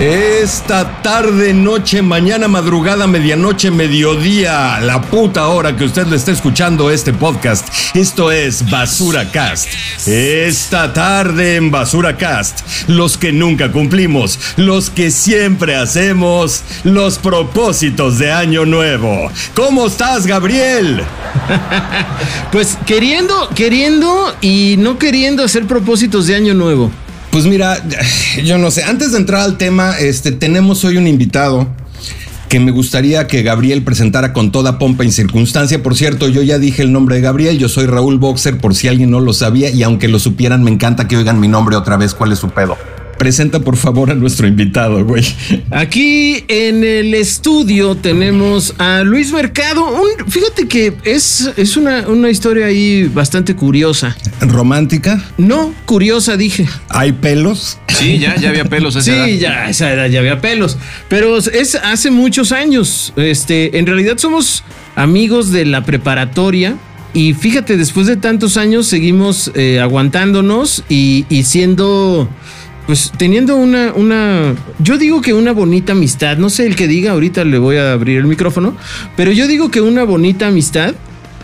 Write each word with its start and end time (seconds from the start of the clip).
Esta 0.00 1.02
tarde, 1.02 1.52
noche, 1.52 2.02
mañana, 2.02 2.46
madrugada, 2.46 3.08
medianoche, 3.08 3.72
mediodía, 3.72 4.78
la 4.78 5.00
puta 5.00 5.48
hora 5.48 5.74
que 5.74 5.82
usted 5.82 6.06
le 6.06 6.14
está 6.14 6.30
escuchando 6.30 6.88
este 6.92 7.12
podcast. 7.12 7.68
Esto 7.96 8.30
es 8.30 8.70
Basura 8.70 9.28
Cast. 9.32 9.66
Esta 10.06 10.92
tarde 10.92 11.56
en 11.56 11.72
Basura 11.72 12.16
Cast, 12.16 12.60
los 12.86 13.18
que 13.18 13.32
nunca 13.32 13.72
cumplimos, 13.72 14.38
los 14.54 14.88
que 14.88 15.10
siempre 15.10 15.74
hacemos, 15.74 16.62
los 16.84 17.18
propósitos 17.18 18.20
de 18.20 18.30
Año 18.30 18.64
Nuevo. 18.64 19.32
¿Cómo 19.56 19.88
estás, 19.88 20.28
Gabriel? 20.28 21.02
pues 22.52 22.78
queriendo, 22.86 23.48
queriendo 23.48 24.32
y 24.40 24.76
no 24.78 24.96
queriendo 24.96 25.42
hacer 25.42 25.66
propósitos 25.66 26.28
de 26.28 26.36
Año 26.36 26.54
Nuevo. 26.54 26.92
Pues 27.30 27.46
mira, 27.46 27.82
yo 28.44 28.58
no 28.58 28.70
sé, 28.70 28.84
antes 28.84 29.12
de 29.12 29.18
entrar 29.18 29.42
al 29.42 29.58
tema, 29.58 29.98
este, 29.98 30.32
tenemos 30.32 30.84
hoy 30.84 30.96
un 30.96 31.06
invitado 31.06 31.68
que 32.48 32.60
me 32.60 32.70
gustaría 32.70 33.26
que 33.26 33.42
Gabriel 33.42 33.82
presentara 33.82 34.32
con 34.32 34.50
toda 34.50 34.78
pompa 34.78 35.04
y 35.04 35.12
circunstancia. 35.12 35.82
Por 35.82 35.94
cierto, 35.94 36.28
yo 36.28 36.42
ya 36.42 36.58
dije 36.58 36.82
el 36.82 36.92
nombre 36.92 37.16
de 37.16 37.20
Gabriel, 37.20 37.58
yo 37.58 37.68
soy 37.68 37.86
Raúl 37.86 38.18
Boxer, 38.18 38.58
por 38.58 38.74
si 38.74 38.88
alguien 38.88 39.10
no 39.10 39.20
lo 39.20 39.34
sabía, 39.34 39.70
y 39.70 39.82
aunque 39.82 40.08
lo 40.08 40.18
supieran, 40.18 40.64
me 40.64 40.70
encanta 40.70 41.06
que 41.06 41.16
oigan 41.16 41.38
mi 41.38 41.48
nombre 41.48 41.76
otra 41.76 41.96
vez. 41.98 42.14
¿Cuál 42.14 42.32
es 42.32 42.38
su 42.38 42.48
pedo? 42.48 42.76
Presenta 43.18 43.58
por 43.58 43.76
favor 43.76 44.12
a 44.12 44.14
nuestro 44.14 44.46
invitado, 44.46 45.04
güey. 45.04 45.24
Aquí 45.70 46.44
en 46.46 46.84
el 46.84 47.14
estudio 47.14 47.96
tenemos 47.96 48.74
a 48.78 49.02
Luis 49.02 49.32
Mercado. 49.32 49.84
fíjate 50.28 50.68
que 50.68 50.94
es, 51.02 51.50
es 51.56 51.76
una, 51.76 52.06
una 52.06 52.30
historia 52.30 52.66
ahí 52.66 53.10
bastante 53.12 53.56
curiosa. 53.56 54.16
¿Romántica? 54.40 55.22
No, 55.36 55.74
curiosa 55.84 56.36
dije. 56.36 56.68
¿Hay 56.88 57.10
pelos? 57.12 57.78
Sí, 57.88 58.18
ya, 58.18 58.36
ya 58.36 58.50
había 58.50 58.64
pelos 58.64 58.94
a 58.94 59.00
esa 59.00 59.24
sí, 59.24 59.38
ya, 59.38 59.64
a 59.64 59.70
esa 59.70 59.92
edad 59.92 60.06
ya 60.06 60.20
había 60.20 60.40
pelos. 60.40 60.78
Pero 61.08 61.38
es 61.38 61.74
hace 61.74 62.12
muchos 62.12 62.52
años. 62.52 63.12
Este, 63.16 63.78
en 63.78 63.86
realidad 63.86 64.18
somos 64.18 64.62
amigos 64.94 65.50
de 65.50 65.64
la 65.64 65.84
preparatoria. 65.84 66.76
Y 67.14 67.34
fíjate, 67.34 67.76
después 67.76 68.06
de 68.06 68.16
tantos 68.16 68.56
años 68.56 68.86
seguimos 68.86 69.50
eh, 69.54 69.80
aguantándonos 69.80 70.84
y, 70.88 71.26
y 71.28 71.42
siendo 71.42 72.28
pues 72.88 73.12
teniendo 73.18 73.54
una, 73.54 73.92
una, 73.92 74.54
yo 74.78 74.96
digo 74.96 75.20
que 75.20 75.34
una 75.34 75.52
bonita 75.52 75.92
amistad, 75.92 76.38
no 76.38 76.48
sé 76.48 76.64
el 76.64 76.74
que 76.74 76.88
diga, 76.88 77.12
ahorita 77.12 77.44
le 77.44 77.58
voy 77.58 77.76
a 77.76 77.92
abrir 77.92 78.16
el 78.16 78.24
micrófono, 78.24 78.74
pero 79.14 79.30
yo 79.30 79.46
digo 79.46 79.70
que 79.70 79.82
una 79.82 80.04
bonita 80.04 80.46
amistad, 80.46 80.94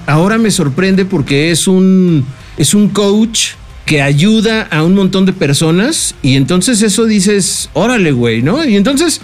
ahora 0.07 0.39
me 0.39 0.51
sorprende 0.51 1.05
porque 1.05 1.51
es 1.51 1.69
un, 1.69 2.25
es 2.57 2.73
un 2.73 2.89
coach 2.89 3.49
que 3.85 4.01
ayuda 4.01 4.63
a 4.71 4.83
un 4.85 4.95
montón 4.95 5.27
de 5.27 5.35
personas 5.35 6.15
y 6.23 6.37
entonces 6.37 6.81
eso 6.81 7.05
dices, 7.05 7.69
órale, 7.75 8.13
güey, 8.13 8.41
¿no? 8.41 8.65
Y 8.65 8.77
entonces 8.77 9.21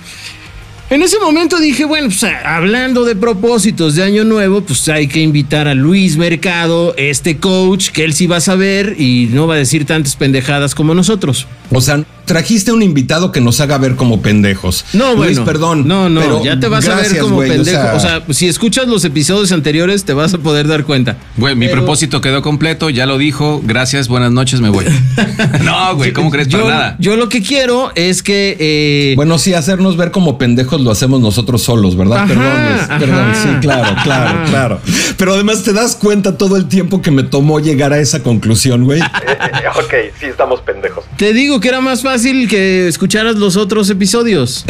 en 0.90 1.00
ese 1.00 1.18
momento 1.20 1.58
dije, 1.58 1.86
bueno, 1.86 2.08
pues 2.08 2.22
hablando 2.44 3.06
de 3.06 3.16
propósitos 3.16 3.94
de 3.94 4.02
Año 4.02 4.24
Nuevo, 4.24 4.60
pues 4.60 4.86
hay 4.90 5.08
que 5.08 5.20
invitar 5.20 5.68
a 5.68 5.74
Luis 5.74 6.18
Mercado, 6.18 6.92
este 6.98 7.38
coach, 7.38 7.88
que 7.88 8.04
él 8.04 8.12
sí 8.12 8.26
va 8.26 8.36
a 8.36 8.40
saber 8.42 8.96
y 8.98 9.30
no 9.32 9.46
va 9.46 9.54
a 9.54 9.56
decir 9.56 9.86
tantas 9.86 10.16
pendejadas 10.16 10.74
como 10.74 10.94
nosotros. 10.94 11.46
O 11.72 11.80
sea, 11.80 12.02
trajiste 12.30 12.70
un 12.70 12.82
invitado 12.82 13.32
que 13.32 13.40
nos 13.40 13.60
haga 13.60 13.76
ver 13.78 13.96
como 13.96 14.22
pendejos. 14.22 14.84
No, 14.92 15.14
Luis, 15.14 15.40
perdón. 15.40 15.88
No, 15.88 16.08
no, 16.08 16.44
ya 16.44 16.60
te 16.60 16.68
vas 16.68 16.88
a 16.88 16.94
ver 16.94 17.18
como 17.18 17.40
pendejo. 17.40 17.96
O 17.96 18.00
sea, 18.00 18.22
si 18.30 18.48
escuchas 18.48 18.86
los 18.86 19.04
episodios 19.04 19.50
anteriores, 19.50 20.04
te 20.04 20.12
vas 20.12 20.32
a 20.34 20.38
poder 20.38 20.68
dar 20.68 20.84
cuenta. 20.84 21.16
Güey, 21.36 21.56
mi 21.56 21.68
propósito 21.68 22.20
quedó 22.20 22.40
completo, 22.42 22.88
ya 22.88 23.06
lo 23.06 23.18
dijo. 23.18 23.60
Gracias, 23.64 24.06
buenas 24.06 24.30
noches, 24.30 24.60
me 24.60 24.68
voy. 24.68 24.84
no, 25.64 25.96
güey, 25.96 26.12
¿cómo 26.12 26.30
crees? 26.30 26.46
Yo, 26.48 26.68
nada. 26.68 26.96
Yo 27.00 27.16
lo 27.16 27.28
que 27.28 27.42
quiero 27.42 27.90
es 27.96 28.22
que. 28.22 28.56
Eh, 28.60 29.14
bueno, 29.16 29.38
sí, 29.38 29.54
hacernos 29.54 29.96
ver 29.96 30.12
como 30.12 30.38
pendejos 30.38 30.80
lo 30.80 30.92
hacemos 30.92 31.20
nosotros 31.20 31.62
solos, 31.62 31.96
¿verdad? 31.96 32.28
perdón, 32.28 32.98
perdón. 33.00 33.32
Sí, 33.34 33.48
claro, 33.60 33.96
claro, 34.04 34.38
claro. 34.48 34.80
Pero 35.16 35.34
además 35.34 35.64
te 35.64 35.72
das 35.72 35.96
cuenta 35.96 36.38
todo 36.38 36.56
el 36.56 36.66
tiempo 36.66 37.02
que 37.02 37.10
me 37.10 37.22
tomó 37.22 37.58
llegar 37.58 37.92
a 37.92 37.98
esa 37.98 38.22
conclusión, 38.22 38.84
güey. 38.84 39.00
ok, 39.76 39.94
sí, 40.18 40.26
estamos 40.26 40.60
pendejos. 40.60 41.04
Te 41.20 41.34
digo 41.34 41.60
que 41.60 41.68
era 41.68 41.82
más 41.82 42.00
fácil 42.00 42.48
que 42.48 42.88
escucharas 42.88 43.36
los 43.36 43.58
otros 43.58 43.90
episodios. 43.90 44.64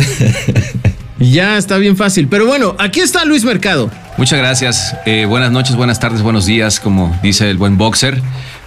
ya 1.21 1.57
está 1.57 1.79
bien 1.79 1.97
fácil. 1.97 2.27
Pero 2.27 2.45
bueno, 2.45 2.75
aquí 2.81 2.99
está 2.99 3.25
Luis 3.25 3.45
Mercado. 3.45 3.89
Muchas 4.17 4.41
gracias. 4.41 4.97
Eh, 5.07 5.27
buenas 5.27 5.53
noches, 5.53 5.77
buenas 5.77 6.01
tardes, 6.01 6.23
buenos 6.23 6.47
días, 6.47 6.81
como 6.81 7.17
dice 7.23 7.49
el 7.49 7.57
buen 7.57 7.79
boxer. 7.79 8.21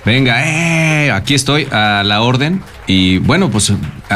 Venga, 0.05 0.45
eh, 0.47 1.11
aquí 1.11 1.33
estoy 1.33 1.67
a 1.73 2.03
la 2.05 2.21
orden. 2.21 2.61
Y 2.87 3.17
bueno, 3.17 3.51
pues 3.51 3.73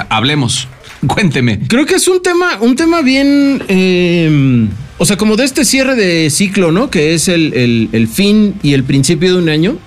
hablemos. 0.08 0.70
Cuénteme. 1.06 1.60
Creo 1.68 1.86
que 1.86 1.96
es 1.96 2.08
un 2.08 2.24
tema, 2.24 2.60
un 2.62 2.78
tema 2.78 3.02
bien. 3.02 3.66
Eh, 3.68 4.66
o 4.98 5.06
sea, 5.06 5.18
como 5.18 5.36
de 5.36 5.44
este 5.44 5.66
cierre 5.66 5.96
de 5.96 6.30
ciclo, 6.30 6.72
¿no? 6.72 6.90
Que 6.90 7.16
es 7.16 7.28
el, 7.28 7.90
el 7.92 8.08
fin 8.08 8.56
y 8.64 8.72
el 8.72 8.86
principio 8.86 9.34
de 9.34 9.42
un 9.42 9.50
año. 9.50 9.78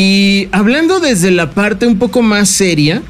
Y 0.00 0.46
hablando 0.52 1.00
desde 1.00 1.32
la 1.32 1.50
parte 1.50 1.84
un 1.84 1.98
poco 1.98 2.22
más 2.22 2.48
seria, 2.48 3.02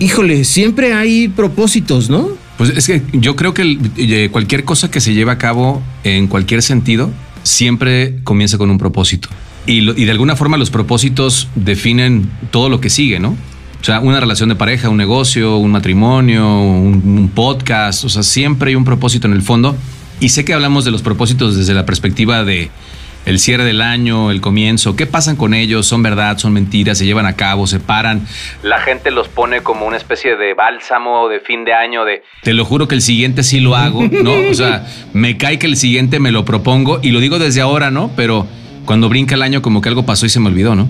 híjole, 0.00 0.42
siempre 0.42 0.92
hay 0.92 1.28
propósitos, 1.28 2.10
¿no? 2.10 2.30
Pues 2.58 2.70
es 2.70 2.84
que 2.88 3.00
yo 3.12 3.36
creo 3.36 3.54
que 3.54 3.78
eh, 3.96 4.28
cualquier 4.32 4.64
cosa 4.64 4.90
que 4.90 5.00
se 5.00 5.14
lleve 5.14 5.30
a 5.30 5.38
cabo 5.38 5.84
en 6.02 6.26
cualquier 6.26 6.62
sentido 6.62 7.12
siempre 7.44 8.16
comienza 8.24 8.58
con 8.58 8.72
un 8.72 8.78
propósito. 8.78 9.28
Y, 9.66 9.84
de 9.84 10.10
alguna 10.10 10.34
forma 10.34 10.56
los 10.56 10.70
propósitos 10.70 11.46
definen 11.54 12.28
todo 12.50 12.70
lo 12.70 12.80
que 12.80 12.90
sigue, 12.90 13.20
¿no? 13.20 13.36
O 13.80 13.84
sea, 13.84 14.00
una 14.00 14.18
relación 14.18 14.48
de 14.48 14.56
pareja, 14.56 14.88
un 14.88 14.96
negocio, 14.96 15.58
un 15.58 15.70
matrimonio, 15.70 16.60
un, 16.60 17.30
podcast, 17.32 18.02
o 18.02 18.08
sea, 18.08 18.24
siempre 18.24 18.70
hay 18.70 18.74
un 18.74 18.84
propósito 18.84 19.28
en 19.28 19.32
el 19.32 19.42
fondo. 19.42 19.76
Y 20.18 20.30
sé 20.30 20.44
que 20.44 20.54
hablamos 20.54 20.84
de 20.84 20.90
los 20.90 21.02
propósitos 21.02 21.56
desde 21.56 21.72
la 21.72 21.86
perspectiva 21.86 22.42
de, 22.42 22.70
el 23.26 23.40
cierre 23.40 23.64
del 23.64 23.82
año, 23.82 24.30
el 24.30 24.40
comienzo, 24.40 24.94
¿qué 24.94 25.04
pasan 25.04 25.36
con 25.36 25.52
ellos? 25.52 25.86
¿Son 25.86 26.02
verdad? 26.02 26.38
¿Son 26.38 26.52
mentiras? 26.52 26.96
¿Se 26.96 27.04
llevan 27.04 27.26
a 27.26 27.34
cabo? 27.34 27.66
¿Se 27.66 27.80
paran? 27.80 28.26
La 28.62 28.80
gente 28.80 29.10
los 29.10 29.28
pone 29.28 29.62
como 29.62 29.84
una 29.84 29.96
especie 29.96 30.36
de 30.36 30.54
bálsamo 30.54 31.28
de 31.28 31.40
fin 31.40 31.64
de 31.64 31.74
año 31.74 32.04
de... 32.04 32.22
Te 32.42 32.54
lo 32.54 32.64
juro 32.64 32.86
que 32.86 32.94
el 32.94 33.02
siguiente 33.02 33.42
sí 33.42 33.58
lo 33.58 33.74
hago, 33.74 34.04
¿no? 34.06 34.32
O 34.48 34.54
sea, 34.54 34.86
me 35.12 35.36
cae 35.36 35.58
que 35.58 35.66
el 35.66 35.76
siguiente 35.76 36.20
me 36.20 36.30
lo 36.30 36.44
propongo 36.44 37.00
y 37.02 37.10
lo 37.10 37.18
digo 37.18 37.40
desde 37.40 37.60
ahora, 37.60 37.90
¿no? 37.90 38.12
Pero 38.14 38.46
cuando 38.84 39.08
brinca 39.08 39.34
el 39.34 39.42
año 39.42 39.60
como 39.60 39.82
que 39.82 39.88
algo 39.88 40.06
pasó 40.06 40.24
y 40.24 40.28
se 40.28 40.38
me 40.38 40.46
olvidó, 40.46 40.76
¿no? 40.76 40.88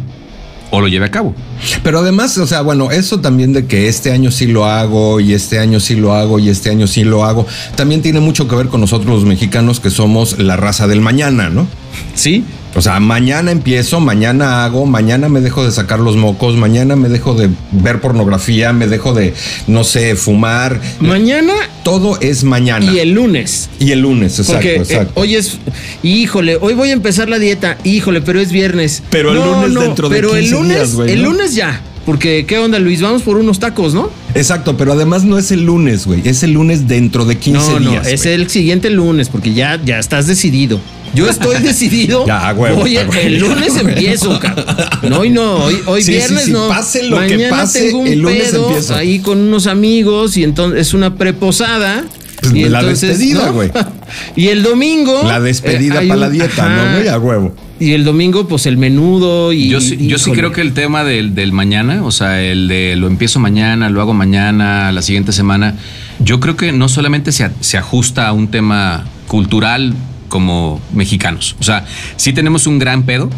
O 0.71 0.81
lo 0.81 0.88
lleve 0.88 1.06
a 1.06 1.10
cabo. 1.10 1.34
Pero 1.82 2.00
además, 2.00 2.37
o 2.38 2.47
sea, 2.47 2.60
bueno, 2.62 2.91
eso 2.91 3.21
también 3.21 3.53
de 3.53 3.66
que 3.66 3.88
este 3.88 4.12
año 4.12 4.31
sí 4.31 4.47
lo 4.47 4.66
hago 4.66 5.21
y 5.21 5.32
este 5.32 5.59
año 5.59 5.81
sí 5.81 5.97
lo 5.97 6.15
hago 6.15 6.38
y 6.38 6.49
este 6.49 6.71
año 6.71 6.87
sí 6.87 7.04
lo 7.04 7.25
hago, 7.25 7.47
también 7.77 8.03
tiene 8.03 8.21
mucho 8.21 8.49
que 8.49 8.56
ver 8.56 8.69
con 8.69 8.81
nosotros 8.81 9.10
los 9.10 9.25
mexicanos 9.25 9.81
que 9.81 9.91
somos 9.91 10.38
la 10.38 10.56
raza 10.56 10.87
del 10.87 11.00
mañana, 11.00 11.49
¿no? 11.50 11.66
Sí. 12.15 12.44
O 12.76 12.82
sea, 12.82 13.00
mañana 13.00 13.53
empiezo, 13.53 14.00
mañana 14.00 14.66
hago, 14.66 14.84
mañana 14.84 15.31
me 15.31 15.41
dejo 15.41 15.64
de 15.64 15.72
sacar 15.72 15.98
los 15.98 16.16
mocos, 16.16 16.56
mañana 16.56 16.94
me 16.94 17.09
dejo 17.09 17.32
de 17.34 17.48
ver 17.72 18.03
pornografía, 18.03 18.75
me 18.75 18.87
dejo 18.87 19.14
de, 19.14 19.32
no 19.66 19.82
sé, 19.82 20.14
fumar. 20.14 20.78
Mañana. 21.00 21.54
Todo 21.84 22.20
es 22.20 22.44
mañana. 22.44 22.92
Y 22.92 22.98
el 22.98 23.12
lunes. 23.12 23.70
Y 23.78 23.92
el 23.92 24.00
lunes, 24.00 24.38
exacto, 24.38 24.69
eh, 24.69 24.76
exacto. 24.76 25.12
hoy 25.19 25.37
es, 25.37 25.56
híjole, 26.03 26.59
hoy 26.60 26.75
voy 26.75 26.91
a 26.91 26.92
empezar 26.92 27.31
la 27.31 27.38
dieta, 27.38 27.78
híjole, 27.82 28.20
pero 28.20 28.41
es 28.41 28.53
viernes. 28.53 29.03
Pero 29.08 29.32
el 29.32 29.38
lunes 29.38 29.82
dentro 29.82 30.10
de 30.10 30.16
pero 30.16 30.37
el 30.37 30.50
lunes, 30.50 30.94
güey. 30.94 31.12
El 31.12 31.22
lunes 31.22 31.54
ya. 31.54 31.81
Porque, 32.04 32.44
¿qué 32.47 32.58
onda, 32.58 32.78
Luis? 32.78 33.00
Vamos 33.00 33.22
por 33.22 33.37
unos 33.37 33.58
tacos, 33.58 33.93
¿no? 33.93 34.10
Exacto, 34.34 34.76
pero 34.76 34.93
además 34.93 35.25
no 35.25 35.38
es 35.38 35.50
el 35.50 35.64
lunes, 35.64 36.06
güey. 36.06 36.22
Es 36.25 36.44
el 36.44 36.53
lunes 36.53 36.87
dentro 36.87 37.25
de 37.25 37.37
15 37.37 37.58
días. 37.58 37.81
No, 37.81 37.93
no, 37.94 38.03
es 38.03 38.26
el 38.26 38.48
siguiente 38.48 38.91
lunes, 38.91 39.28
porque 39.28 39.54
ya, 39.54 39.81
ya 39.84 39.98
estás 39.98 40.28
decidido. 40.28 40.78
Yo 41.16 41.28
estoy 41.28 41.62
decidido. 41.62 42.27
ya, 42.27 42.53
güey. 42.53 42.75
Oye, 42.75 43.06
el 43.22 43.38
lunes 43.38 43.77
empiezo, 43.77 44.38
cabrón. 44.41 44.66
No, 45.09 45.21
hoy 45.21 45.31
no, 45.31 45.56
hoy, 45.65 45.78
hoy 45.87 46.04
viernes 46.04 46.49
no. 46.49 46.69
Pase 46.69 47.04
lo 47.04 47.27
que 47.27 47.49
pase, 47.49 47.84
tengo 47.84 48.00
un 48.00 48.06
el 48.06 48.21
lunes 48.21 48.50
pedo 48.50 48.69
empiezo. 48.69 48.94
ahí 48.94 49.21
con 49.21 49.38
unos 49.38 49.66
amigos 49.66 50.37
y 50.37 50.44
entonces 50.44 50.81
es 50.81 50.94
una 50.94 51.17
preposada. 51.17 52.05
Pues 52.43 52.55
y 52.55 52.69
la 52.69 52.82
despedida, 52.82 53.49
güey. 53.50 53.70
y 54.37 54.49
el 54.49 54.62
domingo. 54.62 55.23
La 55.25 55.41
despedida 55.41 55.94
para 55.94 56.17
la 56.17 56.31
dieta, 56.31 56.69
¿no, 56.69 56.96
güey? 56.96 57.08
A 57.08 57.19
huevo. 57.19 57.55
Y 57.81 57.93
el 57.93 58.05
domingo, 58.05 58.46
pues 58.46 58.67
el 58.67 58.76
menudo 58.76 59.52
y. 59.52 59.69
Yo, 59.69 59.79
yo 59.79 60.19
sí 60.19 60.32
creo 60.32 60.52
que 60.52 60.61
el 60.61 60.75
tema 60.75 61.02
del, 61.02 61.35
del, 61.35 61.52
mañana, 61.52 62.05
o 62.05 62.11
sea, 62.11 62.43
el 62.43 62.69
de 62.69 62.94
lo 62.96 63.06
empiezo 63.06 63.41
mañana, 63.41 63.88
lo 63.91 64.00
hago 64.00 64.12
mañana, 64.12 64.93
la 64.93 65.02
siguiente 65.02 65.32
semana, 65.32 65.75
yo 66.19 66.41
creo 66.41 66.56
que 66.56 66.73
no 66.73 66.88
solamente 66.88 67.32
se, 67.32 67.50
se 67.61 67.79
ajusta 67.79 68.29
a 68.29 68.32
un 68.32 68.49
tema 68.49 69.05
cultural 69.26 69.94
como 70.28 70.81
mexicanos. 70.93 71.56
O 71.61 71.62
sea, 71.62 71.84
sí 72.17 72.32
tenemos 72.32 72.67
un 72.67 72.78
gran 72.78 73.05
pedo, 73.05 73.31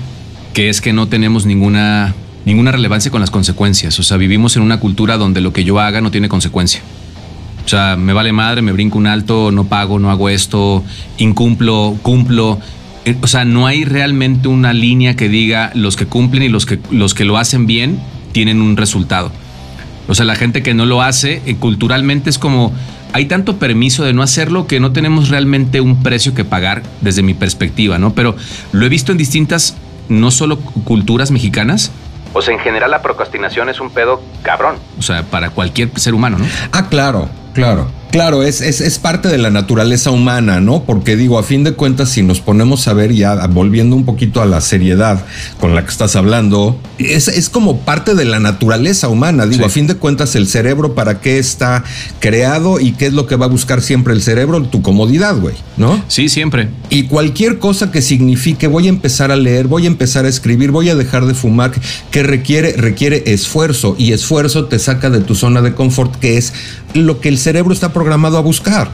que 0.55 0.69
es 0.69 0.81
que 0.81 0.93
no 0.93 1.09
tenemos 1.09 1.47
ninguna, 1.47 2.15
ninguna 2.45 2.73
relevancia 2.73 3.11
con 3.11 3.21
las 3.21 3.31
consecuencias. 3.31 3.99
O 3.99 4.03
sea, 4.03 4.17
vivimos 4.17 4.57
en 4.57 4.63
una 4.63 4.81
cultura 4.81 5.17
donde 5.17 5.41
lo 5.41 5.53
que 5.53 5.65
yo 5.65 5.81
haga 5.81 6.01
no 6.01 6.11
tiene 6.11 6.29
consecuencia. 6.29 6.81
O 7.65 7.69
sea, 7.69 7.97
me 7.97 8.13
vale 8.13 8.33
madre, 8.33 8.63
me 8.63 8.73
brinco 8.73 8.97
un 8.97 9.07
alto, 9.07 9.53
no 9.53 9.65
pago, 9.65 9.99
no 9.99 10.11
hago 10.11 10.31
esto, 10.31 10.83
incumplo, 11.19 11.99
cumplo. 12.03 12.59
Eh, 13.05 13.15
o 13.21 13.27
sea, 13.27 13.45
no 13.45 13.67
hay 13.67 13.85
realmente 13.85 14.49
una 14.49 14.73
línea 14.73 15.17
que 15.17 15.29
diga 15.29 15.71
los 15.75 15.97
que 15.97 16.07
cumplen 16.07 16.45
y 16.45 16.49
los 16.49 16.65
que, 16.65 16.79
los 16.91 17.13
que 17.13 17.25
lo 17.25 17.37
hacen 17.37 17.67
bien 17.67 18.01
tienen 18.33 18.63
un 18.63 18.77
resultado. 18.77 19.33
O 20.09 20.15
sea, 20.15 20.25
la 20.25 20.35
gente 20.35 20.63
que 20.63 20.75
no 20.75 20.87
lo 20.87 21.03
hace, 21.03 21.43
eh, 21.47 21.57
culturalmente 21.57 22.31
es 22.31 22.39
como, 22.39 22.73
hay 23.13 23.27
tanto 23.27 23.59
permiso 23.59 24.05
de 24.05 24.13
no 24.13 24.23
hacerlo 24.23 24.67
que 24.67 24.81
no 24.81 24.93
tenemos 24.93 25.29
realmente 25.29 25.81
un 25.81 26.03
precio 26.03 26.35
que 26.35 26.45
pagar 26.45 26.83
desde 27.03 27.23
mi 27.23 27.35
perspectiva, 27.35 27.99
¿no? 27.99 28.15
Pero 28.15 28.35
lo 28.73 28.87
he 28.87 28.89
visto 28.89 29.13
en 29.13 29.19
distintas, 29.19 29.77
no 30.09 30.31
solo 30.31 30.59
culturas 30.59 31.31
mexicanas, 31.31 31.93
O 32.35 32.43
sea, 32.43 32.53
en 32.55 32.61
general 32.61 32.91
la 32.91 33.01
procrastinación 33.01 33.69
es 33.71 33.81
un 33.81 33.91
pedo 33.91 34.21
cabrón. 34.43 34.77
o 34.99 35.03
sea, 35.03 35.23
para 35.23 35.51
cualquier 35.51 35.91
ser 35.97 36.15
humano, 36.15 36.39
¿no? 36.39 36.47
Ah, 36.73 36.89
claro, 36.89 37.29
claro. 37.55 37.91
Claro, 38.11 38.43
es, 38.43 38.61
es, 38.63 38.81
es 38.81 38.99
parte 38.99 39.29
de 39.29 39.37
la 39.39 39.51
naturaleza 39.51 40.11
humana, 40.11 40.61
¿no? 40.61 40.85
Porque 40.85 41.15
digo, 41.17 41.39
a 41.39 41.43
fin 41.43 41.63
de 41.63 41.73
cuentas, 41.73 42.09
si 42.09 42.23
nos 42.23 42.41
ponemos 42.41 42.89
a 42.89 42.95
ver 42.95 43.13
ya, 43.13 43.35
volviendo 43.49 43.95
un 43.97 44.05
poquito 44.07 44.41
a 44.41 44.47
la 44.47 44.61
seriedad 44.63 45.25
con 45.61 45.75
la 45.75 45.85
que 45.85 45.91
estás 45.91 46.17
hablando, 46.17 46.81
es, 46.99 47.29
es 47.29 47.49
como 47.51 47.81
parte 47.81 48.15
de 48.15 48.25
la 48.25 48.41
naturaleza 48.41 49.09
humana. 49.09 49.47
Digo, 49.47 49.65
Sí. 49.65 49.67
a 49.67 49.71
fin 49.71 49.87
de 49.87 49.95
cuentas, 49.97 50.35
el 50.37 50.47
cerebro, 50.47 50.95
¿para 50.95 51.21
qué 51.21 51.39
está 51.39 51.85
creado 52.21 52.81
y 52.81 52.93
qué 52.93 53.07
es 53.07 53.13
lo 53.13 53.27
que 53.27 53.37
va 53.37 53.47
a 53.47 53.49
buscar 53.49 53.83
siempre 53.83 54.15
el 54.15 54.23
cerebro? 54.23 54.63
Tu 54.63 54.81
comodidad, 54.83 55.37
güey, 55.37 55.55
¿no? 55.77 56.03
Sí, 56.09 56.29
siempre. 56.29 56.69
Y 56.91 57.05
cualquier 57.05 57.59
cosa 57.59 57.91
que 57.91 58.01
signifique 58.03 58.67
voy 58.69 58.87
a 58.87 58.91
empezar 58.91 59.31
a 59.33 59.37
leer, 59.37 59.67
voy 59.67 59.85
a 59.85 59.89
empezar 59.89 60.25
a 60.25 60.29
escribir, 60.29 60.71
voy 60.71 60.89
a 60.89 60.95
dejar 60.95 61.27
de 61.27 61.35
fumar, 61.35 61.73
que 62.11 62.23
requiere, 62.23 62.73
requiere 62.73 63.25
esfuerzo 63.27 63.95
y 63.99 64.13
esfuerzo 64.13 64.65
te 64.65 64.79
saca 64.79 65.11
de 65.11 65.21
tu 65.21 65.35
zona 65.35 65.61
de 65.61 65.75
confort, 65.75 66.17
que 66.17 66.39
es 66.39 66.53
lo 66.95 67.21
que 67.21 67.29
el 67.29 67.39
cerebro 67.39 67.73
está 67.73 67.93
programado 67.93 68.39
a 68.39 68.41
buscar. 68.41 68.91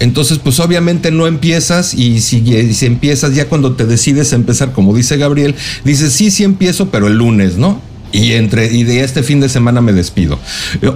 Entonces, 0.00 0.38
pues 0.38 0.58
obviamente 0.60 1.10
no 1.10 1.26
empiezas 1.26 1.92
y 1.92 2.20
si, 2.20 2.42
empiezas 2.86 3.34
ya 3.34 3.48
cuando 3.48 3.74
te 3.74 3.84
decides 3.84 4.32
a 4.32 4.36
empezar, 4.36 4.72
como 4.72 4.94
dice 4.96 5.18
Gabriel, 5.18 5.54
dices, 5.84 6.14
sí, 6.14 6.30
sí 6.30 6.42
empiezo, 6.42 6.90
pero 6.90 7.06
el 7.06 7.18
lunes, 7.18 7.58
¿no? 7.58 7.82
Y 8.10 8.32
entre 8.32 8.72
y 8.72 8.82
de 8.84 9.04
este 9.04 9.22
fin 9.22 9.40
de 9.40 9.50
semana 9.50 9.82
me 9.82 9.92
despido. 9.92 10.38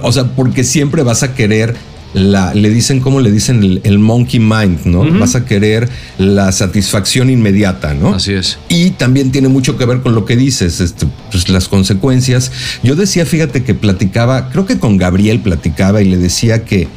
O 0.01 0.11
sea, 0.11 0.25
porque 0.35 0.63
siempre 0.63 1.03
vas 1.03 1.21
a 1.21 1.35
querer 1.35 1.75
la, 2.15 2.53
le 2.53 2.69
dicen, 2.69 3.01
como 3.01 3.19
le 3.19 3.29
dicen? 3.29 3.61
El, 3.61 3.81
el 3.83 3.99
monkey 3.99 4.39
mind, 4.39 4.85
¿no? 4.85 5.03
Vas 5.19 5.35
a 5.35 5.45
querer 5.45 5.89
la 6.17 6.51
satisfacción 6.51 7.29
inmediata, 7.29 7.93
¿no? 7.93 8.15
Así 8.15 8.33
es. 8.33 8.57
Y 8.69 8.91
también 8.91 9.31
tiene 9.31 9.49
mucho 9.49 9.77
que 9.77 9.85
ver 9.85 10.01
con 10.01 10.15
lo 10.15 10.23
que 10.23 10.37
dices, 10.37 10.79
este, 10.79 11.07
pues 11.29 11.49
las 11.49 11.67
consecuencias. 11.67 12.51
Yo 12.83 12.95
decía, 12.95 13.25
fíjate 13.25 13.63
que 13.63 13.75
platicaba, 13.75 14.49
creo 14.49 14.65
que 14.65 14.79
con 14.79 14.97
Gabriel 14.97 15.41
platicaba 15.41 16.01
y 16.01 16.05
le 16.05 16.17
decía 16.17 16.63
que 16.63 16.87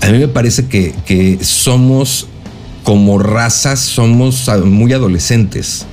a 0.00 0.08
mí 0.10 0.18
me 0.18 0.28
parece 0.28 0.66
que, 0.66 0.94
que 1.04 1.38
somos 1.42 2.26
como 2.82 3.18
razas, 3.18 3.80
somos 3.80 4.50
muy 4.64 4.94
adolescentes 4.94 5.86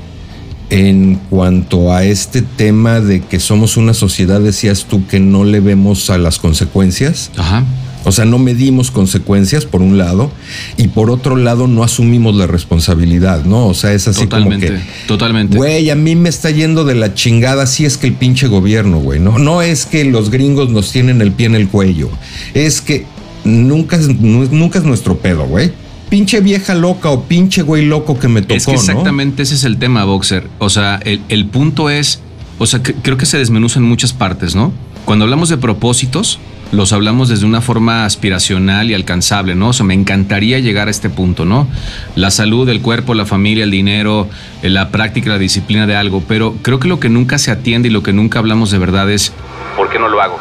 en 0.69 1.15
cuanto 1.29 1.93
a 1.93 2.05
este 2.05 2.41
tema 2.41 2.99
de 3.01 3.21
que 3.21 3.39
somos 3.39 3.77
una 3.77 3.93
sociedad, 3.93 4.39
decías 4.39 4.85
tú, 4.85 5.05
que 5.07 5.19
no 5.19 5.43
le 5.43 5.59
vemos 5.59 6.09
a 6.09 6.17
las 6.17 6.39
consecuencias. 6.39 7.31
Ajá. 7.37 7.65
O 8.07 8.11
sea, 8.13 8.23
no 8.25 8.39
medimos 8.39 8.89
consecuencias 8.89 9.65
por 9.65 9.81
un 9.81 9.97
lado 9.97 10.31
y 10.77 10.87
por 10.87 11.11
otro 11.11 11.35
lado 11.35 11.67
no 11.67 11.83
asumimos 11.83 12.35
la 12.35 12.47
responsabilidad, 12.47 13.43
¿no? 13.43 13.67
O 13.67 13.73
sea, 13.73 13.91
es 13.93 14.07
así 14.07 14.21
Totalmente. 14.21 14.67
como 14.67 14.79
que, 14.79 14.85
Totalmente. 15.07 15.57
güey, 15.57 15.89
a 15.89 15.95
mí 15.95 16.15
me 16.15 16.29
está 16.29 16.49
yendo 16.49 16.85
de 16.85 16.95
la 16.95 17.13
chingada 17.13 17.67
si 17.67 17.83
es 17.85 17.97
que 17.97 18.07
el 18.07 18.13
pinche 18.13 18.47
gobierno, 18.47 18.99
güey, 18.99 19.19
¿no? 19.19 19.37
No 19.37 19.61
es 19.61 19.85
que 19.85 20.05
los 20.05 20.29
gringos 20.31 20.69
nos 20.69 20.91
tienen 20.91 21.21
el 21.21 21.31
pie 21.33 21.47
en 21.47 21.55
el 21.55 21.67
cuello, 21.67 22.09
es 22.53 22.79
que 22.81 23.05
nunca 23.43 23.97
nunca 23.97 24.79
es 24.79 24.85
nuestro 24.85 25.17
pedo, 25.17 25.45
güey. 25.45 25.71
Pinche 26.09 26.39
vieja 26.39 26.73
loca 26.73 27.09
o 27.09 27.23
pinche 27.25 27.61
güey 27.63 27.85
loco 27.85 28.17
que 28.17 28.29
me 28.29 28.41
tocó, 28.41 28.53
es 28.55 28.65
que 28.65 28.71
¿no? 28.73 28.79
exactamente 28.79 29.43
ese 29.43 29.55
es 29.55 29.65
el 29.65 29.77
tema, 29.77 30.05
Boxer. 30.05 30.47
O 30.59 30.69
sea, 30.69 30.99
el, 31.03 31.19
el 31.27 31.45
punto 31.47 31.89
es, 31.89 32.21
o 32.59 32.65
sea, 32.65 32.81
que- 32.81 32.93
creo 32.93 33.17
que 33.17 33.25
se 33.25 33.37
desmenuza 33.37 33.79
en 33.79 33.85
muchas 33.85 34.13
partes, 34.13 34.55
¿no? 34.55 34.71
Cuando 35.03 35.25
hablamos 35.25 35.49
de 35.49 35.57
propósitos, 35.57 36.39
los 36.71 36.93
hablamos 36.93 37.29
desde 37.29 37.45
una 37.45 37.61
forma 37.61 38.05
aspiracional 38.05 38.89
y 38.89 38.93
alcanzable, 38.93 39.55
¿no? 39.55 39.69
O 39.69 39.73
sea, 39.73 39.85
me 39.85 39.93
encantaría 39.93 40.59
llegar 40.59 40.87
a 40.87 40.91
este 40.91 41.09
punto, 41.09 41.45
¿no? 41.45 41.67
La 42.15 42.31
salud, 42.31 42.67
el 42.69 42.81
cuerpo, 42.81 43.13
la 43.13 43.25
familia, 43.25 43.63
el 43.63 43.71
dinero, 43.71 44.27
eh, 44.61 44.69
la 44.69 44.89
práctica, 44.89 45.29
la 45.29 45.37
disciplina 45.37 45.87
de 45.87 45.95
algo, 45.95 46.23
pero 46.27 46.55
creo 46.61 46.79
que 46.79 46.87
lo 46.87 46.99
que 46.99 47.09
nunca 47.09 47.37
se 47.37 47.51
atiende 47.51 47.87
y 47.87 47.91
lo 47.91 48.03
que 48.03 48.13
nunca 48.13 48.39
hablamos 48.39 48.71
de 48.71 48.77
verdad 48.77 49.09
es, 49.09 49.33
¿Por 49.75 49.89
qué 49.89 49.99
no 49.99 50.09
lo 50.09 50.21
hago? 50.21 50.39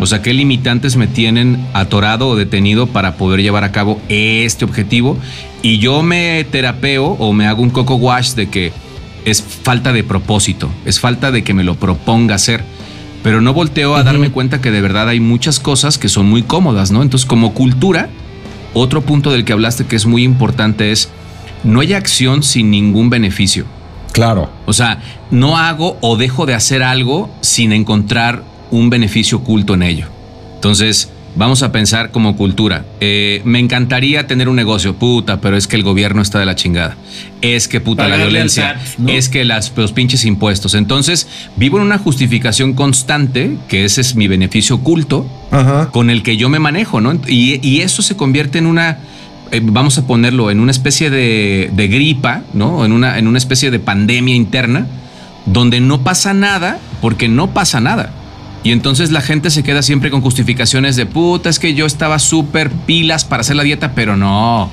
o 0.00 0.06
sea, 0.06 0.22
¿qué 0.22 0.32
limitantes 0.32 0.96
me 0.96 1.06
tienen 1.06 1.66
atorado 1.74 2.28
o 2.28 2.36
detenido 2.36 2.86
para 2.86 3.16
poder 3.16 3.42
llevar 3.42 3.64
a 3.64 3.72
cabo 3.72 4.00
este 4.08 4.64
objetivo? 4.64 5.18
Y 5.60 5.78
yo 5.78 6.02
me 6.02 6.44
terapeo 6.44 7.04
o 7.04 7.32
me 7.32 7.46
hago 7.46 7.62
un 7.62 7.70
coco 7.70 7.96
wash 7.96 8.34
de 8.34 8.48
que 8.48 8.72
es 9.24 9.42
falta 9.42 9.92
de 9.92 10.04
propósito, 10.04 10.70
es 10.84 11.00
falta 11.00 11.30
de 11.32 11.42
que 11.42 11.52
me 11.52 11.64
lo 11.64 11.74
proponga 11.74 12.36
hacer. 12.36 12.62
Pero 13.22 13.40
no 13.40 13.52
volteo 13.52 13.96
a 13.96 14.04
darme 14.04 14.30
cuenta 14.30 14.60
que 14.60 14.70
de 14.70 14.80
verdad 14.80 15.08
hay 15.08 15.20
muchas 15.20 15.60
cosas 15.60 15.98
que 15.98 16.08
son 16.08 16.26
muy 16.26 16.42
cómodas, 16.42 16.90
¿no? 16.90 17.02
Entonces, 17.02 17.26
como 17.26 17.52
cultura, 17.52 18.08
otro 18.74 19.02
punto 19.02 19.30
del 19.30 19.44
que 19.44 19.52
hablaste 19.52 19.86
que 19.86 19.96
es 19.96 20.06
muy 20.06 20.22
importante 20.22 20.92
es, 20.92 21.08
no 21.64 21.80
hay 21.80 21.94
acción 21.94 22.42
sin 22.42 22.70
ningún 22.70 23.10
beneficio. 23.10 23.64
Claro. 24.12 24.50
O 24.66 24.72
sea, 24.72 25.00
no 25.30 25.58
hago 25.58 25.98
o 26.00 26.16
dejo 26.16 26.46
de 26.46 26.54
hacer 26.54 26.82
algo 26.82 27.30
sin 27.40 27.72
encontrar 27.72 28.42
un 28.70 28.90
beneficio 28.90 29.38
oculto 29.38 29.74
en 29.74 29.82
ello. 29.82 30.06
Entonces, 30.54 31.10
vamos 31.36 31.62
a 31.62 31.72
pensar 31.72 32.10
como 32.10 32.36
cultura. 32.36 32.84
Eh, 33.00 33.42
me 33.44 33.58
encantaría 33.58 34.26
tener 34.26 34.48
un 34.48 34.56
negocio, 34.56 34.96
puta, 34.96 35.40
pero 35.40 35.56
es 35.56 35.66
que 35.66 35.76
el 35.76 35.82
gobierno 35.82 36.22
está 36.22 36.38
de 36.38 36.46
la 36.46 36.54
chingada. 36.56 36.96
Es 37.40 37.68
que 37.68 37.80
puta 37.80 38.04
la 38.04 38.10
Pagarle 38.10 38.32
violencia. 38.32 38.80
Es 39.06 39.28
que 39.28 39.44
las, 39.44 39.72
los 39.76 39.92
pinches 39.92 40.24
impuestos. 40.24 40.74
Entonces, 40.74 41.28
vivo 41.56 41.78
en 41.78 41.84
una 41.84 41.98
justificación 41.98 42.74
constante, 42.74 43.56
que 43.68 43.84
ese 43.84 44.00
es 44.00 44.14
mi 44.14 44.28
beneficio 44.28 44.76
oculto, 44.76 45.26
Ajá. 45.50 45.90
con 45.90 46.10
el 46.10 46.22
que 46.22 46.36
yo 46.36 46.48
me 46.48 46.58
manejo, 46.58 47.00
¿no? 47.00 47.14
Y, 47.26 47.66
y 47.66 47.80
eso 47.80 48.02
se 48.02 48.16
convierte 48.16 48.58
en 48.58 48.66
una, 48.66 48.98
eh, 49.50 49.60
vamos 49.62 49.98
a 49.98 50.06
ponerlo, 50.06 50.50
en 50.50 50.60
una 50.60 50.70
especie 50.70 51.10
de, 51.10 51.70
de 51.72 51.88
gripa, 51.88 52.42
¿no? 52.52 52.84
En 52.84 52.92
una, 52.92 53.18
en 53.18 53.26
una 53.26 53.38
especie 53.38 53.70
de 53.70 53.78
pandemia 53.78 54.34
interna, 54.34 54.86
donde 55.46 55.80
no 55.80 56.02
pasa 56.02 56.34
nada 56.34 56.78
porque 57.00 57.28
no 57.28 57.50
pasa 57.50 57.80
nada. 57.80 58.12
Y 58.64 58.72
entonces 58.72 59.10
la 59.10 59.20
gente 59.20 59.50
se 59.50 59.62
queda 59.62 59.82
siempre 59.82 60.10
con 60.10 60.20
justificaciones 60.20 60.96
de 60.96 61.06
puta, 61.06 61.48
es 61.48 61.58
que 61.58 61.74
yo 61.74 61.86
estaba 61.86 62.18
súper 62.18 62.70
pilas 62.70 63.24
para 63.24 63.40
hacer 63.40 63.56
la 63.56 63.62
dieta, 63.62 63.92
pero 63.94 64.16
no. 64.16 64.70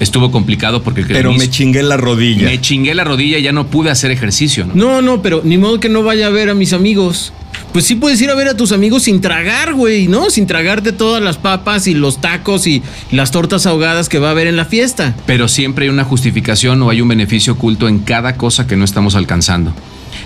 Estuvo 0.00 0.32
complicado 0.32 0.82
porque 0.82 1.02
el 1.02 1.06
que 1.06 1.12
Pero 1.14 1.32
me 1.32 1.48
chingué 1.48 1.82
la 1.82 1.96
rodilla. 1.96 2.48
me 2.48 2.60
chingué 2.60 2.94
la 2.94 3.04
rodilla 3.04 3.38
y 3.38 3.42
ya 3.42 3.52
no 3.52 3.68
pude 3.68 3.90
hacer 3.90 4.10
ejercicio, 4.10 4.66
¿no? 4.66 4.74
No, 4.74 5.02
no, 5.02 5.22
pero 5.22 5.42
ni 5.44 5.56
modo 5.56 5.78
que 5.78 5.88
no 5.88 6.02
vaya 6.02 6.26
a 6.26 6.30
ver 6.30 6.50
a 6.50 6.54
mis 6.54 6.72
amigos. 6.72 7.32
Pues 7.72 7.84
sí 7.84 7.94
puedes 7.94 8.20
ir 8.20 8.30
a 8.30 8.34
ver 8.34 8.48
a 8.48 8.56
tus 8.56 8.72
amigos 8.72 9.04
sin 9.04 9.20
tragar, 9.20 9.74
güey, 9.74 10.08
¿no? 10.08 10.30
Sin 10.30 10.46
tragarte 10.46 10.92
todas 10.92 11.22
las 11.22 11.38
papas 11.38 11.86
y 11.86 11.94
los 11.94 12.20
tacos 12.20 12.66
y 12.66 12.82
las 13.12 13.30
tortas 13.30 13.66
ahogadas 13.66 14.08
que 14.08 14.18
va 14.18 14.28
a 14.28 14.30
haber 14.32 14.48
en 14.48 14.56
la 14.56 14.64
fiesta. 14.64 15.14
pero 15.26 15.46
siempre 15.46 15.84
hay 15.84 15.90
una 15.90 16.04
justificación 16.04 16.82
o 16.82 16.90
hay 16.90 17.00
un 17.00 17.08
beneficio 17.08 17.52
oculto 17.52 17.86
en 17.88 18.00
cada 18.00 18.36
cosa 18.36 18.66
que 18.66 18.76
no 18.76 18.84
estamos 18.84 19.14
alcanzando. 19.14 19.72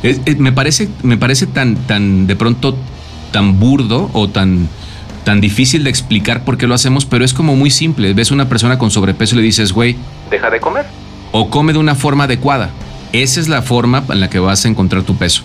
Es- 0.02 0.20
es- 0.24 0.38
me 0.38 0.52
parece, 0.52 0.88
me 1.02 1.16
parece 1.16 1.46
tan, 1.46 1.76
tan 1.76 2.26
de 2.26 2.36
pronto 2.36 2.76
tan 3.32 3.58
burdo 3.58 4.10
o 4.12 4.28
tan, 4.28 4.68
tan 5.24 5.40
difícil 5.40 5.84
de 5.84 5.90
explicar 5.90 6.44
por 6.44 6.56
qué 6.56 6.66
lo 6.66 6.74
hacemos, 6.74 7.04
pero 7.04 7.24
es 7.24 7.34
como 7.34 7.56
muy 7.56 7.70
simple. 7.70 8.14
Ves 8.14 8.30
una 8.30 8.48
persona 8.48 8.78
con 8.78 8.90
sobrepeso 8.90 9.34
y 9.34 9.38
le 9.38 9.44
dices, 9.44 9.72
güey, 9.72 9.96
Deja 10.30 10.50
de 10.50 10.60
comer. 10.60 10.86
o 11.32 11.50
come 11.50 11.72
de 11.72 11.78
una 11.78 11.94
forma 11.94 12.24
adecuada. 12.24 12.70
Esa 13.12 13.40
es 13.40 13.48
la 13.48 13.62
forma 13.62 14.04
en 14.10 14.20
la 14.20 14.30
que 14.30 14.38
vas 14.38 14.64
a 14.64 14.68
encontrar 14.68 15.02
tu 15.02 15.16
peso. 15.16 15.42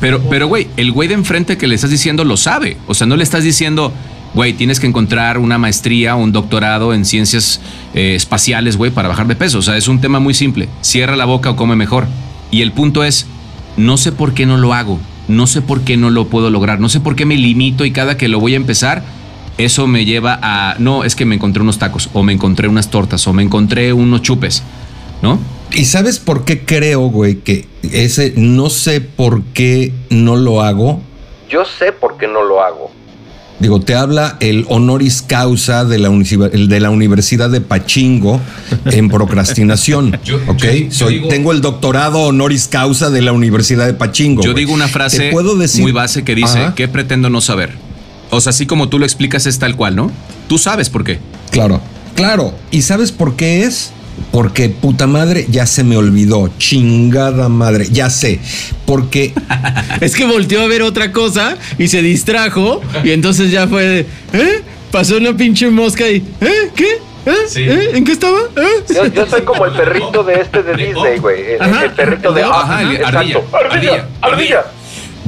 Pero, 0.00 0.20
pero, 0.28 0.46
güey, 0.48 0.68
el 0.76 0.92
güey 0.92 1.08
de 1.08 1.14
enfrente 1.14 1.56
que 1.56 1.66
le 1.66 1.74
estás 1.74 1.90
diciendo 1.90 2.24
lo 2.24 2.36
sabe. 2.36 2.76
O 2.86 2.92
sea, 2.94 3.06
no 3.06 3.16
le 3.16 3.22
estás 3.22 3.44
diciendo, 3.44 3.92
güey, 4.34 4.52
tienes 4.52 4.78
que 4.78 4.86
encontrar 4.86 5.38
una 5.38 5.56
maestría 5.56 6.16
o 6.16 6.18
un 6.18 6.32
doctorado 6.32 6.92
en 6.92 7.06
ciencias 7.06 7.60
eh, 7.94 8.14
espaciales, 8.14 8.76
güey, 8.76 8.90
para 8.90 9.08
bajar 9.08 9.26
de 9.26 9.36
peso. 9.36 9.58
O 9.58 9.62
sea, 9.62 9.76
es 9.78 9.88
un 9.88 10.00
tema 10.02 10.20
muy 10.20 10.34
simple. 10.34 10.68
Cierra 10.82 11.16
la 11.16 11.24
boca 11.24 11.50
o 11.50 11.56
come 11.56 11.76
mejor. 11.76 12.06
Y 12.50 12.60
el 12.60 12.72
punto 12.72 13.04
es, 13.04 13.26
no 13.76 13.96
sé 13.96 14.12
por 14.12 14.34
qué 14.34 14.46
no 14.46 14.56
lo 14.56 14.74
hago. 14.74 14.98
No 15.28 15.46
sé 15.46 15.60
por 15.60 15.82
qué 15.82 15.96
no 15.96 16.10
lo 16.10 16.28
puedo 16.28 16.50
lograr. 16.50 16.80
No 16.80 16.88
sé 16.88 17.00
por 17.00 17.16
qué 17.16 17.26
me 17.26 17.36
limito 17.36 17.84
y 17.84 17.90
cada 17.90 18.16
que 18.16 18.28
lo 18.28 18.38
voy 18.38 18.54
a 18.54 18.56
empezar, 18.56 19.02
eso 19.58 19.86
me 19.86 20.04
lleva 20.04 20.38
a, 20.42 20.76
no, 20.78 21.04
es 21.04 21.16
que 21.16 21.24
me 21.24 21.34
encontré 21.34 21.62
unos 21.62 21.78
tacos, 21.78 22.10
o 22.12 22.22
me 22.22 22.32
encontré 22.32 22.68
unas 22.68 22.90
tortas, 22.90 23.26
o 23.26 23.32
me 23.32 23.42
encontré 23.42 23.92
unos 23.92 24.22
chupes, 24.22 24.62
¿no? 25.22 25.38
¿Y 25.72 25.86
sabes 25.86 26.18
por 26.18 26.44
qué 26.44 26.64
creo, 26.64 27.08
güey, 27.08 27.36
que 27.36 27.66
ese 27.82 28.34
no 28.36 28.70
sé 28.70 29.00
por 29.00 29.42
qué 29.42 29.92
no 30.10 30.36
lo 30.36 30.62
hago? 30.62 31.00
Yo 31.48 31.64
sé 31.64 31.92
por 31.92 32.16
qué 32.16 32.28
no 32.28 32.42
lo 32.42 32.62
hago. 32.62 32.90
Digo, 33.58 33.80
te 33.80 33.94
habla 33.94 34.36
el 34.40 34.66
honoris 34.68 35.22
causa 35.22 35.84
de 35.86 35.98
la, 35.98 36.10
de 36.10 36.80
la 36.80 36.90
Universidad 36.90 37.48
de 37.48 37.62
Pachingo 37.62 38.38
en 38.84 39.08
procrastinación. 39.08 40.18
Yo- 40.24 40.36
¿Ok? 40.46 40.62
yo- 40.62 40.72
yo 40.72 40.90
Soy, 40.90 41.14
digo- 41.14 41.28
tengo 41.28 41.52
el 41.52 41.62
doctorado 41.62 42.18
honoris 42.20 42.68
causa 42.68 43.08
de 43.10 43.22
la 43.22 43.32
Universidad 43.32 43.86
de 43.86 43.94
Pachingo. 43.94 44.42
Yo 44.42 44.52
digo 44.52 44.74
una 44.74 44.88
frase 44.88 45.18
Te 45.18 45.30
puedo 45.32 45.56
decir, 45.56 45.80
muy 45.82 45.92
base 45.92 46.22
que 46.22 46.34
dice, 46.34 46.58
Ajá, 46.58 46.74
¿qué 46.74 46.86
pretendo 46.88 47.30
no 47.30 47.40
saber? 47.40 47.70
O 48.30 48.40
sea, 48.40 48.50
así 48.50 48.66
como 48.66 48.88
tú 48.88 48.98
lo 48.98 49.04
explicas 49.06 49.46
es 49.46 49.58
tal 49.58 49.74
cual, 49.76 49.96
¿no? 49.96 50.10
Tú 50.48 50.58
sabes 50.58 50.90
por 50.90 51.04
qué. 51.04 51.18
Claro, 51.50 51.80
claro. 52.14 52.52
¿Y 52.70 52.82
sabes 52.82 53.10
por 53.12 53.36
qué 53.36 53.62
es? 53.64 53.90
Porque 54.32 54.68
puta 54.68 55.06
madre, 55.06 55.46
ya 55.48 55.66
se 55.66 55.84
me 55.84 55.96
olvidó. 55.96 56.50
Chingada 56.58 57.48
madre, 57.48 57.86
ya 57.90 58.10
sé. 58.10 58.40
Porque 58.84 59.32
Es 60.00 60.14
que 60.14 60.24
volteó 60.26 60.62
a 60.62 60.66
ver 60.66 60.82
otra 60.82 61.12
cosa 61.12 61.56
y 61.78 61.88
se 61.88 62.02
distrajo 62.02 62.80
y 63.04 63.10
entonces 63.12 63.50
ya 63.50 63.66
fue 63.66 63.82
de, 63.84 64.00
¿eh? 64.32 64.62
Pasó 64.90 65.16
una 65.16 65.36
pinche 65.36 65.68
mosca 65.70 66.08
y, 66.08 66.16
¿eh? 66.40 66.70
¿Qué? 66.74 66.86
¿Eh? 67.26 67.34
Sí. 67.48 67.62
¿Eh? 67.62 67.90
¿En 67.94 68.04
qué 68.04 68.12
estaba? 68.12 68.38
¿Eh? 68.56 68.84
Yo, 68.94 69.06
yo 69.06 69.26
soy 69.26 69.42
como 69.42 69.66
el 69.66 69.72
perrito 69.72 70.22
de 70.22 70.40
este 70.40 70.62
de 70.62 70.74
Disney, 70.74 71.18
güey. 71.18 71.40
El, 71.60 71.90
perrito 71.90 72.32
de. 72.32 72.42
Ajá, 72.44 72.82
el- 72.82 72.92
exacto. 72.96 73.18
ardilla, 73.18 73.38
Ardilla, 73.52 73.72
ardilla, 73.72 74.08
ardilla. 74.22 74.64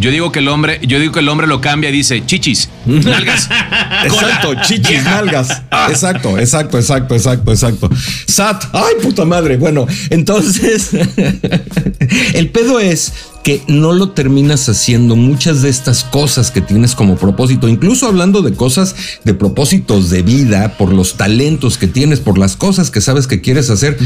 Yo 0.00 0.10
digo 0.10 0.32
que 0.32 0.38
el 0.38 0.48
hombre, 0.48 0.80
yo 0.86 0.98
digo 0.98 1.12
que 1.12 1.20
el 1.20 1.28
hombre 1.28 1.46
lo 1.46 1.60
cambia 1.60 1.90
y 1.90 1.92
dice 1.92 2.24
chichis, 2.24 2.68
nalgas. 2.86 3.48
Exacto, 4.04 4.54
chichis, 4.62 5.02
nalgas. 5.04 5.62
Exacto, 5.88 6.38
exacto, 6.38 6.78
exacto, 6.78 7.14
exacto, 7.14 7.52
exacto. 7.52 7.90
Sat, 8.26 8.64
ay 8.72 8.94
puta 9.02 9.24
madre. 9.24 9.56
Bueno, 9.56 9.86
entonces 10.10 10.90
el 12.34 12.50
pedo 12.50 12.78
es 12.80 13.12
que 13.42 13.62
no 13.66 13.92
lo 13.92 14.10
terminas 14.10 14.68
haciendo 14.68 15.16
muchas 15.16 15.62
de 15.62 15.70
estas 15.70 16.04
cosas 16.04 16.50
que 16.50 16.60
tienes 16.60 16.94
como 16.94 17.16
propósito, 17.16 17.68
incluso 17.68 18.06
hablando 18.06 18.42
de 18.42 18.52
cosas 18.52 18.94
de 19.24 19.34
propósitos 19.34 20.10
de 20.10 20.22
vida, 20.22 20.76
por 20.76 20.92
los 20.92 21.16
talentos 21.16 21.78
que 21.78 21.86
tienes, 21.86 22.20
por 22.20 22.38
las 22.38 22.56
cosas 22.56 22.90
que 22.90 23.00
sabes 23.00 23.26
que 23.26 23.40
quieres 23.40 23.70
hacer 23.70 23.96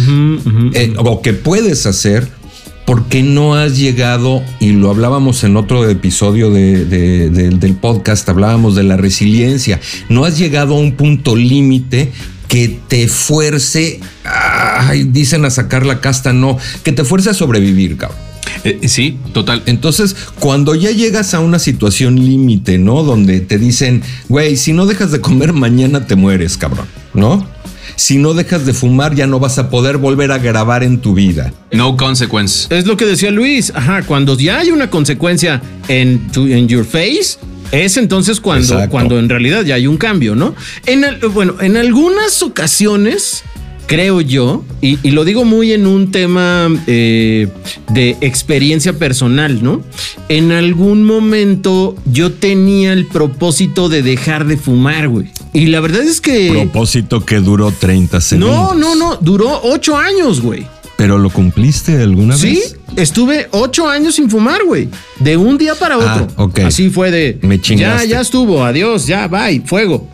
eh, 0.75 0.95
o 0.97 1.23
que 1.23 1.33
puedes 1.33 1.87
hacer. 1.87 2.42
Porque 2.85 3.23
no 3.23 3.55
has 3.55 3.79
llegado, 3.79 4.43
y 4.61 4.73
lo 4.73 4.91
hablábamos 4.91 5.45
en 5.45 5.57
otro 5.57 5.89
episodio 5.89 6.51
de- 6.51 6.85
de- 6.85 7.31
de- 7.31 7.51
del 7.51 7.75
podcast, 7.75 8.29
hablábamos 8.29 8.75
de 8.75 8.83
la 8.83 8.97
resiliencia, 8.97 9.81
no 10.09 10.25
has 10.25 10.39
llegado 10.39 10.75
a 10.77 10.81
un 10.81 10.93
punto 10.93 11.37
límite 11.37 12.11
que 12.49 12.79
te 12.89 13.09
fuerce, 13.09 14.01
ay, 14.25 15.05
dicen 15.05 15.45
a 15.45 15.51
sacar 15.51 15.87
la 15.87 16.01
casta, 16.01 16.33
no, 16.33 16.59
que 16.83 16.93
te 16.93 17.05
fuerce 17.05 17.31
a 17.31 17.35
sobrevivir, 17.35 17.97
cabrón. 17.97 18.19
Eh, 18.65 18.81
sí, 18.89 19.17
total. 19.33 19.63
Entonces, 19.67 20.15
cuando 20.39 20.75
ya 20.75 20.91
llegas 20.91 21.33
a 21.35 21.41
una 21.41 21.59
situación 21.59 22.17
límite, 22.17 22.77
¿no? 22.79 23.03
Donde 23.03 23.41
te 23.41 23.59
dicen, 23.59 24.03
güey, 24.29 24.57
si 24.57 24.73
no 24.73 24.87
dejas 24.87 25.11
de 25.11 25.21
comer, 25.21 25.53
mañana 25.53 26.07
te 26.07 26.15
mueres, 26.17 26.57
cabrón, 26.59 26.87
¿no? 27.15 27.47
Si 27.97 28.19
no 28.19 28.35
dejas 28.35 28.67
de 28.67 28.73
fumar, 28.73 29.15
ya 29.15 29.27
no 29.27 29.39
vas 29.39 29.59
a 29.59 29.71
poder 29.71 29.99
volver 29.99 30.33
a 30.33 30.39
grabar 30.39 30.83
en 30.83 31.01
tu 31.01 31.15
vida. 31.15 31.53
No 31.73 31.97
consequence. 31.97 32.75
Es 32.75 32.87
lo 32.87 32.97
que 32.97 33.05
decía 33.05 33.31
Luis. 33.31 33.73
Ajá, 33.75 34.03
cuando 34.03 34.37
ya 34.37 34.59
hay 34.59 34.71
una 34.71 34.91
consecuencia 34.91 35.63
en, 35.89 36.29
tu, 36.29 36.47
en 36.47 36.69
your 36.69 36.85
face, 36.85 37.39
es 37.73 37.97
entonces 37.97 38.41
cuando, 38.41 38.75
Exacto. 38.75 38.91
cuando 38.91 39.19
en 39.19 39.29
realidad 39.29 39.65
ya 39.65 39.77
hay 39.77 39.87
un 39.87 39.97
cambio, 39.97 40.35
¿no? 40.35 40.55
En 40.87 41.05
bueno, 41.33 41.55
en 41.61 41.77
algunas 41.77 42.43
ocasiones, 42.43 43.43
creo 43.87 44.21
yo, 44.21 44.65
y, 44.81 44.99
y 45.03 45.13
lo 45.13 45.25
digo 45.25 45.45
muy 45.45 45.73
en 45.73 45.87
un 45.87 46.11
tema 46.13 46.69
eh, 46.87 47.49
de 47.91 48.17
experiencia 48.21 48.93
personal, 48.93 49.63
¿no? 49.63 49.83
En 50.29 50.53
algún 50.53 51.05
momento 51.05 51.97
yo 52.05 52.33
tenía 52.33 52.93
el 52.93 53.07
propósito 53.07 53.89
de 53.89 54.03
dejar 54.03 54.47
de 54.47 54.59
fumar, 54.59 55.09
güey. 55.09 55.31
Y 55.53 55.67
la 55.67 55.81
verdad 55.81 56.03
es 56.03 56.21
que... 56.21 56.51
Propósito 56.53 57.25
que 57.25 57.37
duró 57.41 57.71
30 57.73 58.21
segundos. 58.21 58.51
No, 58.51 58.75
no, 58.75 58.95
no, 58.95 59.17
duró 59.21 59.61
ocho 59.65 59.97
años, 59.97 60.41
güey. 60.41 60.67
¿Pero 60.97 61.19
lo 61.19 61.31
cumpliste 61.31 62.01
alguna 62.01 62.37
Sí, 62.37 62.55
vez? 62.55 62.77
estuve 62.97 63.49
ocho 63.51 63.89
años 63.89 64.15
sin 64.15 64.31
fumar, 64.31 64.63
güey. 64.65 64.89
De 65.19 65.37
un 65.37 65.59
día 65.59 65.75
para 65.75 65.99
otro. 65.99 66.29
Ah, 66.37 66.43
ok. 66.45 66.61
Así 66.61 66.91
fue 66.91 67.11
de. 67.11 67.39
Me 67.43 67.57
Ya, 67.57 67.63
chingaste. 67.63 68.09
ya 68.09 68.21
estuvo. 68.21 68.65
Adiós, 68.65 69.07
ya, 69.07 69.27
bye, 69.29 69.63
fuego. 69.67 70.07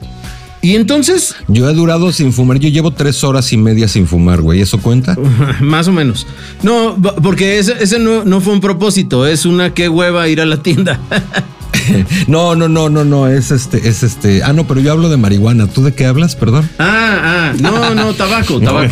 Y 0.62 0.74
entonces, 0.76 1.34
Yo 1.46 1.68
he 1.68 1.74
durado 1.74 2.10
sin 2.10 2.32
fumar. 2.32 2.58
Yo 2.58 2.68
llevo 2.68 2.90
tres 2.92 3.22
horas 3.22 3.52
y 3.52 3.56
media 3.58 3.86
sin 3.86 4.06
fumar, 4.08 4.40
güey. 4.40 4.60
¿Eso 4.60 4.78
cuenta? 4.80 5.16
más 5.60 5.86
o 5.88 5.92
menos. 5.92 6.26
No, 6.62 6.96
porque 7.22 7.58
ese, 7.58 7.74
ese 7.80 7.98
no, 7.98 8.24
no 8.24 8.40
fue 8.40 8.54
un 8.54 8.60
propósito. 8.60 9.26
Es 9.26 9.44
una 9.46 9.74
qué 9.74 9.88
hueva 9.88 10.26
ir 10.28 10.40
a 10.40 10.46
la 10.46 10.62
tienda. 10.62 10.98
No, 12.26 12.54
no, 12.54 12.68
no, 12.68 12.88
no, 12.88 13.04
no. 13.04 13.26
Es 13.28 13.50
este, 13.50 13.88
es 13.88 14.02
este. 14.02 14.42
Ah, 14.42 14.52
no, 14.52 14.66
pero 14.66 14.80
yo 14.80 14.92
hablo 14.92 15.08
de 15.08 15.16
marihuana. 15.16 15.66
¿Tú 15.66 15.82
de 15.82 15.92
qué 15.94 16.06
hablas? 16.06 16.34
Perdón. 16.36 16.68
ah, 16.78 17.52
ah, 17.52 17.52
no, 17.60 17.94
no, 17.94 18.12
tabaco, 18.14 18.60
tabaco. 18.64 18.90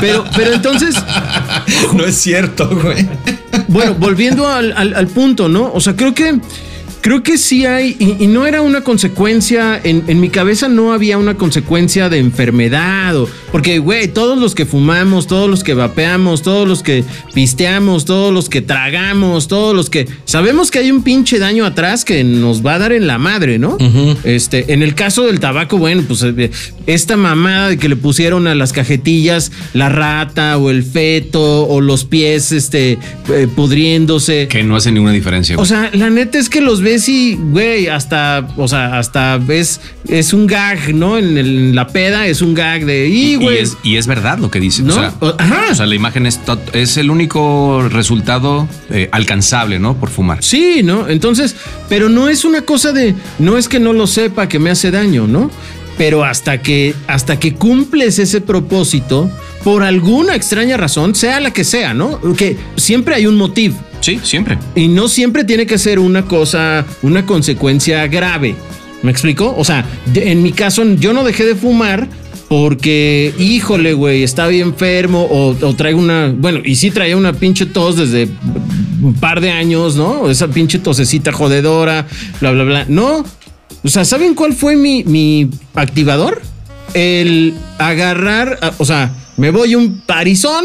Pero, 0.00 0.24
pero 0.36 0.52
entonces, 0.54 0.94
No 1.94 2.04
es 2.04 2.16
cierto, 2.16 2.68
güey. 2.70 3.06
bueno, 3.68 3.94
volviendo 3.94 4.48
al, 4.48 4.72
al- 4.76 4.94
al 4.94 5.06
punto, 5.08 5.48
¿no? 5.48 5.70
O 5.72 5.80
sea, 5.80 5.94
creo 5.96 6.14
que. 6.14 6.38
Creo 7.06 7.22
que 7.22 7.38
sí 7.38 7.64
hay, 7.66 7.94
y, 8.00 8.24
y 8.24 8.26
no 8.26 8.48
era 8.48 8.62
una 8.62 8.80
consecuencia, 8.80 9.80
en, 9.84 10.02
en 10.08 10.18
mi 10.18 10.28
cabeza 10.28 10.66
no 10.66 10.92
había 10.92 11.18
una 11.18 11.36
consecuencia 11.36 12.08
de 12.08 12.18
enfermedad, 12.18 13.16
o, 13.16 13.28
porque, 13.52 13.78
güey, 13.78 14.08
todos 14.08 14.36
los 14.36 14.56
que 14.56 14.66
fumamos, 14.66 15.28
todos 15.28 15.48
los 15.48 15.62
que 15.62 15.74
vapeamos, 15.74 16.42
todos 16.42 16.66
los 16.66 16.82
que 16.82 17.04
pisteamos, 17.32 18.06
todos 18.06 18.34
los 18.34 18.48
que 18.48 18.60
tragamos, 18.60 19.46
todos 19.46 19.72
los 19.72 19.88
que... 19.88 20.08
Sabemos 20.24 20.72
que 20.72 20.80
hay 20.80 20.90
un 20.90 21.04
pinche 21.04 21.38
daño 21.38 21.64
atrás 21.64 22.04
que 22.04 22.24
nos 22.24 22.66
va 22.66 22.74
a 22.74 22.78
dar 22.80 22.92
en 22.92 23.06
la 23.06 23.18
madre, 23.18 23.60
¿no? 23.60 23.78
Este, 24.24 24.72
en 24.72 24.82
el 24.82 24.96
caso 24.96 25.26
del 25.26 25.38
tabaco, 25.38 25.78
bueno, 25.78 26.02
pues 26.08 26.24
eh, 26.24 26.50
esta 26.88 27.16
mamada 27.16 27.68
de 27.68 27.78
que 27.78 27.88
le 27.88 27.94
pusieron 27.94 28.48
a 28.48 28.56
las 28.56 28.72
cajetillas 28.72 29.52
la 29.74 29.88
rata 29.88 30.58
o 30.58 30.70
el 30.70 30.82
feto 30.82 31.68
o 31.68 31.80
los 31.80 32.04
pies, 32.04 32.50
este, 32.50 32.98
eh, 33.32 33.46
pudriéndose. 33.54 34.48
Que 34.48 34.64
no 34.64 34.74
hace 34.74 34.90
ninguna 34.90 35.12
diferencia. 35.12 35.54
O 35.54 35.58
güey. 35.58 35.68
sea, 35.68 35.90
la 35.92 36.10
neta 36.10 36.38
es 36.38 36.50
que 36.50 36.60
los 36.60 36.82
ves 36.82 36.95
y, 37.08 37.34
güey, 37.34 37.88
hasta, 37.88 38.46
o 38.56 38.68
sea, 38.68 38.98
hasta 38.98 39.38
ves, 39.38 39.80
es 40.08 40.32
un 40.32 40.46
gag, 40.46 40.94
¿no? 40.94 41.18
En, 41.18 41.36
el- 41.36 41.58
en 41.68 41.74
la 41.74 41.86
peda 41.88 42.26
es 42.26 42.42
un 42.42 42.54
gag 42.54 42.84
de, 42.84 43.08
y, 43.08 43.32
y, 43.32 43.36
güey. 43.36 43.58
es, 43.58 43.76
y 43.82 43.96
es 43.96 44.06
verdad 44.06 44.38
lo 44.38 44.50
que 44.50 44.60
dice. 44.60 44.82
¿No? 44.82 44.94
O, 44.94 44.96
sea, 44.98 45.12
O- 45.20 45.34
ajá. 45.38 45.64
o 45.70 45.74
sea, 45.74 45.86
la 45.86 45.94
imagen 45.94 46.26
es, 46.26 46.40
es 46.72 46.96
el 46.96 47.10
único 47.10 47.88
resultado 47.88 48.68
eh, 48.90 49.08
alcanzable, 49.12 49.78
¿no? 49.78 49.96
Por 49.96 50.08
fumar. 50.10 50.42
Sí, 50.42 50.82
¿no? 50.82 51.08
Entonces, 51.08 51.56
pero 51.88 52.08
no 52.08 52.28
es 52.28 52.44
una 52.44 52.62
cosa 52.62 52.92
de, 52.92 53.14
no 53.38 53.58
es 53.58 53.68
que 53.68 53.78
no 53.80 53.92
lo 53.92 54.06
sepa 54.06 54.48
que 54.48 54.58
me 54.58 54.70
hace 54.70 54.90
daño, 54.90 55.26
¿no? 55.26 55.50
Pero 55.98 56.24
hasta 56.24 56.60
que, 56.60 56.94
hasta 57.06 57.38
que 57.40 57.54
cumples 57.54 58.18
ese 58.18 58.40
propósito, 58.42 59.30
por 59.64 59.82
alguna 59.82 60.34
extraña 60.34 60.76
razón, 60.76 61.14
sea 61.14 61.40
la 61.40 61.52
que 61.52 61.64
sea, 61.64 61.94
¿no? 61.94 62.20
Que 62.36 62.56
siempre 62.76 63.14
hay 63.14 63.26
un 63.26 63.36
motivo. 63.36 63.76
Sí, 64.06 64.20
siempre. 64.22 64.56
Y 64.76 64.86
no 64.86 65.08
siempre 65.08 65.42
tiene 65.42 65.66
que 65.66 65.78
ser 65.78 65.98
una 65.98 66.26
cosa, 66.26 66.86
una 67.02 67.26
consecuencia 67.26 68.06
grave. 68.06 68.54
¿Me 69.02 69.10
explico? 69.10 69.52
O 69.58 69.64
sea, 69.64 69.84
en 70.14 70.44
mi 70.44 70.52
caso, 70.52 70.84
yo 70.94 71.12
no 71.12 71.24
dejé 71.24 71.44
de 71.44 71.56
fumar 71.56 72.06
porque, 72.48 73.34
híjole, 73.36 73.94
güey, 73.94 74.22
estaba 74.22 74.46
bien 74.50 74.68
enfermo 74.68 75.26
o, 75.28 75.74
traigo 75.74 75.98
una, 75.98 76.32
bueno, 76.38 76.60
y 76.64 76.76
sí 76.76 76.92
traía 76.92 77.16
una 77.16 77.32
pinche 77.32 77.66
tos 77.66 77.96
desde 77.96 78.28
un 79.02 79.14
par 79.14 79.40
de 79.40 79.50
años, 79.50 79.96
¿no? 79.96 80.30
Esa 80.30 80.46
pinche 80.46 80.78
tosecita 80.78 81.32
jodedora, 81.32 82.06
bla, 82.40 82.52
bla, 82.52 82.62
bla. 82.62 82.84
No. 82.86 83.24
O 83.82 83.88
sea, 83.88 84.04
¿saben 84.04 84.36
cuál 84.36 84.52
fue 84.52 84.76
mi, 84.76 85.02
mi 85.02 85.50
activador? 85.74 86.42
El 86.94 87.54
agarrar, 87.78 88.60
o 88.78 88.84
sea, 88.84 89.12
me 89.36 89.50
voy 89.50 89.74
un 89.74 90.00
parizón, 90.06 90.64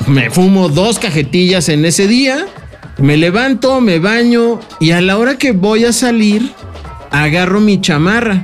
me 0.06 0.30
fumo 0.30 0.68
dos 0.68 0.98
cajetillas 0.98 1.68
en 1.68 1.84
ese 1.84 2.06
día, 2.06 2.46
me 2.98 3.16
levanto, 3.16 3.80
me 3.80 3.98
baño 3.98 4.60
y 4.80 4.90
a 4.92 5.00
la 5.00 5.18
hora 5.18 5.36
que 5.38 5.52
voy 5.52 5.84
a 5.84 5.92
salir, 5.92 6.52
agarro 7.10 7.60
mi 7.60 7.80
chamarra, 7.80 8.42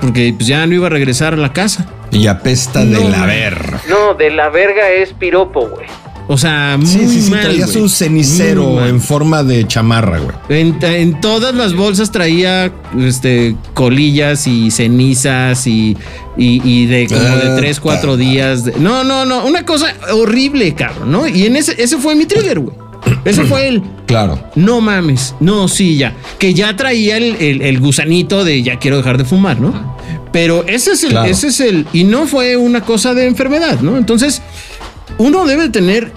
porque 0.00 0.32
pues 0.36 0.46
ya 0.48 0.66
no 0.66 0.74
iba 0.74 0.86
a 0.86 0.90
regresar 0.90 1.34
a 1.34 1.36
la 1.36 1.52
casa. 1.52 1.86
Y 2.10 2.26
apesta 2.26 2.84
No, 2.84 3.00
de 3.00 3.08
la 3.10 3.18
man. 3.18 3.26
ver. 3.26 3.74
No, 3.88 4.14
de 4.14 4.30
la 4.30 4.48
verga 4.48 4.90
es 4.90 5.12
piropo, 5.12 5.68
güey. 5.68 5.86
O 6.30 6.36
sea, 6.36 6.76
muy 6.76 6.86
Sí, 6.86 7.08
sí, 7.08 7.22
sí. 7.22 7.30
mal, 7.30 7.40
traías 7.40 7.70
güey. 7.70 7.82
un 7.84 7.88
cenicero 7.88 8.86
en 8.86 9.00
forma 9.00 9.42
de 9.42 9.66
chamarra, 9.66 10.18
güey. 10.18 10.60
En, 10.60 10.76
en 10.84 11.20
todas 11.22 11.54
las 11.54 11.74
bolsas 11.74 12.12
traía 12.12 12.70
este 13.00 13.56
colillas 13.72 14.46
y 14.46 14.70
cenizas 14.70 15.66
y, 15.66 15.96
y, 16.36 16.60
y 16.62 16.84
de 16.86 17.06
como 17.06 17.20
de 17.20 17.48
Ah, 17.48 17.56
tres, 17.56 17.80
cuatro 17.80 18.18
días. 18.18 18.64
de- 18.66 18.72
no, 18.78 19.04
no, 19.04 19.24
no, 19.24 19.46
una 19.46 19.64
cosa 19.64 19.94
horrible, 20.12 20.74
cabrón, 20.74 21.10
¿no? 21.10 21.26
Y 21.26 21.46
en 21.46 21.56
ese, 21.56 21.74
ese 21.82 21.96
fue 21.96 22.14
mi 22.14 22.26
trigger, 22.26 22.58
güey. 22.60 22.76
Ese 23.24 23.44
fue 23.44 23.68
el, 23.68 23.82
Claro. 24.06 24.38
no 24.54 24.82
mames, 24.82 25.34
no, 25.40 25.66
sí, 25.66 25.96
ya. 25.96 26.14
Que 26.38 26.52
ya 26.52 26.76
traía 26.76 27.16
el, 27.16 27.36
el- 27.36 27.62
el 27.62 27.80
gusanito 27.80 28.44
de 28.44 28.62
ya 28.62 28.78
quiero 28.78 28.98
dejar 28.98 29.16
de 29.16 29.24
fumar, 29.24 29.60
¿no? 29.60 29.96
Pero 30.30 30.64
ese 30.66 30.92
es 30.92 31.04
el, 31.04 31.10
Claro. 31.10 31.30
ese 31.30 31.48
es 31.48 31.60
el, 31.60 31.86
y 31.94 32.04
no 32.04 32.26
fue 32.26 32.56
una 32.58 32.82
cosa 32.82 33.14
de 33.14 33.26
enfermedad, 33.26 33.80
¿no? 33.80 33.96
Entonces, 33.96 34.42
uno 35.16 35.46
debe 35.46 35.68
tener 35.70 36.12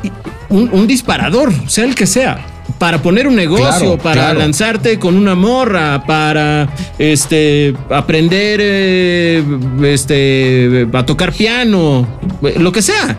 un, 0.50 0.70
un 0.74 0.88
disparador, 0.88 1.54
sea 1.68 1.86
el 1.86 1.96
que 1.96 2.06
sea, 2.06 2.46
para 2.78 3.02
poner 3.02 3.28
un 3.28 3.36
negocio, 3.36 3.66
Claro, 3.80 3.98
para 3.98 4.22
claro. 4.22 4.40
lanzarte 4.40 4.98
con 5.00 5.16
una 5.16 5.36
morra, 5.36 6.04
para 6.06 6.68
este 7.00 7.74
aprender 7.90 8.60
eh, 8.62 9.44
este 9.84 10.88
a 10.94 11.06
tocar 11.06 11.32
piano, 11.34 12.08
lo 12.58 12.72
que 12.72 12.82
sea. 12.82 13.18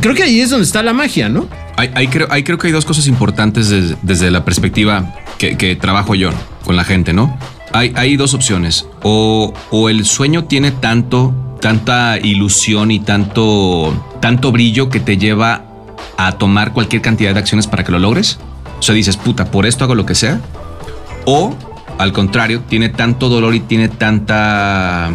Creo 0.00 0.14
que 0.14 0.24
ahí 0.24 0.40
es 0.40 0.50
donde 0.50 0.64
está 0.66 0.82
la 0.82 0.92
magia, 0.92 1.28
¿no? 1.28 1.46
Ahí, 1.76 1.90
ahí 1.94 2.08
creo, 2.08 2.26
ahí 2.30 2.42
creo 2.42 2.58
que 2.58 2.66
hay 2.66 2.72
dos 2.72 2.84
cosas 2.84 3.06
importantes 3.06 3.68
des- 3.70 3.94
desde, 4.02 4.30
la 4.32 4.44
perspectiva 4.44 5.14
que, 5.38 5.56
que 5.56 5.76
trabajo 5.76 6.14
yo 6.16 6.30
con 6.64 6.74
la 6.76 6.82
gente, 6.84 7.12
¿no? 7.12 7.38
Hay, 7.72 7.92
hay 7.94 8.16
dos 8.16 8.34
opciones. 8.34 8.86
O, 9.02 9.54
o 9.70 9.88
el 9.88 10.04
sueño 10.04 10.44
tiene 10.44 10.72
tanto 10.72 11.32
tanta 11.60 12.18
ilusión 12.18 12.90
y 12.90 13.00
tanto, 13.00 13.94
tanto 14.20 14.52
brillo 14.52 14.88
que 14.88 15.00
te 15.00 15.16
lleva 15.16 15.64
a 16.16 16.32
tomar 16.32 16.72
cualquier 16.72 17.02
cantidad 17.02 17.32
de 17.32 17.40
acciones 17.40 17.66
para 17.66 17.84
que 17.84 17.92
lo 17.92 17.98
logres? 17.98 18.38
O 18.78 18.82
sea, 18.82 18.94
dices, 18.94 19.16
puta, 19.16 19.50
por 19.50 19.66
esto 19.66 19.84
hago 19.84 19.94
lo 19.94 20.06
que 20.06 20.14
sea. 20.14 20.40
O, 21.24 21.54
al 21.98 22.12
contrario, 22.12 22.62
tiene 22.68 22.88
tanto 22.88 23.28
dolor 23.28 23.54
y 23.54 23.60
tiene 23.60 23.88
tanta 23.88 25.10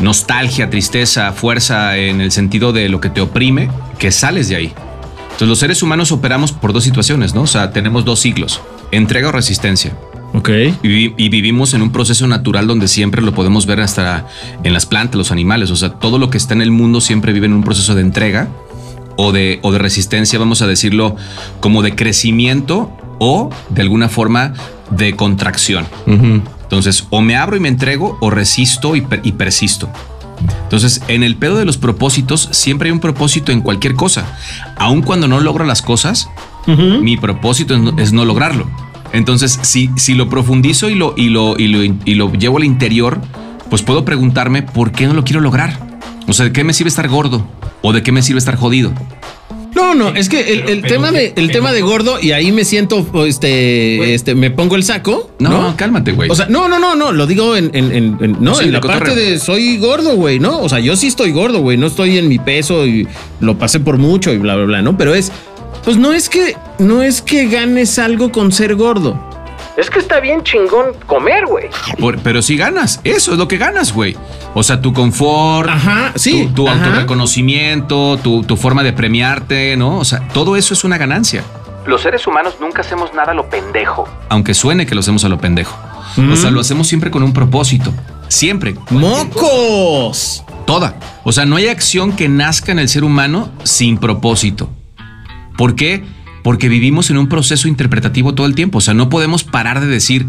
nostalgia, 0.00 0.70
tristeza, 0.70 1.32
fuerza 1.32 1.96
en 1.96 2.20
el 2.20 2.32
sentido 2.32 2.72
de 2.72 2.88
lo 2.88 3.00
que 3.00 3.10
te 3.10 3.20
oprime, 3.20 3.70
que 3.98 4.10
sales 4.10 4.48
de 4.48 4.56
ahí. 4.56 4.72
Entonces 5.24 5.48
los 5.48 5.58
seres 5.58 5.82
humanos 5.82 6.12
operamos 6.12 6.52
por 6.52 6.72
dos 6.72 6.84
situaciones, 6.84 7.34
¿no? 7.34 7.42
O 7.42 7.46
sea, 7.46 7.72
tenemos 7.72 8.04
dos 8.04 8.20
ciclos, 8.20 8.60
entrega 8.90 9.28
o 9.28 9.32
resistencia. 9.32 9.94
Ok. 10.32 10.48
Y, 10.82 11.12
y 11.22 11.28
vivimos 11.28 11.74
en 11.74 11.82
un 11.82 11.90
proceso 11.90 12.26
natural 12.26 12.66
donde 12.66 12.86
siempre 12.88 13.20
lo 13.22 13.34
podemos 13.34 13.66
ver 13.66 13.80
hasta 13.80 14.26
en 14.62 14.72
las 14.72 14.86
plantas, 14.86 15.16
los 15.16 15.32
animales. 15.32 15.70
O 15.70 15.76
sea, 15.76 15.90
todo 15.90 16.18
lo 16.18 16.30
que 16.30 16.38
está 16.38 16.54
en 16.54 16.62
el 16.62 16.70
mundo 16.70 17.00
siempre 17.00 17.32
vive 17.32 17.46
en 17.46 17.52
un 17.52 17.64
proceso 17.64 17.94
de 17.94 18.02
entrega 18.02 18.48
o 19.16 19.32
de, 19.32 19.58
o 19.62 19.72
de 19.72 19.78
resistencia, 19.78 20.38
vamos 20.38 20.62
a 20.62 20.66
decirlo, 20.66 21.16
como 21.60 21.82
de 21.82 21.94
crecimiento 21.96 22.90
o 23.18 23.50
de 23.70 23.82
alguna 23.82 24.08
forma 24.08 24.54
de 24.90 25.14
contracción. 25.16 25.86
Entonces, 26.06 27.06
o 27.10 27.20
me 27.20 27.36
abro 27.36 27.56
y 27.56 27.60
me 27.60 27.68
entrego 27.68 28.16
o 28.20 28.30
resisto 28.30 28.94
y, 28.96 29.00
per- 29.00 29.20
y 29.24 29.32
persisto. 29.32 29.90
Entonces, 30.62 31.02
en 31.08 31.22
el 31.22 31.36
pedo 31.36 31.56
de 31.56 31.64
los 31.64 31.76
propósitos, 31.76 32.48
siempre 32.52 32.88
hay 32.88 32.92
un 32.92 33.00
propósito 33.00 33.52
en 33.52 33.60
cualquier 33.60 33.94
cosa. 33.94 34.24
Aun 34.76 35.02
cuando 35.02 35.26
no 35.28 35.40
logro 35.40 35.64
las 35.64 35.82
cosas, 35.82 36.28
mi 36.66 37.16
propósito 37.16 37.74
es 37.74 37.80
no, 37.80 37.98
es 37.98 38.12
no 38.12 38.24
lograrlo. 38.24 38.66
Entonces, 39.12 39.58
si, 39.62 39.90
si 39.96 40.14
lo 40.14 40.28
profundizo 40.28 40.88
y 40.88 40.94
lo, 40.94 41.14
y, 41.16 41.28
lo, 41.28 41.56
y, 41.58 41.68
lo, 41.68 41.82
y 42.04 42.14
lo 42.14 42.32
llevo 42.32 42.58
al 42.58 42.64
interior, 42.64 43.20
pues 43.68 43.82
puedo 43.82 44.04
preguntarme 44.04 44.62
por 44.62 44.92
qué 44.92 45.06
no 45.06 45.14
lo 45.14 45.24
quiero 45.24 45.40
lograr. 45.40 45.78
O 46.28 46.32
sea, 46.32 46.46
¿de 46.46 46.52
qué 46.52 46.62
me 46.64 46.72
sirve 46.72 46.88
estar 46.88 47.08
gordo? 47.08 47.46
¿O 47.82 47.92
de 47.92 48.02
qué 48.02 48.12
me 48.12 48.22
sirve 48.22 48.38
estar 48.38 48.56
jodido? 48.56 48.92
No, 49.74 49.94
no, 49.94 50.08
es 50.10 50.28
que 50.28 50.52
el, 50.52 50.68
el 50.68 50.82
tema 50.82 51.10
de 51.10 51.32
el 51.36 51.50
tema 51.52 51.72
de 51.72 51.80
gordo 51.80 52.18
y 52.20 52.32
ahí 52.32 52.52
me 52.52 52.64
siento 52.64 53.06
este 53.24 54.14
este 54.14 54.34
me 54.34 54.50
pongo 54.50 54.74
el 54.76 54.82
saco, 54.82 55.30
No, 55.38 55.48
¿no? 55.48 55.76
cálmate, 55.76 56.12
güey. 56.12 56.28
O 56.28 56.34
sea, 56.34 56.46
no, 56.46 56.68
no, 56.68 56.78
no, 56.78 56.96
no, 56.96 57.12
lo 57.12 57.26
digo 57.26 57.56
en, 57.56 57.70
en, 57.72 57.90
en- 57.92 58.18
en- 58.20 58.36
no, 58.40 58.56
Sí, 58.56 58.64
en 58.64 58.72
la 58.72 58.80
parte 58.80 59.14
de 59.14 59.38
soy 59.38 59.78
gordo, 59.78 60.16
güey, 60.16 60.38
¿no? 60.38 60.60
O 60.60 60.68
sea, 60.68 60.80
yo 60.80 60.96
sí 60.96 61.06
estoy 61.06 61.30
gordo, 61.32 61.60
güey, 61.60 61.76
no 61.78 61.86
estoy 61.86 62.18
en 62.18 62.28
mi 62.28 62.38
peso 62.38 62.84
y 62.86 63.06
lo 63.40 63.58
pasé 63.58 63.80
por 63.80 63.96
mucho 63.96 64.32
y 64.32 64.38
bla, 64.38 64.56
bla, 64.56 64.64
bla, 64.66 64.82
¿no? 64.82 64.98
Pero 64.98 65.14
es, 65.14 65.30
pues 65.84 65.96
no 65.96 66.12
es 66.12 66.28
que, 66.28 66.56
no 66.78 67.02
es 67.02 67.22
que 67.22 67.46
ganes 67.48 67.98
algo 67.98 68.30
con 68.32 68.52
ser 68.52 68.74
gordo. 68.76 69.28
Es 69.76 69.88
que 69.88 69.98
está 69.98 70.20
bien 70.20 70.42
chingón 70.42 70.92
comer, 71.06 71.46
güey. 71.46 71.68
Pero 72.22 72.42
si 72.42 72.56
ganas, 72.56 73.00
eso 73.04 73.32
es 73.32 73.38
lo 73.38 73.48
que 73.48 73.56
ganas, 73.56 73.92
güey. 73.94 74.16
O 74.52 74.62
sea, 74.62 74.80
tu 74.82 74.92
confort, 74.92 75.70
Ajá, 75.70 76.12
sí, 76.16 76.48
tu, 76.48 76.64
tu 76.64 76.68
ajá. 76.68 76.84
autorreconocimiento, 76.84 78.18
tu, 78.22 78.42
tu 78.42 78.56
forma 78.56 78.82
de 78.82 78.92
premiarte, 78.92 79.76
¿no? 79.76 79.98
O 79.98 80.04
sea, 80.04 80.26
todo 80.34 80.56
eso 80.56 80.74
es 80.74 80.84
una 80.84 80.98
ganancia. 80.98 81.44
Los 81.86 82.02
seres 82.02 82.26
humanos 82.26 82.56
nunca 82.60 82.82
hacemos 82.82 83.14
nada 83.14 83.32
a 83.32 83.34
lo 83.34 83.48
pendejo. 83.48 84.06
Aunque 84.28 84.52
suene 84.52 84.84
que 84.86 84.94
lo 84.94 85.00
hacemos 85.00 85.24
a 85.24 85.28
lo 85.28 85.38
pendejo. 85.38 85.78
O 86.30 86.36
sea, 86.36 86.50
lo 86.50 86.60
hacemos 86.60 86.86
siempre 86.88 87.10
con 87.10 87.22
un 87.22 87.32
propósito. 87.32 87.92
Siempre. 88.28 88.74
¡Mocos! 88.90 90.44
Toda. 90.66 90.94
O 91.24 91.32
sea, 91.32 91.46
no 91.46 91.56
hay 91.56 91.68
acción 91.68 92.12
que 92.16 92.28
nazca 92.28 92.72
en 92.72 92.80
el 92.80 92.88
ser 92.88 93.04
humano 93.04 93.50
sin 93.62 93.96
propósito. 93.96 94.68
¿Por 95.60 95.74
qué? 95.74 96.02
Porque 96.42 96.70
vivimos 96.70 97.10
en 97.10 97.18
un 97.18 97.28
proceso 97.28 97.68
interpretativo 97.68 98.32
todo 98.34 98.46
el 98.46 98.54
tiempo. 98.54 98.78
O 98.78 98.80
sea, 98.80 98.94
no 98.94 99.10
podemos 99.10 99.44
parar 99.44 99.82
de 99.82 99.88
decir 99.88 100.24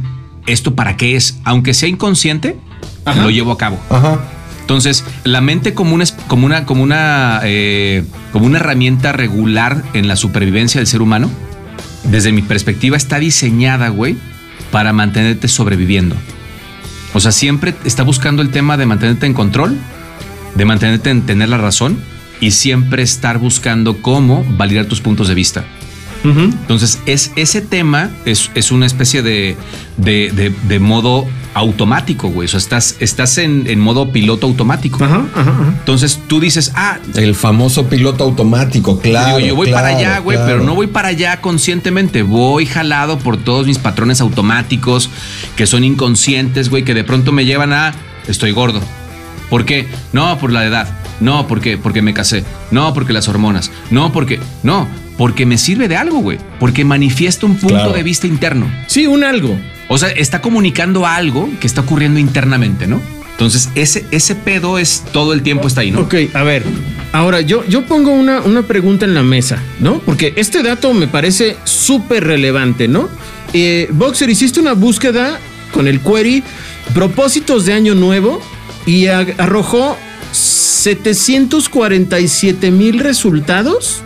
esto 0.45 0.75
para 0.75 0.97
qué 0.97 1.15
es. 1.15 1.39
Aunque 1.45 1.73
sea 1.73 1.87
inconsciente, 1.87 2.57
Ajá. 3.05 3.21
lo 3.21 3.29
llevo 3.29 3.53
a 3.53 3.57
cabo. 3.57 3.79
Ajá. 3.89 4.19
Entonces, 4.59 5.05
la 5.23 5.39
mente 5.39 5.73
como 5.73 5.95
una, 5.95 6.03
es- 6.03 6.11
como 6.27 6.45
una, 6.45 6.65
como 6.65 6.83
una, 6.83 7.39
eh, 7.45 8.03
como 8.33 8.45
una 8.45 8.57
herramienta 8.57 9.13
regular 9.13 9.81
en 9.93 10.09
la 10.09 10.17
supervivencia 10.17 10.79
del 10.81 10.87
ser 10.87 11.01
humano, 11.01 11.31
desde 12.03 12.33
mi 12.33 12.41
perspectiva, 12.41 12.97
está 12.97 13.17
diseñada, 13.19 13.87
güey, 13.87 14.17
para 14.69 14.91
mantenerte 14.91 15.47
sobreviviendo. 15.47 16.17
O 17.13 17.21
sea, 17.21 17.31
siempre 17.31 17.73
está 17.85 18.03
buscando 18.03 18.41
el 18.41 18.49
tema 18.49 18.75
de 18.75 18.85
mantenerte 18.85 19.27
en 19.27 19.33
control, 19.33 19.77
de 20.55 20.65
mantenerte 20.65 21.09
en 21.09 21.21
tener 21.21 21.47
la 21.47 21.57
razón 21.57 21.99
y 22.41 22.51
siempre 22.51 23.01
estar 23.03 23.37
buscando 23.37 24.01
cómo 24.01 24.43
validar 24.57 24.85
tus 24.87 24.99
puntos 24.99 25.29
de 25.29 25.35
vista. 25.35 25.63
Entonces, 26.23 26.99
es, 27.07 27.31
ese 27.35 27.61
tema 27.61 28.11
es, 28.25 28.51
es 28.53 28.71
una 28.71 28.85
especie 28.85 29.23
de, 29.23 29.57
de, 29.97 30.31
de- 30.31 30.53
de 30.67 30.79
modo 30.79 31.25
automático, 31.55 32.29
güey. 32.29 32.45
O 32.45 32.47
sea, 32.47 32.59
estás, 32.59 32.95
estás 32.99 33.39
en, 33.39 33.63
en 33.65 33.79
modo 33.79 34.11
piloto 34.11 34.45
automático. 34.45 35.03
Ajá, 35.03 35.25
ajá, 35.35 35.41
ajá. 35.49 35.73
Entonces 35.79 36.19
tú 36.27 36.39
dices, 36.39 36.73
ah, 36.75 36.99
El 37.15 37.33
famoso 37.33 37.87
piloto 37.87 38.23
automático, 38.23 38.99
claro. 38.99 39.37
digo, 39.37 39.47
yo 39.49 39.55
voy 39.55 39.69
claro, 39.69 39.83
para 39.87 39.97
allá, 39.97 40.19
güey, 40.19 40.37
claro. 40.37 40.51
pero 40.53 40.63
no 40.63 40.75
voy 40.75 40.85
para 40.85 41.07
allá 41.07 41.41
conscientemente. 41.41 42.21
Voy 42.21 42.67
jalado 42.67 43.17
por 43.17 43.37
todos 43.37 43.65
mis 43.65 43.79
patrones 43.79 44.21
automáticos 44.21 45.09
que 45.55 45.65
son 45.65 45.83
inconscientes, 45.83 46.69
güey, 46.69 46.83
que 46.83 46.93
de 46.93 47.03
pronto 47.03 47.31
me 47.31 47.45
llevan 47.45 47.73
a 47.73 47.95
estoy 48.27 48.51
gordo. 48.51 48.79
¿Por 49.49 49.65
qué? 49.65 49.87
No, 50.13 50.37
por 50.37 50.51
la 50.53 50.65
edad. 50.67 50.99
No, 51.21 51.47
porque 51.47 51.77
porque 51.77 52.01
me 52.01 52.13
casé. 52.13 52.43
No, 52.71 52.93
porque 52.93 53.13
las 53.13 53.27
hormonas. 53.29 53.71
No, 53.91 54.11
porque 54.11 54.39
no, 54.63 54.87
porque 55.17 55.45
me 55.45 55.57
sirve 55.57 55.87
de 55.87 55.95
algo, 55.95 56.17
güey. 56.19 56.37
Porque 56.59 56.83
manifiesta 56.83 57.45
un 57.45 57.55
punto 57.55 57.75
Claro. 57.75 57.93
de 57.93 58.03
vista 58.03 58.27
interno. 58.27 58.69
Sí, 58.87 59.07
un 59.07 59.23
algo. 59.23 59.57
O 59.87 59.97
sea, 59.97 60.09
está 60.09 60.41
comunicando 60.41 61.05
algo 61.05 61.49
que 61.59 61.67
está 61.67 61.81
ocurriendo 61.81 62.19
internamente, 62.19 62.87
¿no? 62.87 62.99
Entonces, 63.31 63.69
ese, 63.75 64.05
ese 64.11 64.35
pedo 64.35 64.77
es 64.77 65.03
todo 65.11 65.33
el 65.33 65.41
tiempo 65.41 65.67
está 65.67 65.81
ahí, 65.81 65.91
¿no? 65.91 66.01
Ok, 66.01 66.15
a 66.33 66.43
ver. 66.43 66.63
Ahora, 67.11 67.41
yo, 67.41 67.65
yo 67.67 67.85
pongo 67.85 68.11
una, 68.11 68.41
una 68.41 68.61
pregunta 68.61 69.05
en 69.05 69.13
la 69.15 69.23
mesa, 69.23 69.57
¿no? 69.79 69.99
Porque 69.99 70.33
este 70.35 70.61
dato 70.61 70.93
me 70.93 71.07
parece 71.07 71.57
súper 71.63 72.23
relevante, 72.23 72.87
¿no? 72.87 73.09
Eh, 73.53 73.87
Boxer, 73.91 74.29
hiciste 74.29 74.59
una 74.59 74.73
búsqueda 74.73 75.39
con 75.73 75.87
el 75.87 75.99
query 76.01 76.43
propósitos 76.93 77.65
de 77.65 77.73
año 77.73 77.95
nuevo 77.95 78.41
y 78.85 79.07
arrojó 79.07 79.97
747 80.81 82.71
mil 82.71 82.99
resultados 82.99 84.01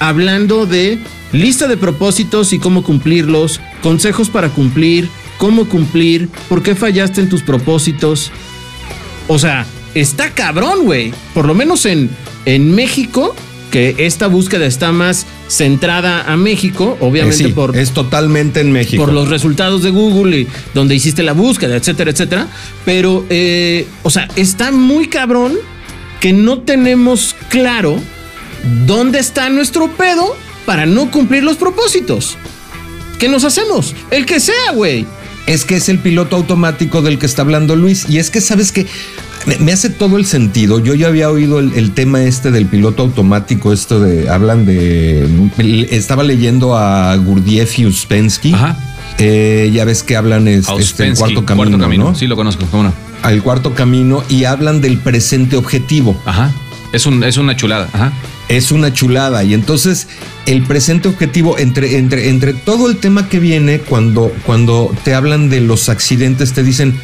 hablando 0.00 0.66
de 0.66 0.98
lista 1.32 1.66
de 1.66 1.78
propósitos 1.78 2.52
y 2.52 2.58
cómo 2.58 2.82
cumplirlos, 2.82 3.60
consejos 3.82 4.28
para 4.28 4.50
cumplir, 4.50 5.08
cómo 5.38 5.66
cumplir, 5.66 6.28
por 6.48 6.62
qué 6.62 6.74
fallaste 6.74 7.22
en 7.22 7.30
tus 7.30 7.40
propósitos. 7.42 8.30
O 9.28 9.38
sea, 9.38 9.64
está 9.94 10.30
cabrón, 10.34 10.84
güey. 10.84 11.12
Por 11.32 11.46
lo 11.46 11.54
menos 11.54 11.86
en, 11.86 12.10
en 12.44 12.74
México, 12.74 13.34
que 13.70 13.94
esta 13.98 14.26
búsqueda 14.26 14.66
está 14.66 14.92
más 14.92 15.26
centrada 15.48 16.30
a 16.30 16.36
México, 16.36 16.98
obviamente 17.00 17.44
Eh, 17.44 17.46
sí, 17.46 17.52
por, 17.54 17.74
es 17.76 17.92
totalmente 17.92 18.60
en 18.60 18.72
México. 18.72 19.02
por 19.02 19.12
los 19.14 19.30
resultados 19.30 19.82
de 19.82 19.88
Google 19.90 20.40
y 20.40 20.48
donde 20.74 20.94
hiciste 20.94 21.22
la 21.22 21.32
búsqueda, 21.32 21.76
etcétera, 21.76 22.10
etcétera. 22.10 22.46
Pero, 22.84 23.24
eh, 23.30 23.86
o 24.02 24.10
sea, 24.10 24.28
está 24.36 24.70
muy 24.70 25.08
cabrón 25.08 25.54
que 26.24 26.32
no 26.32 26.60
tenemos 26.60 27.36
claro 27.50 27.98
dónde 28.86 29.18
está 29.18 29.50
nuestro 29.50 29.90
pedo 29.90 30.34
para 30.64 30.86
no 30.86 31.10
cumplir 31.10 31.44
los 31.44 31.58
propósitos. 31.58 32.38
¿Qué 33.18 33.28
nos 33.28 33.44
hacemos? 33.44 33.94
El 34.10 34.24
que 34.24 34.40
sea, 34.40 34.72
güey. 34.72 35.04
Es 35.46 35.66
que 35.66 35.76
es 35.76 35.90
el 35.90 35.98
piloto 35.98 36.36
automático 36.36 37.02
del 37.02 37.18
que 37.18 37.26
está 37.26 37.42
hablando 37.42 37.76
Luis. 37.76 38.08
Y 38.08 38.16
es 38.16 38.30
que, 38.30 38.40
¿sabes 38.40 38.72
que 38.72 38.86
Me, 39.60 39.70
hace 39.70 39.90
todo 39.90 40.16
el 40.16 40.24
sentido. 40.24 40.78
Yo 40.78 40.94
ya 40.94 41.08
había 41.08 41.28
oído 41.28 41.58
el, 41.58 41.74
el 41.74 41.92
tema 41.92 42.22
este 42.22 42.50
del 42.50 42.64
piloto 42.64 43.02
automático, 43.02 43.70
esto 43.70 44.00
de, 44.00 44.30
hablan 44.30 44.64
de, 44.64 45.28
estaba 45.90 46.22
leyendo 46.22 46.74
a 46.74 47.14
Gurdjieff 47.16 47.78
y 47.80 47.84
Uspensky. 47.84 48.54
Ajá. 48.54 48.78
Eh, 49.18 49.70
ya 49.74 49.84
ves 49.84 50.02
que 50.02 50.16
hablan 50.16 50.48
es, 50.48 50.60
este, 50.60 50.72
el 50.72 50.78
Auspensky, 50.80 51.34
cuarto 51.34 51.44
camino, 51.44 51.76
¿no? 52.12 52.14
Sí, 52.14 52.26
lo 52.26 52.34
conozco, 52.34 52.64
cómo 52.70 52.84
no. 52.84 53.13
Al 53.24 53.42
cuarto 53.42 53.74
camino 53.74 54.22
y 54.28 54.44
hablan 54.44 54.80
del 54.80 54.98
presente 54.98 55.56
objetivo. 55.56 56.16
Ajá. 56.26 56.52
Es, 56.92 57.06
un, 57.06 57.24
es 57.24 57.38
una 57.38 57.56
chulada. 57.56 57.88
Ajá. 57.92 58.12
Es 58.48 58.70
una 58.70 58.92
chulada. 58.92 59.42
Y 59.42 59.54
entonces 59.54 60.06
el 60.46 60.62
presente 60.62 61.08
objetivo, 61.08 61.58
entre, 61.58 61.96
entre, 61.96 62.28
entre 62.28 62.52
todo 62.52 62.88
el 62.88 62.98
tema 62.98 63.28
que 63.28 63.40
viene, 63.40 63.80
cuando, 63.80 64.30
cuando 64.44 64.94
te 65.04 65.14
hablan 65.14 65.48
de 65.48 65.60
los 65.60 65.88
accidentes, 65.88 66.52
te 66.52 66.62
dicen, 66.62 66.94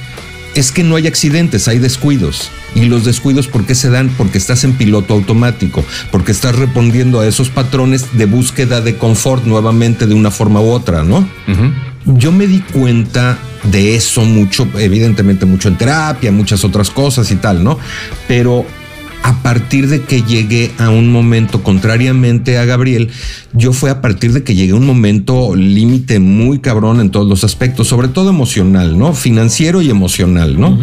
es 0.54 0.72
que 0.72 0.84
no 0.84 0.96
hay 0.96 1.06
accidentes, 1.06 1.68
hay 1.68 1.78
descuidos. 1.78 2.50
Y 2.74 2.84
los 2.84 3.04
descuidos, 3.04 3.48
¿por 3.48 3.64
qué 3.64 3.74
se 3.74 3.90
dan? 3.90 4.10
Porque 4.10 4.38
estás 4.38 4.62
en 4.64 4.74
piloto 4.74 5.14
automático, 5.14 5.84
porque 6.10 6.32
estás 6.32 6.54
respondiendo 6.54 7.20
a 7.20 7.26
esos 7.26 7.48
patrones 7.48 8.16
de 8.16 8.26
búsqueda 8.26 8.80
de 8.80 8.96
confort 8.96 9.44
nuevamente 9.44 10.06
de 10.06 10.14
una 10.14 10.30
forma 10.30 10.60
u 10.60 10.70
otra, 10.70 11.02
¿no? 11.02 11.18
Ujú. 11.48 11.72
Yo 12.06 12.32
me 12.32 12.46
di 12.46 12.60
cuenta 12.60 13.38
de 13.64 13.94
eso 13.94 14.24
mucho, 14.24 14.66
evidentemente 14.78 15.46
mucho 15.46 15.68
en 15.68 15.76
terapia, 15.76 16.32
muchas 16.32 16.64
otras 16.64 16.90
cosas 16.90 17.30
y 17.30 17.36
tal, 17.36 17.62
¿no? 17.62 17.78
Pero 18.26 18.64
a 19.22 19.42
partir 19.42 19.88
de 19.88 20.02
que 20.02 20.22
llegué 20.22 20.70
a 20.78 20.88
un 20.90 21.12
momento, 21.12 21.62
contrariamente 21.62 22.58
a 22.58 22.64
Gabriel, 22.64 23.10
yo 23.52 23.72
fue 23.72 23.90
a 23.90 24.00
partir 24.00 24.32
de 24.32 24.42
que 24.42 24.54
llegué 24.54 24.72
a 24.72 24.76
un 24.76 24.86
momento 24.86 25.54
límite 25.54 26.18
muy 26.20 26.60
cabrón 26.60 27.00
en 27.00 27.10
todos 27.10 27.28
los 27.28 27.44
aspectos, 27.44 27.86
sobre 27.86 28.08
todo 28.08 28.30
emocional, 28.30 28.98
¿no? 28.98 29.12
Financiero 29.12 29.82
y 29.82 29.90
emocional, 29.90 30.58
¿no? 30.58 30.78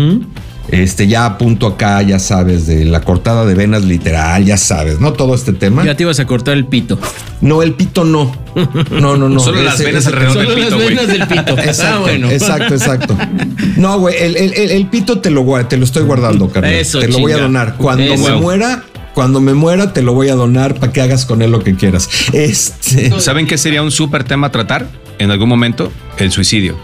Este, 0.70 1.08
ya 1.08 1.26
apunto 1.26 1.66
acá, 1.68 2.02
ya 2.02 2.20
sabes, 2.20 2.68
de 2.68 2.84
la 2.86 3.00
cortada 3.02 3.46
de 3.46 3.54
venas 3.56 3.84
literal, 3.86 4.44
ya 4.44 4.58
sabes, 4.58 5.00
¿no? 5.00 5.14
Todo 5.14 5.34
este 5.34 5.54
tema. 5.54 5.86
Ya 5.86 5.96
te 5.96 6.04
ibas 6.04 6.20
a 6.20 6.26
cortar 6.28 6.56
el 6.58 6.66
pito. 6.66 7.00
No, 7.40 7.64
el 7.64 7.74
pito 7.74 8.04
no. 8.04 8.36
No, 8.92 9.16
no, 9.16 9.30
no. 9.30 9.40
Solo 9.44 9.62
las 9.62 9.80
venas 9.80 10.02
ese- 10.06 10.10
alrededor 10.10 10.34
Solo 10.34 10.50
del 10.50 10.60
las 10.60 10.66
pito, 10.68 10.76
güey. 10.76 10.90
venas 10.90 11.08
del 11.08 11.28
pito. 11.28 11.58
Exacto, 11.58 11.96
ah, 11.96 12.00
bueno. 12.02 12.30
exacto, 12.30 12.74
exacto. 12.74 13.18
No, 13.78 14.00
güey, 14.00 14.16
el, 14.20 14.36
el- 14.36 14.54
el- 14.56 14.72
el 14.72 14.88
pito 14.88 15.20
te 15.20 15.30
lo, 15.30 15.46
te 15.68 15.78
lo 15.78 15.86
estoy 15.86 16.04
guardando, 16.04 16.50
carnal. 16.50 16.74
Eso, 16.74 17.00
te 17.00 17.08
lo 17.08 17.20
voy 17.20 17.32
a 17.32 17.38
donar. 17.38 17.76
Cuando 17.78 18.04
Eso. 18.14 18.30
me 18.30 18.36
muera, 18.42 18.84
cuando 19.14 19.40
me 19.40 19.54
muera, 19.54 19.94
te 19.94 20.02
lo 20.02 20.14
voy 20.14 20.30
a 20.30 20.36
donar 20.36 20.76
para 20.76 20.92
que 20.92 21.02
hagas 21.02 21.26
con 21.26 21.42
él 21.42 21.52
lo 21.52 21.64
que 21.64 21.76
quieras. 21.76 22.10
Este. 22.34 23.18
¿Saben 23.22 23.48
qué 23.48 23.58
sería 23.58 23.82
un 23.84 23.92
súper 23.92 24.24
tema 24.26 24.48
a 24.48 24.52
tratar 24.52 24.88
en 25.18 25.32
algún 25.32 25.48
momento? 25.50 25.92
El 26.18 26.32
suicidio. 26.32 26.78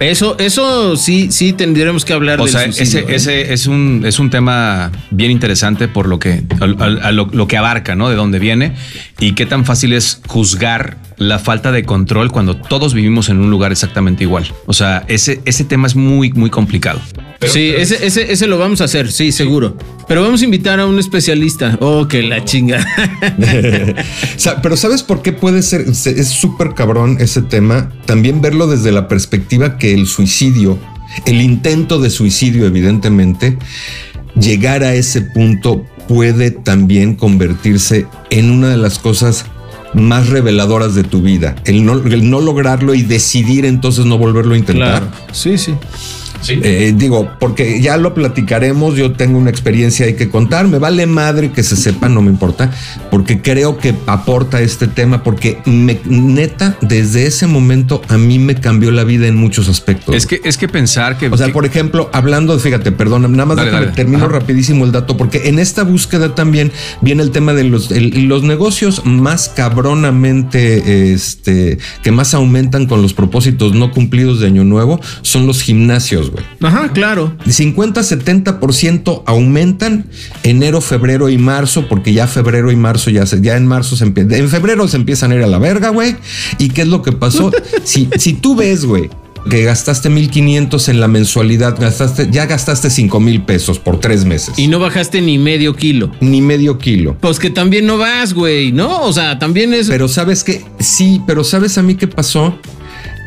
Eso, 0.00 0.38
eso 0.38 0.96
sí, 0.96 1.32
sí 1.32 1.52
tendríamos 1.52 2.04
que 2.04 2.12
hablar 2.12 2.40
O 2.40 2.44
del 2.44 2.52
sea, 2.52 2.62
suicidio, 2.72 3.08
ese, 3.08 3.40
¿eh? 3.40 3.44
ese 3.44 3.52
es 3.52 3.66
un 3.66 4.04
es 4.06 4.20
un 4.20 4.30
tema 4.30 4.92
bien 5.10 5.32
interesante 5.32 5.88
por 5.88 6.06
lo 6.06 6.20
que 6.20 6.44
a, 6.60 6.84
a- 6.84 7.08
a 7.08 7.12
lo, 7.12 7.28
lo 7.32 7.48
que 7.48 7.56
abarca, 7.56 7.96
¿no? 7.96 8.08
De 8.08 8.14
dónde 8.14 8.38
viene 8.38 8.74
y 9.18 9.32
qué 9.32 9.44
tan 9.44 9.64
fácil 9.64 9.92
es 9.92 10.20
juzgar 10.28 10.96
la 11.18 11.38
falta 11.38 11.72
de 11.72 11.84
control 11.84 12.30
cuando 12.30 12.56
todos 12.56 12.94
vivimos 12.94 13.28
en 13.28 13.38
un 13.40 13.50
lugar 13.50 13.72
exactamente 13.72 14.22
igual. 14.24 14.46
O 14.66 14.72
sea, 14.72 15.04
ese 15.08 15.40
ese 15.44 15.64
tema 15.64 15.86
es 15.86 15.96
muy 15.96 16.32
muy 16.32 16.48
complicado. 16.50 17.00
sí, 17.46 17.72
ese, 17.76 18.06
ese, 18.06 18.32
ese 18.32 18.46
lo 18.46 18.56
vamos 18.58 18.80
a 18.80 18.84
hacer, 18.84 19.10
sí, 19.12 19.32
seguro. 19.32 19.76
Pero 20.06 20.22
vamos 20.22 20.40
a 20.40 20.44
invitar 20.44 20.80
a 20.80 20.86
un 20.86 20.98
especialista. 20.98 21.76
Oh, 21.80 22.06
que 22.08 22.22
la 22.22 22.44
chinga. 22.44 22.84
O 24.36 24.38
sea, 24.40 24.62
pero 24.62 24.76
¿sabes 24.76 25.02
por 25.02 25.22
qué 25.22 25.32
puede 25.32 25.62
ser? 25.62 25.94
se- 25.94 26.18
Es 26.18 26.28
súper 26.28 26.74
cabrón 26.74 27.16
ese 27.20 27.42
tema. 27.42 27.90
También 28.06 28.40
verlo 28.40 28.66
desde 28.66 28.92
la 28.92 29.08
perspectiva 29.08 29.76
que 29.78 29.94
el 29.94 30.06
suicidio, 30.06 30.78
el 31.26 31.40
intento 31.42 31.98
de 32.00 32.10
suicidio, 32.10 32.66
evidentemente, 32.66 33.58
llegar 34.40 34.82
a 34.84 34.94
ese 34.94 35.22
punto 35.22 35.84
puede 36.06 36.50
también 36.52 37.16
convertirse 37.16 38.06
en 38.30 38.50
una 38.50 38.68
de 38.70 38.76
las 38.78 38.98
cosas 38.98 39.44
más 39.94 40.28
reveladoras 40.28 40.94
de 40.94 41.04
tu 41.04 41.22
vida. 41.22 41.56
El 41.64 41.84
no, 41.84 41.94
el 41.94 42.30
no 42.30 42.40
lograrlo 42.40 42.94
y 42.94 43.02
decidir 43.02 43.64
entonces 43.64 44.04
no 44.06 44.18
volverlo 44.18 44.54
a 44.54 44.58
intentar. 44.58 45.00
claro. 45.02 45.06
Sí, 45.32 45.58
sí. 45.58 45.74
Eh, 46.48 46.94
digo, 46.96 47.30
porque 47.40 47.80
ya 47.80 47.96
lo 47.96 48.14
platicaremos, 48.14 48.96
yo 48.96 49.12
tengo 49.12 49.38
una 49.38 49.50
experiencia 49.50 50.06
hay 50.06 50.14
que 50.14 50.28
contar, 50.28 50.68
me 50.68 50.78
vale 50.78 51.06
madre 51.06 51.50
que 51.52 51.62
se 51.62 51.76
sepa, 51.76 52.08
no 52.08 52.22
me 52.22 52.30
importa, 52.30 52.70
porque 53.10 53.40
creo 53.42 53.76
que 53.78 53.94
aporta 54.06 54.60
este 54.60 54.86
tema, 54.86 55.22
porque 55.22 55.58
me, 55.66 55.98
neta, 56.06 56.76
desde 56.80 57.26
ese 57.26 57.46
momento 57.46 58.02
a 58.08 58.16
mí 58.18 58.38
me 58.38 58.54
cambió 58.54 58.90
la 58.90 59.04
vida 59.04 59.26
en 59.26 59.36
muchos 59.36 59.68
aspectos. 59.68 60.14
Es 60.14 60.26
que 60.26 60.40
es 60.44 60.56
que 60.56 60.68
pensar 60.68 61.18
que 61.18 61.26
O 61.28 61.36
sea, 61.36 61.52
por 61.52 61.66
ejemplo, 61.66 62.08
hablando, 62.12 62.58
fíjate, 62.58 62.92
perdón, 62.92 63.22
nada 63.32 63.44
más 63.46 63.56
Dale, 63.56 63.70
déjame, 63.70 63.86
dale. 63.86 63.96
termino 63.96 64.24
Ajá. 64.24 64.28
rapidísimo 64.38 64.84
el 64.84 64.92
dato, 64.92 65.16
porque 65.16 65.48
en 65.48 65.58
esta 65.58 65.82
búsqueda 65.82 66.34
también 66.34 66.72
viene 67.00 67.22
el 67.22 67.30
tema 67.30 67.52
de 67.54 67.64
los, 67.64 67.90
el- 67.90 68.26
los 68.28 68.42
negocios 68.42 69.02
más 69.04 69.48
cabronamente, 69.54 71.12
este, 71.12 71.78
que 72.02 72.12
más 72.12 72.34
aumentan 72.34 72.86
con 72.86 73.02
los 73.02 73.12
propósitos 73.14 73.74
no 73.74 73.90
cumplidos 73.92 74.40
de 74.40 74.46
Año 74.46 74.64
Nuevo, 74.64 75.00
son 75.22 75.46
los 75.46 75.62
gimnasios, 75.62 76.27
güey. 76.28 76.44
Ajá, 76.62 76.92
claro. 76.92 77.36
50-70% 77.46 79.22
aumentan 79.26 80.06
enero, 80.42 80.80
febrero 80.80 81.28
y 81.28 81.38
marzo, 81.38 81.86
porque 81.88 82.12
ya 82.12 82.26
febrero 82.26 82.70
y 82.70 82.76
marzo 82.76 83.10
ya 83.10 83.26
se, 83.26 83.40
ya 83.40 83.56
en 83.56 83.66
marzo 83.66 83.96
se 83.96 84.04
empieza, 84.04 84.36
en 84.36 84.48
febrero 84.48 84.86
se 84.88 84.96
empiezan 84.96 85.32
a 85.32 85.36
ir 85.36 85.42
a 85.42 85.46
la 85.46 85.58
verga, 85.58 85.90
güey. 85.90 86.16
¿Y 86.58 86.70
qué 86.70 86.82
es 86.82 86.88
lo 86.88 87.02
que 87.02 87.12
pasó? 87.12 87.50
si, 87.84 88.08
si 88.16 88.34
tú 88.34 88.56
ves, 88.56 88.84
güey, 88.84 89.10
que 89.48 89.64
gastaste 89.64 90.10
1500 90.10 90.88
en 90.88 91.00
la 91.00 91.08
mensualidad, 91.08 91.76
gastaste, 91.78 92.28
ya 92.30 92.46
gastaste 92.46 92.90
5 92.90 93.20
mil 93.20 93.42
pesos 93.42 93.78
por 93.78 94.00
tres 94.00 94.24
meses. 94.24 94.58
Y 94.58 94.66
no 94.68 94.78
bajaste 94.78 95.20
ni 95.20 95.38
medio 95.38 95.74
kilo. 95.74 96.12
ni 96.20 96.40
medio 96.40 96.78
kilo. 96.78 97.16
Pues 97.20 97.38
que 97.38 97.50
también 97.50 97.86
no 97.86 97.98
vas, 97.98 98.34
güey, 98.34 98.72
¿no? 98.72 99.02
O 99.02 99.12
sea, 99.12 99.38
también 99.38 99.72
es. 99.74 99.88
Pero 99.88 100.08
sabes 100.08 100.44
que 100.44 100.64
sí, 100.80 101.20
pero 101.26 101.44
sabes 101.44 101.78
a 101.78 101.82
mí 101.82 101.94
qué 101.94 102.08
pasó. 102.08 102.58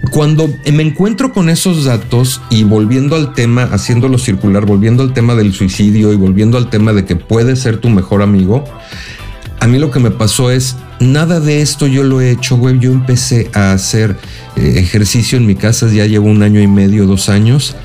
Cuando 0.10 0.52
me 0.72 0.84
encuentro 0.84 1.32
con 1.32 1.50
esos 1.50 1.86
datos 1.86 2.42
y 2.50 2.64
volviendo 2.64 3.16
al 3.16 3.34
tema, 3.34 3.64
haciéndolo 3.64 4.18
circular, 4.18 4.66
volviendo 4.66 5.04
al 5.04 5.14
tema 5.14 5.36
del 5.36 5.54
suicidio 5.54 6.12
y 6.12 6.16
volviendo 6.16 6.58
al 6.58 6.70
tema 6.70 6.92
de 6.92 7.06
que 7.06 7.16
puede 7.16 7.56
ser 7.56 7.78
tu 7.78 7.90
mejor 7.90 8.22
amigo, 8.22 8.64
a 9.60 9.68
mí 9.68 9.78
lo 9.78 9.92
que 9.92 10.00
me 10.00 10.10
pasó 10.10 10.50
es, 10.50 10.76
nada 11.00 11.40
de 11.40 11.62
esto 11.62 11.86
yo 11.86 12.04
lo 12.04 12.20
he 12.20 12.32
hecho, 12.32 12.58
güey. 12.58 12.80
Yo 12.80 12.92
empecé 12.92 13.52
a 13.54 13.74
hacer 13.74 14.18
eh, 14.56 14.74
ejercicio 14.78 15.38
en 15.38 15.46
mi 15.46 15.54
casa, 15.54 15.88
ya 15.88 16.08
llevo 16.08 16.28
un 16.28 16.42
año 16.42 16.60
y 16.60 16.68
medio, 16.68 17.06
dos 17.06 17.30
años 17.30 17.76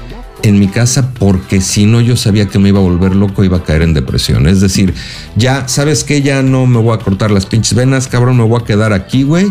en 0.42 0.59
mi 0.59 0.68
casa 0.68 1.12
porque 1.18 1.61
si 1.61 1.87
no 1.87 2.00
yo 2.00 2.16
sabía 2.16 2.46
que 2.46 2.59
me 2.59 2.68
iba 2.68 2.79
a 2.79 2.83
volver 2.83 3.14
loco, 3.14 3.44
iba 3.44 3.59
a 3.59 3.62
caer 3.62 3.83
en 3.83 3.94
depresión. 3.94 4.46
Es 4.46 4.61
decir, 4.61 4.94
ya, 5.37 5.68
¿sabes 5.68 6.02
qué? 6.02 6.22
Ya 6.22 6.42
no 6.42 6.66
me 6.66 6.79
voy 6.79 6.94
a 6.94 6.98
cortar 6.98 7.31
las 7.31 7.46
pinches 7.46 7.74
venas, 7.74 8.09
cabrón, 8.09 8.37
me 8.38 8.44
voy 8.44 8.61
a 8.61 8.64
quedar 8.64 8.92
aquí, 8.92 9.22
güey. 9.22 9.46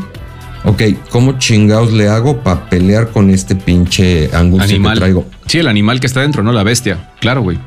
Ok, 0.66 0.82
¿cómo 1.12 1.38
chingados 1.38 1.94
le 1.94 2.08
hago 2.08 2.42
para 2.42 2.70
pelear 2.70 3.12
con 3.12 3.30
este 3.30 3.56
pinche 3.56 4.30
angustia 4.34 4.76
animal. 4.76 4.94
que 4.94 5.00
traigo? 5.00 5.26
Sí, 5.46 5.60
el 5.60 5.68
animal 5.68 6.00
que 6.00 6.08
está 6.08 6.22
dentro, 6.22 6.42
no 6.42 6.52
la 6.52 6.64
bestia. 6.64 7.12
Claro, 7.20 7.44
güey. 7.44 7.60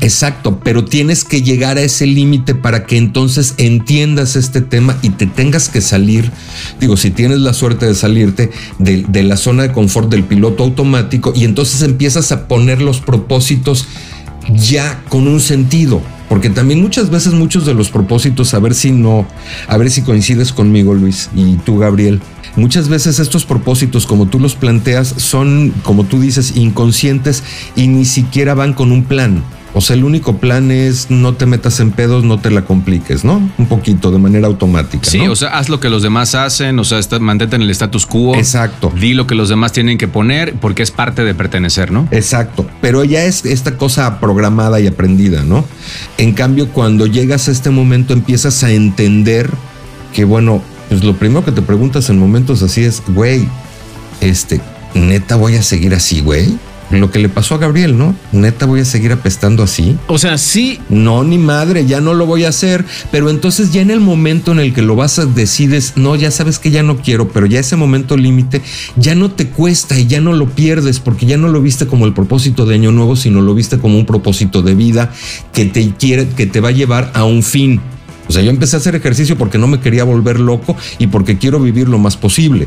Exacto, 0.00 0.60
pero 0.62 0.84
tienes 0.84 1.24
que 1.24 1.42
llegar 1.42 1.78
a 1.78 1.82
ese 1.82 2.06
límite 2.06 2.54
para 2.54 2.86
que 2.86 2.96
entonces 2.96 3.54
entiendas 3.58 4.36
este 4.36 4.60
tema 4.60 4.96
y 5.02 5.10
te 5.10 5.26
tengas 5.26 5.68
que 5.68 5.80
salir, 5.80 6.30
digo, 6.78 6.96
si 6.96 7.10
tienes 7.10 7.40
la 7.40 7.54
suerte 7.54 7.86
de 7.86 7.94
salirte 7.94 8.52
de, 8.78 9.04
de 9.08 9.22
la 9.24 9.36
zona 9.36 9.64
de 9.64 9.72
confort 9.72 10.08
del 10.08 10.22
piloto 10.22 10.62
automático 10.62 11.32
y 11.34 11.44
entonces 11.44 11.82
empiezas 11.82 12.30
a 12.30 12.46
poner 12.46 12.80
los 12.80 13.00
propósitos 13.00 13.88
ya 14.52 15.02
con 15.08 15.26
un 15.26 15.40
sentido. 15.40 16.00
Porque 16.28 16.50
también 16.50 16.80
muchas 16.80 17.10
veces 17.10 17.32
muchos 17.32 17.66
de 17.66 17.74
los 17.74 17.90
propósitos, 17.90 18.54
a 18.54 18.58
ver 18.58 18.74
si 18.74 18.92
no, 18.92 19.26
a 19.68 19.76
ver 19.76 19.90
si 19.90 20.02
coincides 20.02 20.52
conmigo, 20.52 20.94
Luis, 20.94 21.30
y 21.34 21.56
tú, 21.56 21.78
Gabriel. 21.78 22.20
Muchas 22.56 22.88
veces 22.88 23.18
estos 23.18 23.44
propósitos, 23.44 24.06
como 24.06 24.26
tú 24.26 24.38
los 24.38 24.54
planteas, 24.54 25.08
son, 25.16 25.72
como 25.82 26.04
tú 26.04 26.20
dices, 26.20 26.56
inconscientes 26.56 27.42
y 27.76 27.88
ni 27.88 28.04
siquiera 28.04 28.54
van 28.54 28.74
con 28.74 28.92
un 28.92 29.04
plan. 29.04 29.42
O 29.76 29.80
sea, 29.80 29.96
el 29.96 30.04
único 30.04 30.36
plan 30.36 30.70
es 30.70 31.10
no 31.10 31.34
te 31.34 31.46
metas 31.46 31.80
en 31.80 31.90
pedos, 31.90 32.22
no 32.22 32.38
te 32.38 32.48
la 32.52 32.62
compliques, 32.64 33.24
¿no? 33.24 33.50
Un 33.58 33.66
poquito, 33.66 34.12
de 34.12 34.18
manera 34.20 34.46
automática. 34.46 35.10
Sí, 35.10 35.18
¿no? 35.18 35.32
o 35.32 35.36
sea, 35.36 35.48
haz 35.58 35.68
lo 35.68 35.80
que 35.80 35.88
los 35.88 36.04
demás 36.04 36.36
hacen, 36.36 36.78
o 36.78 36.84
sea, 36.84 37.00
está- 37.00 37.18
mantente 37.18 37.56
en 37.56 37.62
el 37.62 37.70
status 37.70 38.06
quo. 38.06 38.36
Exacto. 38.36 38.92
Di 39.00 39.14
lo 39.14 39.26
que 39.26 39.34
los 39.34 39.48
demás 39.48 39.72
tienen 39.72 39.98
que 39.98 40.06
poner 40.06 40.54
porque 40.60 40.84
es 40.84 40.92
parte 40.92 41.24
de 41.24 41.34
pertenecer, 41.34 41.90
¿no? 41.90 42.06
Exacto, 42.12 42.64
pero 42.80 43.02
ya 43.02 43.24
es 43.24 43.44
esta 43.44 43.76
cosa 43.76 44.20
programada 44.20 44.78
y 44.78 44.86
aprendida, 44.86 45.42
¿no? 45.42 45.64
En 46.18 46.34
cambio, 46.34 46.68
cuando 46.68 47.08
llegas 47.08 47.48
a 47.48 47.50
este 47.50 47.70
momento 47.70 48.12
empiezas 48.12 48.62
a 48.62 48.70
entender 48.70 49.50
que, 50.12 50.22
bueno, 50.24 50.62
pues 50.94 51.02
lo 51.02 51.16
primero 51.16 51.44
que 51.44 51.50
te 51.50 51.60
preguntas 51.60 52.08
en 52.08 52.20
momentos 52.20 52.62
así 52.62 52.84
es, 52.84 53.02
güey, 53.08 53.48
este, 54.20 54.60
neta 54.94 55.34
voy 55.34 55.56
a 55.56 55.62
seguir 55.64 55.92
así, 55.92 56.20
güey. 56.20 56.56
Lo 56.92 57.10
que 57.10 57.18
le 57.18 57.28
pasó 57.28 57.56
a 57.56 57.58
Gabriel, 57.58 57.98
¿no? 57.98 58.14
Neta 58.30 58.64
voy 58.66 58.78
a 58.78 58.84
seguir 58.84 59.10
apestando 59.10 59.64
así. 59.64 59.96
O 60.06 60.18
sea, 60.18 60.38
sí. 60.38 60.78
No, 60.88 61.24
ni 61.24 61.36
madre, 61.36 61.84
ya 61.84 62.00
no 62.00 62.14
lo 62.14 62.26
voy 62.26 62.44
a 62.44 62.50
hacer. 62.50 62.84
Pero 63.10 63.28
entonces 63.28 63.72
ya 63.72 63.82
en 63.82 63.90
el 63.90 63.98
momento 63.98 64.52
en 64.52 64.60
el 64.60 64.72
que 64.72 64.82
lo 64.82 64.94
vas 64.94 65.18
a 65.18 65.26
decides, 65.26 65.94
no, 65.96 66.14
ya 66.14 66.30
sabes 66.30 66.60
que 66.60 66.70
ya 66.70 66.84
no 66.84 66.98
quiero, 66.98 67.28
pero 67.30 67.46
ya 67.46 67.58
ese 67.58 67.74
momento 67.74 68.16
límite 68.16 68.62
ya 68.94 69.16
no 69.16 69.32
te 69.32 69.48
cuesta 69.48 69.98
y 69.98 70.06
ya 70.06 70.20
no 70.20 70.32
lo 70.32 70.48
pierdes 70.48 71.00
porque 71.00 71.26
ya 71.26 71.36
no 71.36 71.48
lo 71.48 71.60
viste 71.60 71.88
como 71.88 72.06
el 72.06 72.12
propósito 72.12 72.66
de 72.66 72.76
año 72.76 72.92
nuevo, 72.92 73.16
sino 73.16 73.40
lo 73.40 73.52
viste 73.52 73.80
como 73.80 73.98
un 73.98 74.06
propósito 74.06 74.62
de 74.62 74.76
vida 74.76 75.12
que 75.52 75.64
te 75.64 75.90
quiere, 75.98 76.28
que 76.28 76.46
te 76.46 76.60
va 76.60 76.68
a 76.68 76.72
llevar 76.72 77.10
a 77.14 77.24
un 77.24 77.42
fin. 77.42 77.80
O 78.28 78.32
sea, 78.32 78.42
yo 78.42 78.50
empecé 78.50 78.76
a 78.76 78.78
hacer 78.78 78.94
ejercicio 78.94 79.36
porque 79.36 79.58
no 79.58 79.66
me 79.66 79.80
quería 79.80 80.04
volver 80.04 80.40
loco 80.40 80.76
y 80.98 81.06
porque 81.08 81.38
quiero 81.38 81.60
vivir 81.60 81.88
lo 81.88 81.98
más 81.98 82.16
posible. 82.16 82.66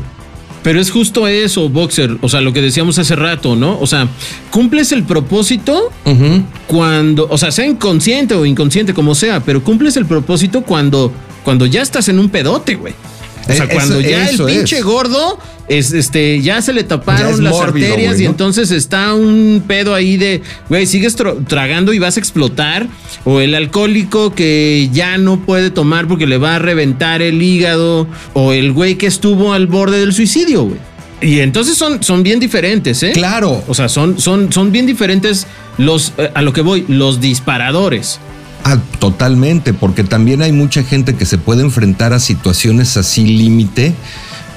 Pero 0.62 0.80
es 0.80 0.90
justo 0.90 1.28
eso, 1.28 1.68
Boxer. 1.68 2.18
O 2.20 2.28
sea, 2.28 2.40
lo 2.40 2.52
que 2.52 2.60
decíamos 2.60 2.98
hace 2.98 3.16
rato, 3.16 3.56
¿no? 3.56 3.78
O 3.80 3.86
sea, 3.86 4.08
cumples 4.50 4.92
el 4.92 5.04
propósito 5.04 5.90
cuando, 6.66 7.28
o 7.30 7.38
sea, 7.38 7.50
sea 7.52 7.66
inconsciente 7.66 8.34
o 8.34 8.44
inconsciente, 8.44 8.92
como 8.92 9.14
sea, 9.14 9.40
pero 9.40 9.62
cumples 9.62 9.96
el 9.96 10.06
propósito 10.06 10.62
cuando, 10.62 11.12
cuando 11.44 11.64
ya 11.66 11.82
estás 11.82 12.08
en 12.08 12.18
un 12.18 12.28
pedote, 12.28 12.74
güey. 12.74 12.94
O 13.48 13.52
sea, 13.52 13.64
Eh, 13.64 13.68
cuando 13.72 13.98
eso- 14.00 14.08
ya 14.08 14.28
el 14.28 14.36
pinche 14.44 14.78
es. 14.78 14.84
gordo 14.84 15.38
es, 15.68 15.92
este, 15.92 16.40
ya 16.42 16.60
se 16.62 16.72
le 16.72 16.84
taparon 16.84 17.42
las 17.42 17.52
mórbido, 17.54 17.88
arterias 17.88 18.20
y 18.20 18.26
entonces 18.26 18.70
está 18.70 19.14
un 19.14 19.62
pedo 19.66 19.94
ahí 19.94 20.16
de, 20.16 20.42
güey, 20.68 20.86
sigues 20.86 21.16
tragando 21.46 21.92
y 21.92 21.98
vas 21.98 22.16
a 22.16 22.20
explotar. 22.20 22.86
O 23.24 23.40
el 23.40 23.54
alcohólico 23.54 24.34
que 24.34 24.88
ya 24.92 25.18
no 25.18 25.40
puede 25.40 25.70
tomar 25.70 26.06
porque 26.08 26.26
le 26.26 26.38
va 26.38 26.56
a 26.56 26.58
reventar 26.58 27.22
el 27.22 27.42
hígado. 27.42 28.06
O 28.34 28.52
el 28.52 28.72
güey 28.72 28.96
que 28.96 29.06
estuvo 29.06 29.52
al 29.52 29.66
borde 29.66 29.98
del 30.00 30.12
suicidio, 30.12 30.64
güey. 30.64 30.78
Y 31.20 31.40
entonces 31.40 31.76
son, 31.76 32.02
son 32.02 32.22
bien 32.22 32.38
diferentes, 32.38 33.02
¿eh? 33.02 33.10
Claro. 33.12 33.64
O 33.66 33.74
sea, 33.74 33.88
son, 33.88 34.20
son, 34.20 34.52
son 34.52 34.70
bien 34.70 34.86
diferentes 34.86 35.46
los, 35.76 36.12
eh, 36.16 36.30
a 36.32 36.42
lo 36.42 36.52
que 36.52 36.60
voy, 36.60 36.84
los 36.86 37.20
disparadores. 37.20 38.20
Ah, 38.70 38.78
totalmente, 38.98 39.72
porque 39.72 40.04
también 40.04 40.42
hay 40.42 40.52
mucha 40.52 40.82
gente 40.82 41.14
que 41.14 41.24
se 41.24 41.38
puede 41.38 41.62
enfrentar 41.62 42.12
a 42.12 42.18
situaciones 42.20 42.98
así 42.98 43.24
límite 43.24 43.94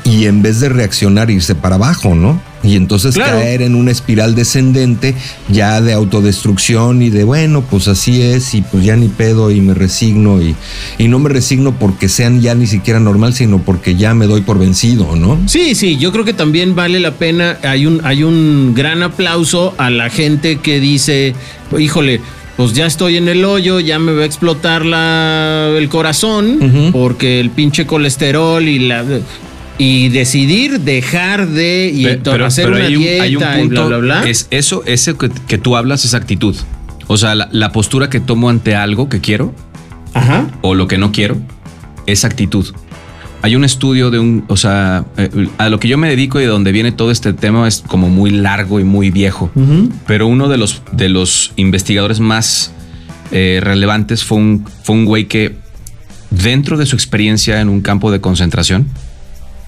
y 0.03 0.25
en 0.25 0.41
vez 0.41 0.59
de 0.59 0.67
reaccionar 0.67 1.29
irse 1.31 1.55
para 1.55 1.75
abajo, 1.75 2.13
¿no? 2.13 2.41
Y 2.61 2.75
entonces 2.75 3.15
Claro. 3.15 3.37
caer 3.39 3.61
en 3.61 3.73
una 3.73 3.91
espiral 3.91 4.35
descendente 4.35 5.15
ya 5.47 5.79
de 5.79 5.93
autodestrucción 5.93 7.01
y 7.01 7.09
de 7.09 7.23
bueno, 7.23 7.61
pues 7.61 7.87
así 7.87 8.21
es 8.21 8.53
y 8.53 8.61
pues 8.63 8.83
ya 8.83 8.97
ni 8.97 9.07
pedo 9.07 9.49
y 9.49 9.61
me 9.61 9.73
resigno 9.73 10.41
y, 10.41 10.55
y 10.97 11.07
no 11.07 11.17
me 11.19 11.29
resigno 11.29 11.71
porque 11.79 12.09
sean 12.09 12.41
ya 12.41 12.53
ni 12.53 12.67
siquiera 12.67 12.99
normal, 12.99 13.33
sino 13.33 13.59
porque 13.59 13.95
ya 13.95 14.13
me 14.13 14.27
doy 14.27 14.41
por 14.41 14.59
vencido, 14.59 15.15
¿no? 15.15 15.39
Sí, 15.45 15.73
sí, 15.73 15.97
yo 15.97 16.11
creo 16.11 16.25
que 16.25 16.33
también 16.33 16.75
vale 16.75 16.99
la 16.99 17.11
pena. 17.11 17.57
Hay 17.63 17.85
un, 17.85 18.01
hay 18.03 18.23
un 18.23 18.73
gran 18.75 19.03
aplauso 19.03 19.73
a 19.77 19.89
la 19.89 20.09
gente 20.09 20.57
que 20.57 20.79
dice, 20.81 21.33
híjole, 21.79 22.19
pues 22.57 22.73
ya 22.73 22.85
estoy 22.85 23.17
en 23.17 23.27
el 23.27 23.43
hoyo, 23.45 23.79
ya 23.79 23.97
me 23.99 24.11
va 24.13 24.23
a 24.23 24.25
explotar 24.25 24.85
la, 24.85 25.73
el 25.77 25.89
corazón, 25.89 26.91
porque 26.91 27.39
el 27.39 27.49
pinche 27.49 27.85
colesterol 27.85 28.67
y 28.67 28.79
la 28.79 29.03
y 29.77 30.09
decidir 30.09 30.81
dejar 30.81 31.47
de 31.47 31.89
y 31.91 32.03
Pe- 32.03 32.15
to- 32.17 32.45
hacer 32.45 32.67
una 32.69 32.85
hay 32.85 32.95
un- 32.95 33.01
dieta 33.01 33.23
hay 33.23 33.35
un 33.35 33.41
y 33.41 33.45
bla 33.45 33.57
punto 33.57 33.87
bla 33.87 33.97
bla. 33.97 34.29
Es 34.29 34.47
eso, 34.51 34.83
ese 34.85 35.15
que, 35.15 35.29
que 35.47 35.57
tú 35.57 35.75
hablas 35.75 36.05
es 36.05 36.13
actitud. 36.13 36.55
O 37.07 37.17
sea, 37.17 37.33
la, 37.35 37.49
la 37.51 37.71
postura 37.71 38.09
que 38.09 38.19
tomo 38.19 38.49
ante 38.49 38.75
algo 38.75 39.09
que 39.09 39.21
quiero 39.21 39.53
Ajá. 40.13 40.47
o 40.61 40.75
lo 40.75 40.87
que 40.87 40.97
no 40.99 41.11
quiero 41.11 41.37
es 42.05 42.25
actitud. 42.25 42.67
Hay 43.43 43.55
un 43.55 43.63
estudio 43.63 44.11
de 44.11 44.19
un, 44.19 44.45
o 44.47 44.57
sea, 44.57 45.05
eh, 45.17 45.47
a 45.57 45.69
lo 45.69 45.79
que 45.79 45.87
yo 45.87 45.97
me 45.97 46.07
dedico 46.09 46.39
y 46.39 46.43
de 46.43 46.49
donde 46.49 46.71
viene 46.71 46.91
todo 46.91 47.09
este 47.09 47.33
tema 47.33 47.67
es 47.67 47.83
como 47.85 48.09
muy 48.09 48.29
largo 48.29 48.79
y 48.79 48.83
muy 48.83 49.09
viejo. 49.09 49.49
Pero 50.05 50.27
uno 50.27 50.47
de 50.47 50.57
los, 50.57 50.83
de 50.91 51.09
los 51.09 51.51
investigadores 51.55 52.19
más 52.19 52.71
eh, 53.31 53.59
relevantes 53.61 54.23
fue 54.23 54.37
un, 54.37 54.65
fue 54.83 54.95
un 54.95 55.05
güey 55.05 55.25
que 55.25 55.55
dentro 56.29 56.77
de 56.77 56.85
su 56.85 56.95
experiencia 56.95 57.61
en 57.61 57.69
un 57.69 57.81
campo 57.81 58.11
de 58.11 58.21
concentración, 58.21 58.87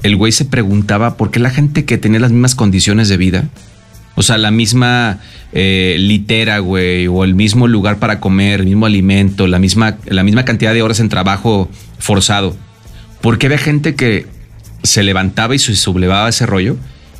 el 0.03 0.15
güey 0.17 0.31
se 0.31 0.45
preguntaba 0.45 1.17
por 1.17 1.31
qué 1.31 1.39
la 1.39 1.49
gente 1.49 1.85
que 1.85 1.97
tenía 1.97 2.19
las 2.19 2.31
mismas 2.31 2.55
condiciones 2.55 3.09
de 3.09 3.17
vida, 3.17 3.49
o 4.15 4.21
sea, 4.21 4.37
la 4.37 4.51
misma 4.51 5.19
eh, 5.53 5.95
litera, 5.97 6.59
güey, 6.59 7.07
o 7.07 7.23
el 7.23 7.33
mismo 7.33 7.67
lugar 7.67 7.97
para 7.97 8.19
comer, 8.19 8.59
el 8.59 8.67
mismo 8.67 8.85
alimento, 8.85 9.47
la 9.47 9.59
misma, 9.59 9.97
la 10.05 10.23
misma 10.23 10.45
cantidad 10.45 10.73
de 10.73 10.81
horas 10.81 10.99
en 10.99 11.09
trabajo 11.09 11.69
forzado, 11.97 12.55
¿por 13.23 13.37
qué 13.37 13.45
había 13.47 13.57
gente 13.57 13.95
que 13.95 14.27
se 14.83 15.01
levantaba 15.01 15.55
y 15.55 15.59
se 15.59 15.75
sublevaba 15.75 16.27
ese 16.27 16.45
rollo? 16.45 16.75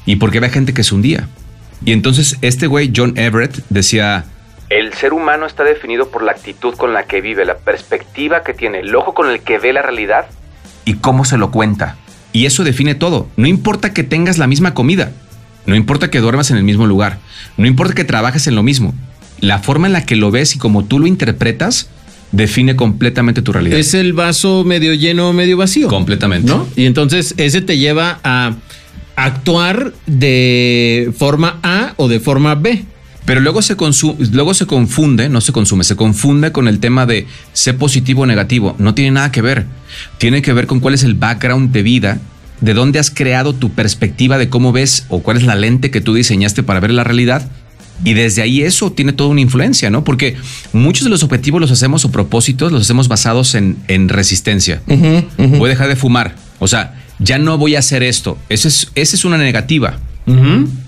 ¿Y 0.06 0.18
por 0.18 0.32
qué 0.32 0.40
había 0.40 0.50
gente 0.50 0.74
que 0.74 0.84
se 0.84 0.94
hundía? 0.94 1.30
Y 1.86 1.94
entonces 1.94 2.38
este 2.42 2.68
güey, 2.68 2.92
John 2.94 3.18
Everett, 3.18 3.64
decía, 3.70 4.26
El 4.70 4.94
ser 4.94 5.14
humano 5.14 5.46
está 5.46 5.64
definido 5.64 6.10
por 6.10 6.22
la 6.22 6.34
actitud 6.34 6.76
con 6.76 6.94
la 6.94 7.06
que 7.06 7.22
vive, 7.22 7.46
la 7.46 7.58
perspectiva 7.58 8.44
que 8.44 8.54
tiene, 8.54 8.82
el 8.82 8.94
ojo 8.94 9.14
con 9.14 9.30
el 9.30 9.40
que 9.40 9.58
ve 9.58 9.72
la 9.72 9.82
realidad. 9.82 10.28
y 10.86 10.96
cómo 10.96 11.24
se 11.24 11.38
lo 11.38 11.52
cuenta. 11.52 11.96
Y 12.34 12.46
eso 12.48 12.66
define 12.66 12.96
todo. 12.96 13.30
No 13.38 13.48
importa 13.48 13.94
que 13.94 14.04
tengas 14.04 14.38
la 14.38 14.48
misma 14.48 14.74
comida, 14.74 15.14
no 15.66 15.76
importa 15.76 16.12
que 16.12 16.20
duermas 16.20 16.52
en 16.52 16.58
el 16.58 16.64
mismo 16.64 16.86
lugar, 16.86 17.20
no 17.56 17.66
importa 17.66 17.94
que 17.94 18.04
trabajes 18.04 18.48
en 18.48 18.56
lo 18.56 18.64
mismo. 18.64 18.94
La 19.40 19.60
forma 19.60 19.88
en 19.88 19.94
la 19.94 20.06
que 20.06 20.18
lo 20.18 20.32
ves 20.32 20.56
y 20.56 20.60
como 20.60 20.84
tú 20.84 21.00
lo 21.00 21.08
interpretas 21.08 21.90
define 22.34 22.76
completamente 22.76 23.42
tu 23.42 23.54
realidad. 23.54 23.80
Es 23.80 23.94
el 23.94 24.12
vaso 24.12 24.66
medio 24.66 24.94
lleno 24.94 25.30
o 25.30 25.34
medio 25.34 25.56
vacío. 25.56 25.88
completamente. 25.88 26.50
¿no? 26.50 26.68
Y 26.76 26.86
entonces 26.86 27.34
ese 27.38 27.62
te 27.62 27.78
lleva 27.78 28.20
a 28.24 28.56
actuar 29.16 29.94
de 30.08 31.14
forma 31.18 31.60
A 31.64 31.94
o 31.96 32.10
de 32.10 32.20
forma 32.20 32.56
B. 32.56 32.84
Pero 33.26 33.40
luego 33.40 33.62
se, 33.62 33.78
luego 34.34 34.54
se 34.54 34.66
confunde, 34.66 35.30
no 35.30 35.40
se 35.40 35.54
consume, 35.54 35.86
se 35.86 35.96
confunde 35.96 36.52
con 36.52 36.68
el 36.68 36.80
tema 36.80 37.06
de 37.06 37.26
ser 37.54 37.78
positivo 37.78 38.24
o 38.24 38.26
negativo. 38.26 38.76
No 38.80 38.94
tiene 38.96 39.12
nada 39.12 39.32
que 39.32 39.42
ver. 39.42 39.66
Tiene 40.18 40.42
que 40.42 40.52
ver 40.52 40.68
con 40.68 40.82
cuál 40.82 40.94
es 40.94 41.04
el 41.04 41.14
background 41.14 41.72
de 41.72 41.84
vida, 41.84 42.20
de 42.60 42.74
dónde 42.74 43.00
has 43.00 43.12
creado 43.12 43.54
tu 43.54 43.70
perspectiva 43.70 44.38
de 44.38 44.50
cómo 44.50 44.74
ves 44.74 45.06
o 45.08 45.22
cuál 45.22 45.38
es 45.38 45.44
la 45.44 45.56
lente 45.56 45.90
que 45.90 46.02
tú 46.02 46.14
diseñaste 46.14 46.64
para 46.64 46.82
ver 46.82 46.92
la 46.92 47.06
realidad. 47.06 47.50
Y 48.04 48.14
desde 48.14 48.42
ahí 48.42 48.62
eso 48.62 48.92
tiene 48.92 49.14
toda 49.14 49.30
una 49.30 49.42
influencia, 49.42 49.90
¿no? 49.90 50.04
Porque 50.04 50.36
muchos 50.74 51.04
de 51.04 51.10
los 51.10 51.24
objetivos 51.24 51.62
los 51.62 51.72
hacemos 51.72 52.04
o 52.06 52.12
propósitos 52.12 52.72
los 52.72 52.82
hacemos 52.82 53.08
basados 53.08 53.56
en, 53.56 53.78
en 53.88 54.10
resistencia. 54.10 54.82
Voy 54.88 55.68
a 55.68 55.70
dejar 55.70 55.88
de 55.88 55.96
fumar. 55.96 56.36
O 56.60 56.68
sea, 56.68 57.02
ya 57.20 57.38
no 57.38 57.58
voy 57.58 57.76
a 57.76 57.80
hacer 57.80 58.04
esto. 58.04 58.38
Esa 58.50 58.68
es, 58.68 58.92
esa 58.96 59.16
es 59.16 59.26
una 59.26 59.38
negativa 59.38 60.00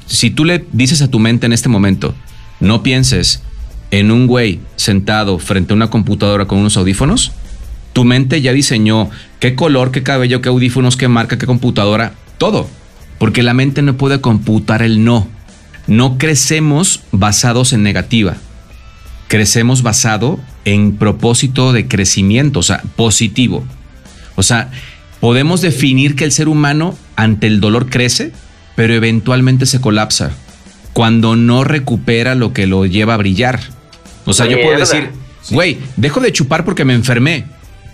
si 0.08 0.30
tú 0.30 0.46
le 0.46 0.66
dices 0.72 1.02
a 1.02 1.10
tu 1.10 1.20
mente 1.20 1.46
en 1.46 1.54
este 1.54 1.70
momento, 1.70 2.16
no 2.60 2.84
pienses 2.84 3.42
en 3.92 4.12
un 4.12 4.28
güey 4.28 4.60
sentado 4.76 5.40
frente 5.40 5.74
a 5.74 5.76
una 5.76 5.90
computadora 5.90 6.46
con 6.46 6.60
unos 6.60 6.78
audífonos, 6.78 7.32
tu 7.94 8.04
mente 8.04 8.42
ya 8.42 8.54
diseñó 8.54 9.10
qué 9.40 9.56
color, 9.56 9.92
qué 9.92 10.04
cabello, 10.04 10.42
qué 10.42 10.50
audífonos, 10.50 10.98
qué 10.98 11.08
marca, 11.08 11.38
qué 11.38 11.46
computadora, 11.46 12.14
todo. 12.38 12.68
Porque 13.20 13.44
la 13.44 13.54
mente 13.54 13.82
no 13.82 13.96
puede 13.96 14.20
computar 14.20 14.82
el 14.82 15.06
no. 15.06 15.28
No 15.88 16.18
crecemos 16.18 17.02
basados 17.12 17.74
en 17.74 17.84
negativa. 17.84 18.36
Crecemos 19.28 19.82
basado 19.82 20.40
en 20.66 20.98
propósito 20.98 21.74
de 21.74 21.88
crecimiento, 21.88 22.60
o 22.60 22.64
sea, 22.64 22.82
positivo. 22.96 23.64
O 24.36 24.44
sea, 24.44 24.72
podemos 25.20 25.62
definir 25.62 26.16
que 26.16 26.26
el 26.26 26.32
ser 26.32 26.48
humano 26.48 26.98
ante 27.16 27.48
el 27.48 27.60
dolor 27.60 27.90
crece, 27.90 28.32
pero 28.76 28.94
eventualmente 28.94 29.66
se 29.66 29.82
colapsa 29.82 30.32
cuando 30.94 31.36
no 31.36 31.64
recupera 31.64 32.36
lo 32.36 32.54
que 32.54 32.68
lo 32.68 32.86
lleva 32.86 33.16
a 33.16 33.18
brillar. 33.18 33.60
O 34.26 34.34
sea, 34.34 34.46
yo 34.46 34.62
puedo 34.62 34.80
decir, 34.80 35.10
güey, 35.50 35.78
dejo 35.98 36.20
de 36.20 36.32
chupar 36.32 36.66
porque 36.66 36.86
me 36.86 36.94
enfermé, 36.94 37.46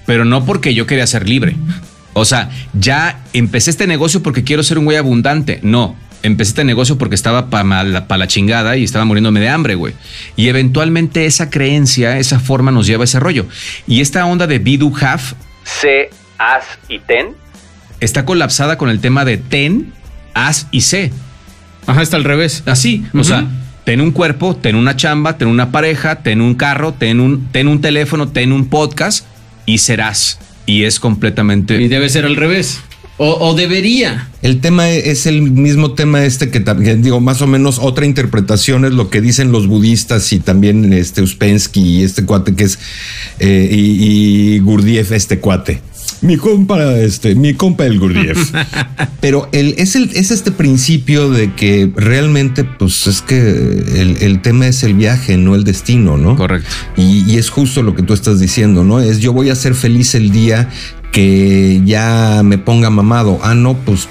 pero 0.05 0.23
no 0.23 0.45
porque 0.45 0.73
yo 0.73 0.85
quería 0.85 1.07
ser 1.07 1.27
libre. 1.27 1.55
O 2.13 2.25
sea, 2.25 2.49
ya 2.73 3.23
empecé 3.33 3.71
este 3.71 3.87
negocio 3.87 4.21
porque 4.21 4.43
quiero 4.43 4.63
ser 4.63 4.77
un 4.77 4.85
güey 4.85 4.97
abundante. 4.97 5.59
No, 5.63 5.95
empecé 6.23 6.49
este 6.49 6.63
negocio 6.63 6.97
porque 6.97 7.15
estaba 7.15 7.49
para 7.49 7.83
la, 7.83 8.07
pa 8.07 8.17
la 8.17 8.27
chingada 8.27 8.77
y 8.77 8.83
estaba 8.83 9.05
muriéndome 9.05 9.39
de 9.39 9.49
hambre, 9.49 9.75
güey. 9.75 9.93
Y 10.35 10.49
eventualmente 10.49 11.25
esa 11.25 11.49
creencia, 11.49 12.17
esa 12.17 12.39
forma 12.39 12.71
nos 12.71 12.87
lleva 12.87 13.03
a 13.03 13.05
ese 13.05 13.19
rollo. 13.19 13.45
Y 13.87 14.01
esta 14.01 14.25
onda 14.25 14.47
de 14.47 14.59
be, 14.59 14.77
do, 14.77 14.91
have 15.01 15.23
Sé, 15.63 16.09
haz 16.37 16.65
y 16.89 16.99
ten. 16.99 17.35
está 17.99 18.25
colapsada 18.25 18.77
con 18.77 18.89
el 18.89 18.99
tema 18.99 19.25
de 19.25 19.37
ten, 19.37 19.93
haz 20.33 20.67
y 20.71 20.81
sé. 20.81 21.11
Ajá, 21.87 22.01
está 22.01 22.17
al 22.17 22.23
revés. 22.23 22.63
Así, 22.65 23.05
o 23.13 23.23
sea, 23.23 23.47
ten 23.83 24.01
un 24.01 24.11
cuerpo, 24.11 24.55
ten 24.55 24.75
una 24.75 24.95
chamba, 24.95 25.37
ten 25.37 25.47
una 25.47 25.71
pareja, 25.71 26.21
ten 26.23 26.41
un 26.41 26.55
carro, 26.55 26.93
ten 26.93 27.19
un, 27.19 27.47
ten 27.51 27.67
un 27.67 27.81
teléfono, 27.81 28.27
ten 28.29 28.51
un 28.51 28.69
podcast 28.69 29.25
y 29.65 29.79
serás. 29.79 30.39
Y 30.65 30.83
es 30.83 30.99
completamente... 30.99 31.81
Y 31.81 31.87
debe 31.87 32.07
ser 32.09 32.25
al 32.25 32.35
revés. 32.35 32.81
O, 33.17 33.49
o 33.49 33.53
debería. 33.53 34.29
El 34.41 34.61
tema 34.61 34.89
es 34.89 35.27
el 35.27 35.41
mismo 35.41 35.93
tema 35.93 36.25
este 36.25 36.49
que 36.49 36.59
también 36.59 37.03
digo 37.03 37.19
más 37.19 37.41
o 37.41 37.47
menos 37.47 37.77
otra 37.79 38.05
interpretación 38.05 38.85
es 38.85 38.93
lo 38.93 39.09
que 39.09 39.21
dicen 39.21 39.51
los 39.51 39.67
budistas 39.67 40.33
y 40.33 40.39
también 40.39 40.91
este 40.93 41.21
Uspensky 41.21 41.81
y 41.81 42.03
este 42.03 42.25
cuate 42.25 42.55
que 42.55 42.63
es 42.63 42.79
eh, 43.39 43.69
y, 43.71 44.55
y 44.55 44.59
Gurdjieff 44.59 45.11
este 45.11 45.39
cuate. 45.39 45.81
Mi 46.21 46.37
compa, 46.37 46.99
este, 46.99 47.33
mi 47.33 47.55
compa 47.55 47.85
el 47.87 47.99
Gurdjieff. 47.99 48.53
Pero 49.21 49.49
el, 49.51 49.73
es, 49.77 49.95
el, 49.95 50.11
es 50.13 50.29
este 50.29 50.51
principio 50.51 51.31
de 51.31 51.55
que 51.55 51.91
realmente, 51.95 52.63
pues 52.63 53.07
es 53.07 53.23
que 53.23 53.39
el, 53.39 54.17
el 54.21 54.41
tema 54.43 54.67
es 54.67 54.83
el 54.83 54.93
viaje, 54.93 55.37
no 55.37 55.55
el 55.55 55.63
destino, 55.63 56.17
¿no? 56.17 56.35
Correcto. 56.35 56.69
Y, 56.95 57.23
y 57.31 57.37
es 57.37 57.49
justo 57.49 57.81
lo 57.81 57.95
que 57.95 58.03
tú 58.03 58.13
estás 58.13 58.39
diciendo, 58.39 58.83
¿no? 58.83 58.99
Es 58.99 59.19
yo 59.19 59.33
voy 59.33 59.49
a 59.49 59.55
ser 59.55 59.73
feliz 59.73 60.13
el 60.13 60.31
día 60.31 60.69
que 61.11 61.81
ya 61.85 62.41
me 62.43 62.57
ponga 62.57 62.89
mamado. 62.89 63.39
Ah, 63.43 63.53
no, 63.53 63.75
pues, 63.75 64.07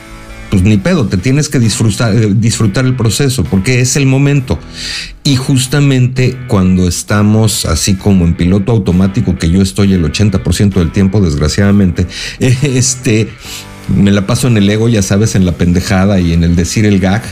pues 0.50 0.62
ni 0.62 0.76
pedo, 0.76 1.06
te 1.06 1.16
tienes 1.16 1.48
que 1.48 1.58
disfrutar, 1.58 2.14
eh, 2.14 2.32
disfrutar 2.34 2.84
el 2.84 2.96
proceso 2.96 3.44
porque 3.44 3.80
es 3.80 3.96
el 3.96 4.06
momento. 4.06 4.58
Y 5.24 5.36
justamente 5.36 6.36
cuando 6.48 6.88
estamos 6.88 7.64
así 7.64 7.94
como 7.94 8.24
en 8.24 8.34
piloto 8.34 8.72
automático, 8.72 9.36
que 9.36 9.50
yo 9.50 9.62
estoy 9.62 9.92
el 9.92 10.04
80% 10.04 10.74
del 10.74 10.92
tiempo, 10.92 11.20
desgraciadamente, 11.20 12.06
este, 12.40 13.28
me 13.88 14.10
la 14.10 14.26
paso 14.26 14.48
en 14.48 14.56
el 14.56 14.68
ego, 14.68 14.88
ya 14.88 15.02
sabes, 15.02 15.34
en 15.34 15.46
la 15.46 15.52
pendejada 15.52 16.20
y 16.20 16.32
en 16.32 16.44
el 16.44 16.56
decir 16.56 16.84
el 16.84 17.00
gag. 17.00 17.22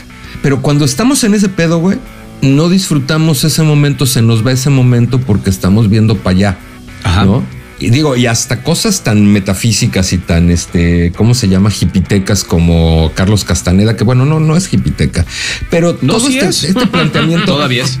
Pero 0.41 0.61
cuando 0.61 0.85
estamos 0.85 1.23
en 1.23 1.33
ese 1.33 1.49
pedo, 1.49 1.79
güey, 1.79 1.97
no 2.41 2.69
disfrutamos 2.69 3.43
ese 3.43 3.63
momento, 3.63 4.05
se 4.05 4.21
nos 4.21 4.45
va 4.45 4.53
ese 4.53 4.69
momento 4.69 5.19
porque 5.19 5.49
estamos 5.49 5.89
viendo 5.89 6.15
para 6.15 6.35
allá. 6.35 6.57
Ajá. 7.03 7.25
¿no? 7.25 7.58
Y 7.79 7.91
digo, 7.91 8.15
y 8.17 8.25
hasta 8.25 8.61
cosas 8.61 9.03
tan 9.03 9.25
metafísicas 9.25 10.11
y 10.11 10.17
tan, 10.17 10.51
este, 10.51 11.13
¿cómo 11.15 11.33
se 11.33 11.47
llama? 11.47 11.69
Hipitecas 11.79 12.43
como 12.43 13.11
Carlos 13.15 13.45
Castaneda, 13.45 13.95
que 13.95 14.03
bueno, 14.03 14.25
no, 14.25 14.39
no 14.41 14.57
es 14.57 14.71
hipiteca, 14.73 15.25
pero 15.69 15.97
No, 16.01 16.15
todo 16.15 16.27
sí 16.27 16.37
este, 16.37 16.49
es. 16.49 16.63
este 16.65 16.87
planteamiento. 16.87 17.45
Todavía 17.53 17.85
es. 17.85 17.99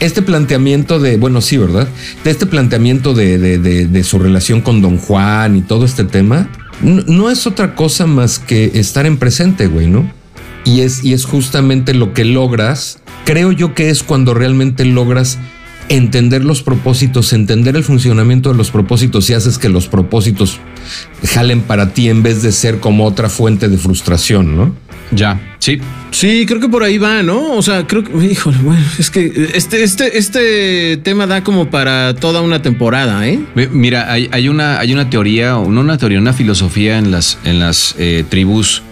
Este 0.00 0.22
planteamiento 0.22 0.98
de, 1.00 1.16
bueno, 1.16 1.40
sí, 1.40 1.56
¿verdad? 1.58 1.88
De 2.24 2.30
este 2.30 2.46
planteamiento 2.46 3.14
de, 3.14 3.36
de- 3.38 3.58
de- 3.58 3.86
de 3.86 4.04
su 4.04 4.18
relación 4.18 4.60
con 4.62 4.80
Don 4.80 4.96
Juan 4.96 5.56
y 5.56 5.60
todo 5.62 5.84
este 5.84 6.04
tema, 6.04 6.48
no, 6.80 7.02
no 7.06 7.30
es 7.30 7.46
otra 7.46 7.74
cosa 7.74 8.06
más 8.06 8.38
que 8.38 8.70
estar 8.74 9.04
en 9.06 9.18
presente, 9.18 9.66
güey, 9.66 9.88
¿no? 9.88 10.10
Y 10.64 10.80
es, 10.82 11.02
y 11.04 11.12
es 11.14 11.24
justamente 11.24 11.94
lo 11.94 12.14
que 12.14 12.24
logras, 12.24 13.00
creo 13.24 13.52
yo 13.52 13.74
que 13.74 13.90
es 13.90 14.02
cuando 14.02 14.34
realmente 14.34 14.84
logras 14.84 15.36
entender 15.88 16.44
los 16.44 16.62
propósitos, 16.62 17.32
entender 17.32 17.76
el 17.76 17.84
funcionamiento 17.84 18.50
de 18.50 18.56
los 18.56 18.70
propósitos 18.70 19.28
y 19.30 19.34
haces 19.34 19.58
que 19.58 19.68
los 19.68 19.88
propósitos 19.88 20.60
jalen 21.24 21.62
para 21.62 21.92
ti 21.92 22.08
en 22.08 22.22
vez 22.22 22.42
de 22.42 22.52
ser 22.52 22.78
como 22.80 23.04
otra 23.04 23.28
fuente 23.28 23.68
de 23.68 23.78
frustración, 23.78 24.56
¿no? 24.56 24.74
Ya, 25.10 25.40
sí. 25.58 25.80
Sí, 26.10 26.44
creo 26.46 26.60
que 26.60 26.68
por 26.68 26.82
ahí 26.82 26.98
va, 26.98 27.22
¿no? 27.22 27.52
O 27.52 27.62
sea, 27.62 27.86
creo 27.86 28.04
que, 28.04 28.12
híjole, 28.24 28.58
bueno, 28.58 28.82
es 28.98 29.10
que 29.10 29.50
este, 29.54 29.82
este, 29.82 30.18
este 30.18 30.96
tema 30.98 31.26
da 31.26 31.42
como 31.42 31.70
para 31.70 32.14
toda 32.14 32.42
una 32.42 32.60
temporada, 32.60 33.26
¿eh? 33.26 33.40
Mira, 33.70 34.12
hay, 34.12 34.28
hay 34.32 34.48
una, 34.48 34.78
hay 34.78 34.92
una 34.92 35.08
teoría, 35.08 35.56
o 35.56 35.70
no 35.70 35.80
una 35.80 35.96
teoría, 35.96 36.18
una 36.18 36.32
filosofía 36.32 36.98
en 36.98 37.10
las, 37.10 37.38
en 37.44 37.58
las 37.58 37.94
eh, 37.98 38.24
tribus 38.28 38.82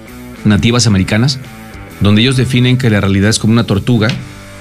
nativas 0.44 0.86
americanas, 0.86 1.38
donde 2.00 2.22
ellos 2.22 2.36
definen 2.36 2.78
que 2.78 2.88
la 2.88 3.00
realidad 3.00 3.30
es 3.30 3.38
como 3.38 3.52
una 3.52 3.64
tortuga 3.64 4.08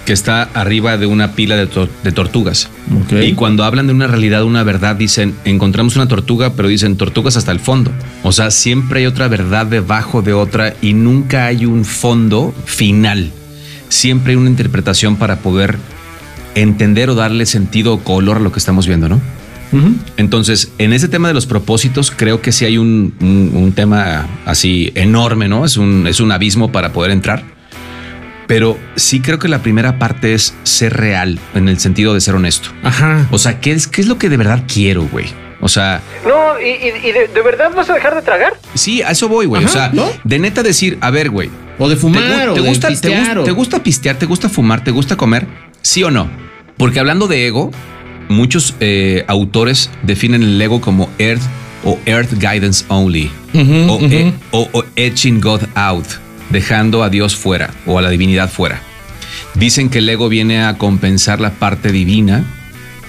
que 0.05 0.13
está 0.13 0.43
arriba 0.53 0.97
de 0.97 1.05
una 1.07 1.31
pila 1.33 1.55
de, 1.55 1.67
tor- 1.67 1.89
de 2.03 2.11
tortugas. 2.11 2.69
Y 3.23 3.33
cuando 3.33 3.63
hablan 3.63 3.87
de 3.87 3.93
una 3.93 4.07
realidad, 4.07 4.43
una 4.43 4.63
verdad, 4.63 4.95
dicen, 4.95 5.33
encontramos 5.45 5.95
una 5.95 6.07
tortuga, 6.07 6.53
pero 6.53 6.67
dicen 6.67 6.95
tortugas 6.95 7.37
hasta 7.37 7.51
el 7.51 7.59
fondo. 7.59 7.91
O 8.23 8.31
sea, 8.31 8.51
siempre 8.51 8.99
hay 8.99 9.05
otra 9.07 9.27
verdad 9.27 9.65
debajo 9.65 10.21
de 10.21 10.33
otra 10.33 10.75
y 10.81 10.93
nunca 10.93 11.45
hay 11.47 11.65
un 11.65 11.85
fondo 11.85 12.53
final. 12.65 13.31
Siempre 13.89 14.31
hay 14.33 14.37
una 14.37 14.49
interpretación 14.49 15.15
para 15.15 15.37
poder 15.37 15.77
entender 16.53 17.09
o 17.09 17.15
darle 17.15 17.45
sentido 17.45 17.93
o 17.95 17.99
color 17.99 18.37
a 18.37 18.39
lo 18.39 18.51
que 18.51 18.59
estamos 18.59 18.87
viendo, 18.87 19.09
¿no? 19.09 19.19
Entonces, 20.15 20.71
en 20.77 20.93
ese 20.93 21.07
tema 21.09 21.27
de 21.27 21.33
los 21.33 21.45
propósitos, 21.47 22.09
creo 22.15 22.39
que 22.41 22.51
sí 22.53 22.63
hay 22.65 22.77
un, 22.77 23.13
un- 23.19 23.51
un 23.55 23.71
tema 23.73 24.25
así 24.45 24.91
enorme, 24.95 25.49
¿no? 25.49 25.65
Es 25.65 25.75
un, 25.77 26.05
es 26.07 26.19
un 26.21 26.31
abismo 26.31 26.71
para 26.71 26.93
poder 26.93 27.11
entrar. 27.11 27.43
Pero 28.47 28.77
sí 28.95 29.21
creo 29.21 29.39
que 29.39 29.47
la 29.47 29.59
primera 29.63 29.97
parte 29.97 30.33
es 30.33 30.53
ser 30.63 30.93
real, 30.93 31.39
en 31.55 31.67
el 31.67 31.79
sentido 31.79 32.13
de 32.13 32.21
ser 32.21 32.35
honesto. 32.35 32.69
Ajá. 32.83 33.27
O 33.31 33.37
sea, 33.39 33.59
¿qué 33.59 33.71
es, 33.71 33.87
qué 33.87 34.01
es 34.01 34.07
lo 34.07 34.17
que 34.17 34.29
de 34.29 34.37
verdad 34.37 34.63
quiero, 34.71 35.07
güey? 35.07 35.25
O 35.61 35.67
sea, 35.69 36.01
No, 36.27 36.59
¿y, 36.59 36.65
y- 36.69 37.07
y 37.09 37.11
de, 37.11 37.27
de 37.27 37.41
verdad 37.41 37.71
vas 37.75 37.89
a 37.89 37.93
dejar 37.93 38.13
de 38.13 38.21
tragar? 38.21 38.53
sí, 38.75 39.01
a 39.01 39.11
eso 39.11 39.27
voy, 39.27 39.45
güey. 39.47 39.63
O 39.63 39.67
sea, 39.67 39.89
¿no? 39.93 40.05
de 40.23 40.37
neta 40.39 40.61
decir, 40.61 40.97
a 41.01 41.09
ver, 41.09 41.29
güey, 41.31 41.49
O 41.79 41.89
de 41.89 41.95
¿Te, 41.95 42.01
fumar, 42.01 42.23
gu- 42.49 42.51
o 42.51 42.53
te 42.53 42.61
de 42.61 42.67
gusta, 42.69 42.87
te, 42.87 42.93
pistear, 42.93 43.37
o- 43.39 43.43
te 43.43 43.51
gusta 43.51 43.81
pistear, 43.81 44.15
te 44.17 44.25
gusta 44.27 44.47
fumar, 44.49 44.83
te 44.83 44.91
gusta 44.91 45.15
comer? 45.15 45.47
¿Sí 45.81 46.03
o 46.03 46.11
no? 46.11 46.29
Porque 46.77 46.99
hablando 46.99 47.27
de 47.27 47.47
ego, 47.47 47.71
muchos 48.29 48.75
eh, 48.79 49.23
autores 49.27 49.89
definen 50.03 50.43
el 50.43 50.61
ego 50.61 50.81
como 50.81 51.09
Earth 51.17 51.41
o 51.83 51.97
Earth 52.05 52.33
Guidance 52.33 52.85
Only 52.89 53.31
Ujú, 53.53 53.91
o, 53.91 53.95
ujú. 53.95 54.05
e- 54.11 54.33
o- 54.51 54.69
o 54.73 54.83
Etching 54.95 55.39
God 55.41 55.61
Out, 55.75 56.05
dejando 56.49 57.03
a 57.03 57.09
Dios 57.09 57.35
fuera 57.35 57.71
o 57.85 57.99
a 57.99 58.01
la 58.01 58.09
divinidad 58.09 58.49
fuera. 58.49 58.81
Dicen 59.55 59.89
que 59.89 59.99
el 59.99 60.09
ego 60.09 60.29
viene 60.29 60.63
a 60.63 60.77
compensar 60.77 61.39
la 61.39 61.51
parte 61.51 61.91
divina 61.91 62.43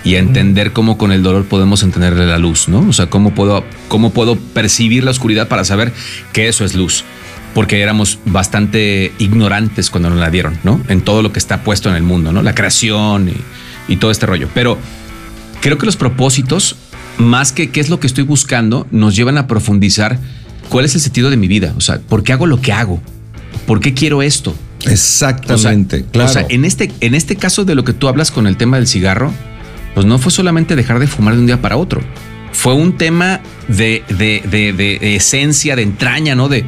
y 0.05 0.15
a 0.15 0.21
entender 0.21 0.73
cómo 0.73 0.99
con 0.99 1.11
el 1.11 1.23
dolor 1.23 1.47
podemos 1.47 1.83
entenderle 1.83 2.27
la 2.27 2.39
luz, 2.39 2.69
¿no? 2.69 2.87
O 2.89 2.93
sea, 2.93 3.07
cómo 3.07 3.35
puedo, 3.35 3.65
cómo 3.89 4.11
puedo 4.11 4.37
percibir 4.37 5.03
la 5.03 5.11
oscuridad 5.11 5.49
para 5.49 5.65
saber 5.65 5.93
que 6.33 6.47
eso 6.47 6.65
es 6.65 6.75
luz. 6.75 7.05
Porque 7.55 7.81
éramos 7.81 8.21
bastante 8.27 9.13
ignorantes 9.19 9.91
cuando 9.91 10.11
nos 10.11 10.19
la 10.19 10.31
dieron, 10.31 10.59
¿no? 10.63 10.81
En 10.89 11.01
todo 11.01 11.23
lo 11.23 11.33
que 11.33 11.39
está 11.39 11.65
puesto 11.65 11.89
en 11.89 11.97
el 11.97 12.03
mundo, 12.03 12.33
¿no? 12.33 12.43
La 12.43 12.55
creación 12.55 13.29
y, 13.29 13.93
y 13.93 13.97
todo 13.97 14.13
este 14.13 14.27
rollo. 14.27 14.49
Pero 14.55 14.79
creo 15.61 15.79
que 15.79 15.87
los 15.87 15.97
propósitos, 15.97 16.77
más 17.19 17.51
que 17.51 17.71
qué 17.71 17.81
es 17.81 17.89
lo 17.89 17.99
que 17.99 18.07
estoy 18.07 18.25
buscando, 18.25 18.87
nos 18.93 19.17
llevan 19.17 19.39
a 19.39 19.49
profundizar 19.49 20.21
cuál 20.69 20.85
es 20.85 20.95
el 20.95 21.01
sentido 21.01 21.31
de 21.31 21.37
mi 21.37 21.49
vida. 21.49 21.75
O 21.77 21.81
sea, 21.81 21.99
¿por 21.99 22.23
qué 22.23 22.33
hago 22.33 22.47
lo 22.47 22.61
que 22.61 22.73
hago? 22.73 23.03
¿Por 23.67 23.81
qué 23.81 23.95
quiero 23.95 24.23
esto? 24.23 24.51
O 24.51 24.83
sea, 24.83 24.93
Exactamente, 24.93 26.05
claro. 26.13 26.31
O 26.31 26.33
sea, 26.33 26.47
en 26.49 26.65
este, 26.65 26.93
en 27.01 27.15
este 27.15 27.37
caso 27.37 27.65
de 27.65 27.75
lo 27.75 27.85
que 27.85 27.93
tú 27.93 28.09
hablas 28.09 28.31
con 28.31 28.47
el 28.47 28.57
tema 28.57 28.77
del 28.77 28.87
cigarro, 28.87 29.33
pues 29.95 30.07
no 30.07 30.19
fue 30.19 30.31
solamente 30.31 30.77
dejar 30.77 30.99
de 30.99 31.07
fumar 31.07 31.35
de 31.35 31.41
un 31.41 31.47
día 31.47 31.61
para 31.61 31.77
otro. 31.77 32.01
Fue 32.53 32.75
un 32.75 32.97
tema 32.97 33.41
de, 33.69 34.05
de, 34.09 34.43
de- 34.51 34.73
de 34.73 35.17
esencia, 35.17 35.75
de 35.77 35.83
entraña, 35.83 36.35
¿no? 36.35 36.49
De, 36.49 36.65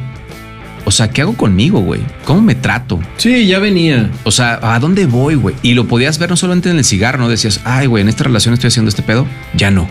o 0.85 0.91
sea, 0.91 1.09
¿qué 1.11 1.21
hago 1.21 1.35
conmigo, 1.35 1.79
güey? 1.81 2.01
¿Cómo 2.25 2.41
me 2.41 2.55
trato? 2.55 2.99
Sí, 3.17 3.45
ya 3.47 3.59
venía. 3.59 4.09
O 4.23 4.31
sea, 4.31 4.59
¿a 4.61 4.79
dónde 4.79 5.05
voy, 5.05 5.35
güey? 5.35 5.55
Y 5.61 5.73
lo 5.75 5.87
podías 5.87 6.19
ver 6.19 6.29
no 6.31 6.35
solamente 6.35 6.69
en 6.69 6.77
el 6.77 6.83
cigarro, 6.85 7.19
¿no? 7.19 7.29
Decías, 7.29 7.61
ay, 7.63 7.87
güey, 7.87 8.01
en 8.01 8.09
esta 8.09 8.23
relación 8.23 8.53
estoy 8.53 8.69
haciendo 8.69 8.89
este 8.89 9.03
pedo. 9.03 9.25
Ya 9.55 9.71
no. 9.71 9.87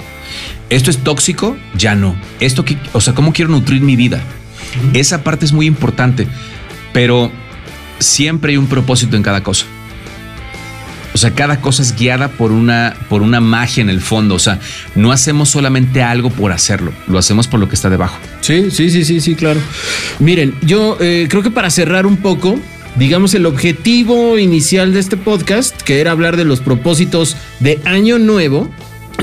Esto 0.70 0.90
es 0.90 0.98
tóxico, 0.98 1.56
ya 1.76 1.94
no. 1.94 2.16
Esto, 2.40 2.64
que, 2.64 2.76
o 2.92 3.00
sea, 3.00 3.14
¿cómo 3.14 3.32
quiero 3.32 3.50
nutrir 3.50 3.80
mi 3.80 3.96
vida? 3.96 4.20
Esa 4.92 5.22
parte 5.24 5.46
es 5.46 5.52
muy 5.52 5.66
importante, 5.66 6.26
pero 6.98 7.30
siempre 8.00 8.50
hay 8.50 8.56
un 8.56 8.66
propósito 8.66 9.14
en 9.14 9.22
cada 9.22 9.44
cosa. 9.44 9.66
O 11.14 11.16
sea, 11.16 11.30
cada 11.30 11.60
cosa 11.60 11.80
es 11.80 11.94
guiada 11.94 12.26
por 12.26 12.50
una, 12.50 12.96
por 13.08 13.22
una 13.22 13.40
magia 13.40 13.82
en 13.82 13.88
el 13.88 14.00
fondo. 14.00 14.34
O 14.34 14.40
sea, 14.40 14.58
no 14.96 15.12
hacemos 15.12 15.48
solamente 15.48 16.02
algo 16.02 16.30
por 16.30 16.50
hacerlo, 16.50 16.92
lo 17.06 17.20
hacemos 17.20 17.46
por 17.46 17.60
lo 17.60 17.68
que 17.68 17.76
está 17.76 17.88
debajo. 17.88 18.18
Sí, 18.40 18.72
sí, 18.72 18.90
sí, 18.90 19.04
sí, 19.04 19.20
sí, 19.20 19.36
claro. 19.36 19.60
Miren, 20.18 20.56
yo 20.62 20.96
eh, 20.98 21.28
creo 21.30 21.44
que 21.44 21.52
para 21.52 21.70
cerrar 21.70 22.04
un 22.04 22.16
poco, 22.16 22.58
digamos 22.96 23.32
el 23.34 23.46
objetivo 23.46 24.36
inicial 24.36 24.92
de 24.92 24.98
este 24.98 25.16
podcast, 25.16 25.80
que 25.82 26.00
era 26.00 26.10
hablar 26.10 26.36
de 26.36 26.46
los 26.46 26.58
propósitos 26.58 27.36
de 27.60 27.80
año 27.84 28.18
nuevo, 28.18 28.68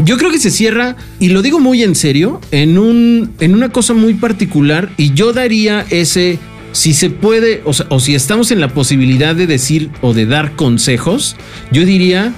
yo 0.06 0.18
creo 0.18 0.32
que 0.32 0.40
se 0.40 0.50
cierra, 0.50 0.96
y 1.20 1.28
lo 1.28 1.42
digo 1.42 1.60
muy 1.60 1.84
en 1.84 1.96
serio, 1.96 2.40
en, 2.52 2.78
un, 2.78 3.34
en 3.42 3.54
una 3.54 3.68
cosa 3.68 3.94
muy 3.94 4.14
particular, 4.14 4.92
y 4.96 5.14
yo 5.14 5.34
daría 5.34 5.86
ese, 5.90 6.40
si 6.76 6.94
se 6.94 7.10
puede, 7.10 7.64
o, 7.64 8.00
si 8.02 8.16
estamos 8.16 8.52
en 8.52 8.60
la 8.60 8.68
posibilidad 8.68 9.34
de 9.34 9.48
decir 9.48 9.90
o 10.02 10.14
de 10.14 10.26
dar 10.26 10.58
consejos, 10.58 11.38
yo 11.72 11.86
diría, 11.86 12.34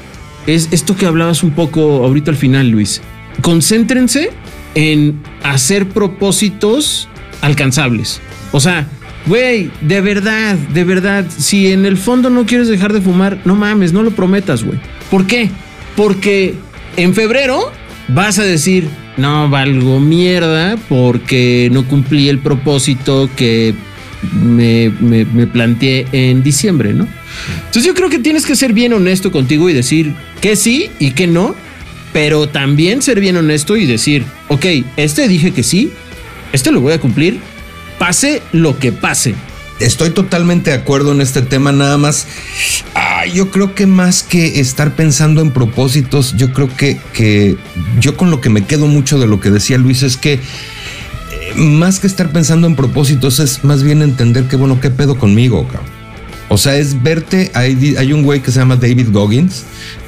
es 0.45 0.69
esto 0.71 0.95
que 0.95 1.07
hablabas 1.07 1.41
un 1.41 1.51
poco 1.51 2.05
ahorita 2.05 2.29
al 2.29 2.37
final, 2.37 2.69
Luis. 2.69 3.01
Concéntrense 3.41 4.29
en 4.75 5.19
hacer 5.41 5.89
propósitos 5.89 7.09
alcanzables. 7.41 8.21
O 8.51 8.59
sea, 8.59 8.87
güey, 9.25 9.71
de 9.81 10.01
verdad, 10.01 10.53
de 10.55 10.83
verdad, 10.83 11.25
si 11.35 11.71
en 11.71 11.87
el 11.87 11.97
fondo 11.97 12.29
no 12.29 12.45
quieres 12.45 12.67
dejar 12.67 12.93
de 12.93 13.01
fumar, 13.01 13.39
no 13.43 13.55
mames, 13.55 13.91
no 13.91 14.03
lo 14.03 14.11
prometas, 14.11 14.63
güey. 14.63 14.79
¿Por 15.09 15.25
qué? 15.25 15.49
Porque 15.95 16.53
en 16.95 17.15
febrero 17.15 17.71
vas 18.09 18.37
a 18.37 18.43
decir, 18.43 18.87
no 19.17 19.49
valgo 19.49 19.99
mierda 19.99 20.77
porque 20.87 21.69
no 21.71 21.87
cumplí 21.87 22.29
el 22.29 22.37
propósito 22.37 23.31
que 23.35 23.73
me, 24.33 24.89
me- 24.99 25.47
planteé 25.47 26.07
en 26.11 26.43
diciembre, 26.43 26.93
¿no? 26.93 27.07
Entonces 27.57 27.83
yo 27.85 27.93
creo 27.93 28.09
que 28.09 28.19
tienes 28.19 28.45
que 28.45 28.55
ser 28.55 28.73
bien 28.73 28.93
honesto 28.93 29.31
contigo 29.31 29.69
y 29.69 29.73
decir 29.73 30.13
que 30.41 30.55
sí 30.55 30.89
y 30.99 31.11
que 31.11 31.27
no, 31.27 31.55
pero 32.13 32.47
también 32.49 33.01
ser 33.01 33.19
bien 33.19 33.37
honesto 33.37 33.77
y 33.77 33.85
decir, 33.85 34.23
ok, 34.47 34.65
este 34.97 35.27
dije 35.27 35.51
que 35.51 35.63
sí, 35.63 35.91
este 36.53 36.71
lo 36.71 36.81
voy 36.81 36.93
a 36.93 36.99
cumplir, 36.99 37.39
pase 37.99 38.41
lo 38.51 38.79
que 38.79 38.91
pase. 38.91 39.35
Estoy 39.79 40.09
totalmente 40.09 40.71
de 40.71 40.77
acuerdo 40.77 41.11
en 41.11 41.21
este 41.21 41.43
tema, 41.43 41.71
nada 41.71 41.99
más. 41.99 42.25
ah, 42.95 43.27
yo 43.31 43.51
creo 43.51 43.75
que 43.75 43.85
más 43.85 44.23
que 44.23 44.59
estar 44.59 44.95
pensando 44.95 45.39
en 45.41 45.51
propósitos, 45.51 46.35
yo 46.35 46.51
creo 46.51 46.75
que, 46.75 46.97
que 47.13 47.55
yo 47.99 48.17
con 48.17 48.31
lo 48.31 48.41
que 48.41 48.49
me 48.49 48.65
quedo 48.65 48.87
mucho 48.87 49.19
de 49.19 49.27
lo 49.27 49.39
que 49.39 49.51
decía 49.51 49.77
Luis 49.77 50.01
es 50.01 50.17
que 50.17 50.39
más 51.57 51.99
que 51.99 52.07
estar 52.07 52.31
pensando 52.31 52.67
en 52.67 52.75
propósitos 52.75 53.39
es 53.39 53.63
más 53.63 53.83
bien 53.83 54.01
entender 54.01 54.45
que, 54.47 54.55
bueno, 54.55 54.79
¿qué 54.79 54.89
pedo 54.89 55.17
conmigo, 55.17 55.67
cabrón? 55.67 55.97
O 56.49 56.57
sea, 56.57 56.77
es 56.77 57.03
verte, 57.03 57.51
hay, 57.55 57.95
hay 57.97 58.13
un 58.13 58.23
güey 58.23 58.41
que 58.41 58.51
se 58.51 58.59
llama 58.59 58.77
David 58.77 59.09
Goggins, 59.11 59.63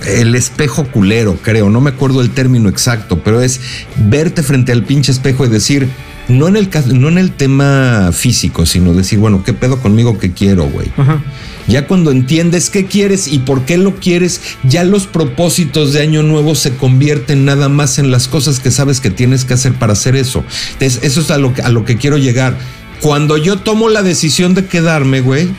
el 0.08 0.36
espejo 0.36 0.86
culero, 0.86 1.38
creo, 1.42 1.70
no 1.70 1.82
me 1.82 1.90
acuerdo 1.90 2.22
el 2.22 2.30
término 2.30 2.70
exacto, 2.70 3.22
pero 3.24 3.42
es 3.42 3.60
verte 3.98 4.42
frente 4.42 4.72
al 4.72 4.84
pinche 4.84 5.12
espejo 5.12 5.46
y 5.46 5.50
decir, 5.50 5.90
no 6.30 6.48
en 6.48 6.56
el, 6.56 6.70
no 6.94 7.10
en 7.10 7.18
el 7.18 7.32
tema 7.32 8.12
físico, 8.14 8.66
sino 8.66 8.94
decir, 8.94 9.20
bueno, 9.20 9.44
¿qué 9.44 9.54
pedo 9.54 9.80
conmigo 9.80 10.18
que 10.18 10.32
quiero, 10.32 10.70
güey? 10.70 10.88
Ajá. 10.96 11.22
Ya 11.68 11.86
cuando 11.86 12.10
entiendes 12.12 12.70
qué 12.70 12.86
quieres 12.86 13.28
y 13.28 13.40
por 13.40 13.66
qué 13.66 13.78
lo 13.78 13.96
quieres, 13.96 14.42
ya 14.64 14.84
los 14.84 15.06
propósitos 15.06 15.94
de 15.94 16.02
año 16.02 16.24
nuevo 16.24 16.56
se 16.56 16.76
convierten 16.76 17.46
nada 17.46 17.70
más 17.70 18.00
en 18.00 18.10
las 18.10 18.28
cosas 18.28 18.60
que 18.60 18.72
sabes 18.72 19.00
que 19.00 19.12
tienes 19.12 19.46
que 19.46 19.54
hacer 19.54 19.74
para 19.74 19.94
hacer 19.94 20.16
eso. 20.16 20.44
Entonces, 20.74 21.00
eso 21.04 21.22
es 21.22 21.30
a 21.30 21.38
lo 21.38 21.54
que, 21.54 21.62
a 21.62 21.70
lo 21.70 21.86
que 21.86 21.98
quiero 21.98 22.18
llegar. 22.18 22.58
Cuando 23.02 23.38
yo 23.38 23.58
tomo 23.58 23.88
la 23.90 24.02
decisión 24.02 24.56
de 24.56 24.66
quedarme, 24.66 25.22
güey, 25.22 25.50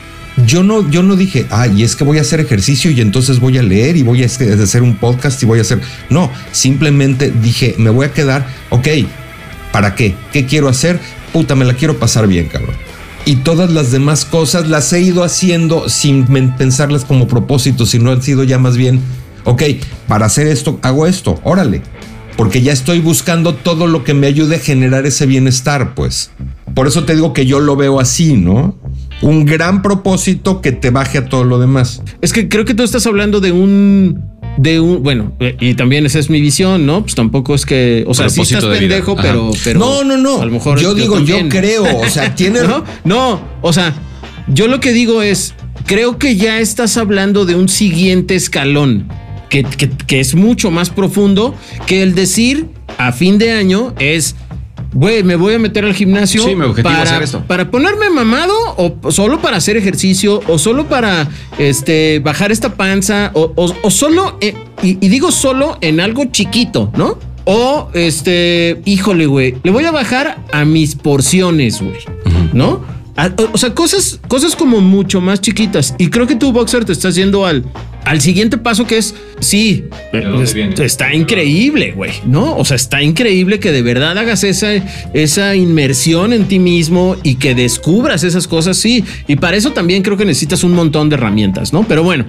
yo 0.45 0.63
no, 0.63 0.89
yo 0.89 1.01
no 1.01 1.15
dije, 1.15 1.45
ay, 1.49 1.83
es 1.83 1.95
que 1.95 2.03
voy 2.03 2.17
a 2.17 2.21
hacer 2.21 2.39
ejercicio 2.39 2.91
y 2.91 2.99
entonces 2.99 3.39
voy 3.39 3.57
a 3.57 3.63
leer 3.63 3.95
y 3.95 4.03
voy 4.03 4.23
a 4.23 4.25
hacer 4.25 4.83
un 4.83 4.95
podcast 4.95 5.41
y 5.43 5.45
voy 5.45 5.59
a 5.59 5.61
hacer. 5.61 5.79
No, 6.09 6.31
simplemente 6.51 7.31
dije, 7.31 7.75
me 7.77 7.89
voy 7.89 8.05
a 8.05 8.11
quedar, 8.11 8.47
ok, 8.69 8.87
¿para 9.71 9.95
qué? 9.95 10.15
¿Qué 10.31 10.45
quiero 10.45 10.67
hacer? 10.69 10.99
Puta, 11.33 11.55
me 11.55 11.65
la 11.65 11.73
quiero 11.73 11.97
pasar 11.97 12.27
bien, 12.27 12.47
cabrón. 12.47 12.75
Y 13.25 13.37
todas 13.37 13.71
las 13.71 13.91
demás 13.91 14.25
cosas 14.25 14.67
las 14.67 14.91
he 14.93 15.01
ido 15.01 15.23
haciendo 15.23 15.89
sin 15.89 16.25
pensarlas 16.57 17.05
como 17.05 17.27
propósitos, 17.27 17.91
sino 17.91 18.11
han 18.11 18.21
sido 18.21 18.43
ya 18.43 18.57
más 18.57 18.77
bien, 18.77 18.99
ok, 19.43 19.63
para 20.07 20.25
hacer 20.25 20.47
esto, 20.47 20.79
hago 20.81 21.05
esto, 21.05 21.39
órale. 21.43 21.81
Porque 22.35 22.61
ya 22.61 22.73
estoy 22.73 22.99
buscando 22.99 23.53
todo 23.53 23.85
lo 23.85 24.03
que 24.03 24.13
me 24.13 24.25
ayude 24.25 24.55
a 24.55 24.59
generar 24.59 25.05
ese 25.05 25.25
bienestar, 25.27 25.93
pues. 25.93 26.31
Por 26.73 26.87
eso 26.87 27.03
te 27.03 27.13
digo 27.13 27.33
que 27.33 27.45
yo 27.45 27.59
lo 27.59 27.75
veo 27.75 27.99
así, 27.99 28.37
¿no? 28.37 28.79
Un 29.21 29.45
gran 29.45 29.81
propósito 29.81 30.61
que 30.61 30.71
te 30.71 30.89
baje 30.89 31.19
a 31.19 31.25
todo 31.25 31.43
lo 31.43 31.59
demás. 31.59 32.01
Es 32.21 32.33
que 32.33 32.49
creo 32.49 32.65
que 32.65 32.73
tú 32.73 32.83
estás 32.83 33.05
hablando 33.05 33.39
de 33.39 33.51
un. 33.51 34.30
De 34.57 34.79
un. 34.79 35.01
Bueno, 35.03 35.33
eh, 35.39 35.55
y 35.59 35.73
también 35.75 36.05
esa 36.05 36.19
es 36.19 36.29
mi 36.29 36.41
visión, 36.41 36.85
¿no? 36.85 37.01
Pues 37.03 37.15
tampoco 37.15 37.55
es 37.55 37.65
que. 37.65 38.03
O 38.07 38.13
sea, 38.13 38.29
sí 38.29 38.41
estás 38.41 38.65
pendejo, 38.65 39.15
pero, 39.15 39.51
pero. 39.63 39.79
no, 39.79 40.03
no, 40.03 40.17
no. 40.17 40.41
A 40.41 40.45
lo 40.45 40.51
mejor. 40.51 40.79
yo 40.79 40.93
digo, 40.93 41.19
yo 41.19 41.47
creo. 41.49 41.83
O 41.99 42.09
sea, 42.09 42.35
tiene. 42.35 42.61
No, 42.61 42.83
no, 43.03 43.41
o 43.61 43.73
sea, 43.73 43.93
yo 44.47 44.67
lo 44.67 44.79
que 44.79 44.91
digo 44.91 45.21
es, 45.21 45.53
creo 45.85 46.17
que 46.17 46.35
ya 46.35 46.59
estás 46.59 46.97
hablando 46.97 47.45
de 47.45 47.55
un 47.55 47.69
siguiente 47.69 48.35
escalón, 48.35 49.07
que, 49.49 49.63
que- 49.63 49.89
que 49.89 50.19
es 50.19 50.35
mucho 50.35 50.69
más 50.71 50.89
profundo 50.89 51.55
que 51.85 52.01
el 52.03 52.13
decir 52.15 52.67
a 52.97 53.11
fin 53.13 53.37
de 53.37 53.51
año 53.53 53.93
es... 53.99 54.35
Güey, 54.93 55.23
me 55.23 55.35
voy 55.35 55.53
a 55.55 55.59
meter 55.59 55.85
al 55.85 55.93
gimnasio 55.93 56.43
Sí, 56.43 56.55
mi 56.55 56.65
objetivo 56.65 56.93
para, 56.93 57.03
hacer 57.03 57.23
esto. 57.23 57.43
para 57.47 57.71
ponerme 57.71 58.09
mamado 58.09 58.53
o 58.77 59.11
solo 59.11 59.39
para 59.41 59.57
hacer 59.57 59.77
ejercicio 59.77 60.41
o 60.47 60.57
solo 60.57 60.87
para 60.87 61.27
este, 61.57 62.19
bajar 62.19 62.51
esta 62.51 62.75
panza 62.75 63.31
o, 63.33 63.51
o- 63.55 63.75
o 63.81 63.91
solo, 63.91 64.37
eh, 64.41 64.53
y, 64.83 64.97
y 65.05 65.09
digo 65.09 65.31
solo 65.31 65.77
en 65.81 65.99
algo 65.99 66.25
chiquito, 66.25 66.91
¿no? 66.97 67.17
O 67.45 67.89
este, 67.93 68.81
híjole, 68.85 69.25
güey, 69.25 69.55
le 69.63 69.71
voy 69.71 69.85
a 69.85 69.91
bajar 69.91 70.43
a 70.51 70.65
mis 70.65 70.95
porciones, 70.95 71.81
güey, 71.81 71.97
¿no? 72.53 72.81
A- 73.17 73.27
o, 73.37 73.49
o 73.53 73.57
sea, 73.57 73.73
cosas, 73.73 74.19
cosas 74.27 74.55
como 74.55 74.79
mucho 74.81 75.21
más 75.21 75.41
chiquitas. 75.41 75.95
Y 75.97 76.09
creo 76.09 76.27
que 76.27 76.35
tú, 76.35 76.51
Boxer, 76.51 76.85
te 76.85 76.93
estás 76.93 77.15
yendo 77.15 77.45
al, 77.45 77.65
al 78.05 78.19
siguiente 78.21 78.57
paso 78.57 78.85
que 78.87 78.97
es, 78.97 79.13
sí, 79.39 79.85
dónde 80.11 80.43
es- 80.43 80.53
viene? 80.53 80.73
está 80.83 81.13
increíble, 81.13 81.91
güey, 81.91 82.11
¿no? 82.25 82.55
O 82.57 82.65
sea, 82.65 82.75
está 82.75 83.01
increíble 83.01 83.59
que 83.59 83.71
de 83.71 83.81
verdad 83.81 84.17
hagas 84.17 84.43
esa, 84.43 84.69
esa 85.13 85.55
inmersión 85.55 86.33
en 86.33 86.45
ti 86.47 86.59
mismo 86.59 87.15
y 87.23 87.35
que 87.35 87.55
descubras 87.55 88.23
esas 88.23 88.47
cosas, 88.47 88.77
sí. 88.77 89.03
Y 89.27 89.35
para 89.35 89.57
eso 89.57 89.71
también 89.71 90.01
creo 90.03 90.17
que 90.17 90.25
necesitas 90.25 90.63
un 90.63 90.73
montón 90.73 91.09
de 91.09 91.15
herramientas, 91.15 91.73
¿no? 91.73 91.83
Pero 91.87 92.03
bueno, 92.03 92.25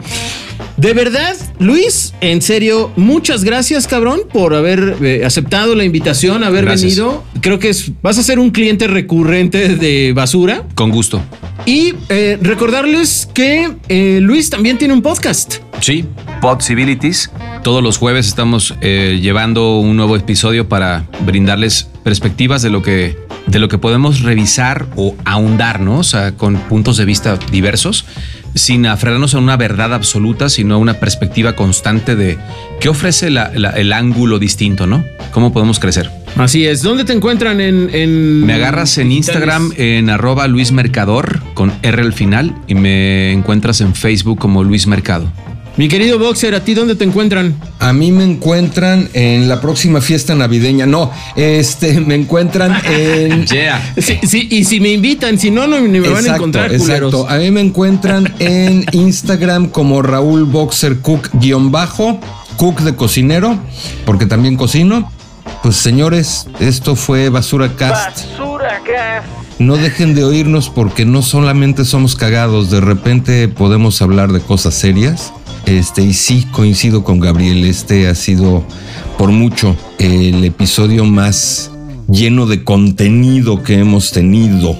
de 0.82 0.94
verdad, 0.94 1.36
Luis, 1.60 2.12
en 2.20 2.42
serio, 2.42 2.90
muchas 2.96 3.44
gracias, 3.44 3.86
cabrón, 3.86 4.22
por 4.32 4.52
haber 4.52 4.96
eh, 5.00 5.22
aceptado 5.24 5.76
la 5.76 5.84
invitación, 5.84 6.42
haber 6.42 6.64
Gracias. 6.64 6.96
venido. 6.96 7.22
Creo 7.40 7.60
que 7.60 7.68
es, 7.68 7.92
vas 8.02 8.18
a 8.18 8.24
ser 8.24 8.40
un 8.40 8.50
cliente 8.50 8.88
recurrente 8.88 9.76
de 9.76 10.12
basura. 10.12 10.64
Con 10.74 10.90
gusto. 10.90 11.22
Y 11.66 11.94
eh, 12.08 12.36
recordarles 12.42 13.28
que 13.32 13.70
eh, 13.88 14.18
Luis 14.20 14.50
también 14.50 14.76
tiene 14.76 14.92
un 14.92 15.02
podcast. 15.02 15.58
Sí. 15.80 16.04
Possibilities. 16.40 17.30
Todos 17.62 17.80
los 17.80 17.98
jueves 17.98 18.26
estamos 18.26 18.74
eh, 18.80 19.20
llevando 19.22 19.78
un 19.78 19.96
nuevo 19.96 20.16
episodio 20.16 20.68
para 20.68 21.06
brindarles 21.24 21.88
perspectivas 22.02 22.62
de 22.62 22.70
lo 22.70 22.82
que 22.82 23.16
de 23.46 23.58
lo 23.58 23.68
que 23.68 23.78
podemos 23.78 24.20
revisar 24.22 24.86
o 24.96 25.16
ahondar, 25.24 25.80
¿no? 25.80 25.98
O 25.98 26.04
sea, 26.04 26.32
con 26.36 26.56
puntos 26.56 26.96
de 26.96 27.04
vista 27.04 27.38
diversos, 27.50 28.04
sin 28.54 28.86
aferrarnos 28.86 29.34
a 29.34 29.38
una 29.38 29.56
verdad 29.56 29.94
absoluta, 29.94 30.48
sino 30.48 30.74
a 30.74 30.78
una 30.78 30.94
perspectiva 30.94 31.54
constante 31.54 32.16
de 32.16 32.38
qué 32.80 32.88
ofrece 32.88 33.30
la- 33.30 33.50
la- 33.54 33.70
el 33.70 33.92
ángulo 33.92 34.38
distinto, 34.38 34.86
¿no? 34.86 35.04
¿Cómo 35.30 35.52
podemos 35.52 35.78
crecer? 35.78 36.10
Así 36.36 36.66
es. 36.66 36.82
¿Dónde 36.82 37.04
te 37.04 37.12
encuentran 37.12 37.60
en... 37.60 37.90
en 37.94 38.44
Me 38.44 38.54
agarras 38.54 38.96
en 38.98 39.08
digitales? 39.10 39.36
Instagram 39.42 39.72
en 39.76 40.10
arroba 40.10 40.46
Luis 40.48 40.72
Mercador 40.72 41.40
con 41.54 41.72
R 41.82 42.02
al 42.02 42.12
final 42.12 42.54
y 42.66 42.74
me 42.74 43.32
encuentras 43.32 43.80
en 43.80 43.94
Facebook 43.94 44.38
como 44.38 44.64
Luis 44.64 44.86
Mercado. 44.86 45.30
Mi 45.76 45.88
querido 45.88 46.18
Boxer, 46.18 46.54
¿a 46.54 46.62
ti 46.62 46.74
dónde 46.74 46.96
te 46.96 47.04
encuentran? 47.04 47.58
A 47.78 47.94
mí 47.94 48.12
me 48.12 48.24
encuentran 48.24 49.08
en 49.14 49.48
la 49.48 49.62
próxima 49.62 50.02
fiesta 50.02 50.34
navideña. 50.34 50.84
No, 50.84 51.10
este, 51.34 51.98
me 52.06 52.14
encuentran 52.14 52.76
en. 52.84 53.46
Yeah. 53.52 53.94
Sí, 53.98 54.18
sí, 54.22 54.48
y 54.50 54.64
si 54.64 54.80
me 54.80 54.90
invitan, 54.90 55.38
si 55.38 55.50
no, 55.50 55.66
no 55.66 55.78
ni 55.80 56.00
me 56.00 56.08
van 56.08 56.26
a 56.26 56.36
encontrar, 56.36 56.72
exacto. 56.72 57.10
culeros. 57.10 57.30
A 57.30 57.36
mí 57.36 57.50
me 57.50 57.60
encuentran 57.60 58.32
en 58.38 58.86
Instagram 58.92 59.68
como 59.68 60.00
Raúl 60.00 60.44
Boxer 60.44 61.00
Cook 61.00 61.28
guion 61.34 61.70
bajo, 61.70 62.18
Cook 62.56 62.80
de 62.80 62.94
cocinero, 62.94 63.58
porque 64.06 64.26
también 64.26 64.56
cocino. 64.56 65.10
Pues 65.62 65.76
señores, 65.76 66.46
esto 66.60 66.96
fue 66.96 67.28
Basura 67.28 67.74
Cast. 67.76 68.30
Basura 68.30 68.80
gas. 68.86 69.24
No 69.58 69.76
dejen 69.76 70.14
de 70.14 70.24
oírnos 70.24 70.70
porque 70.70 71.04
no 71.04 71.22
solamente 71.22 71.84
somos 71.84 72.16
cagados, 72.16 72.70
de 72.70 72.80
repente 72.80 73.48
podemos 73.48 74.00
hablar 74.02 74.32
de 74.32 74.40
cosas 74.40 74.74
serias. 74.74 75.32
Este, 75.66 76.02
y 76.02 76.12
sí, 76.12 76.46
coincido 76.50 77.04
con 77.04 77.20
Gabriel, 77.20 77.64
este 77.64 78.08
ha 78.08 78.14
sido 78.14 78.64
por 79.16 79.30
mucho 79.30 79.76
el 79.98 80.44
episodio 80.44 81.04
más 81.04 81.70
lleno 82.08 82.46
de 82.46 82.64
contenido 82.64 83.62
que 83.62 83.78
hemos 83.78 84.10
tenido. 84.10 84.76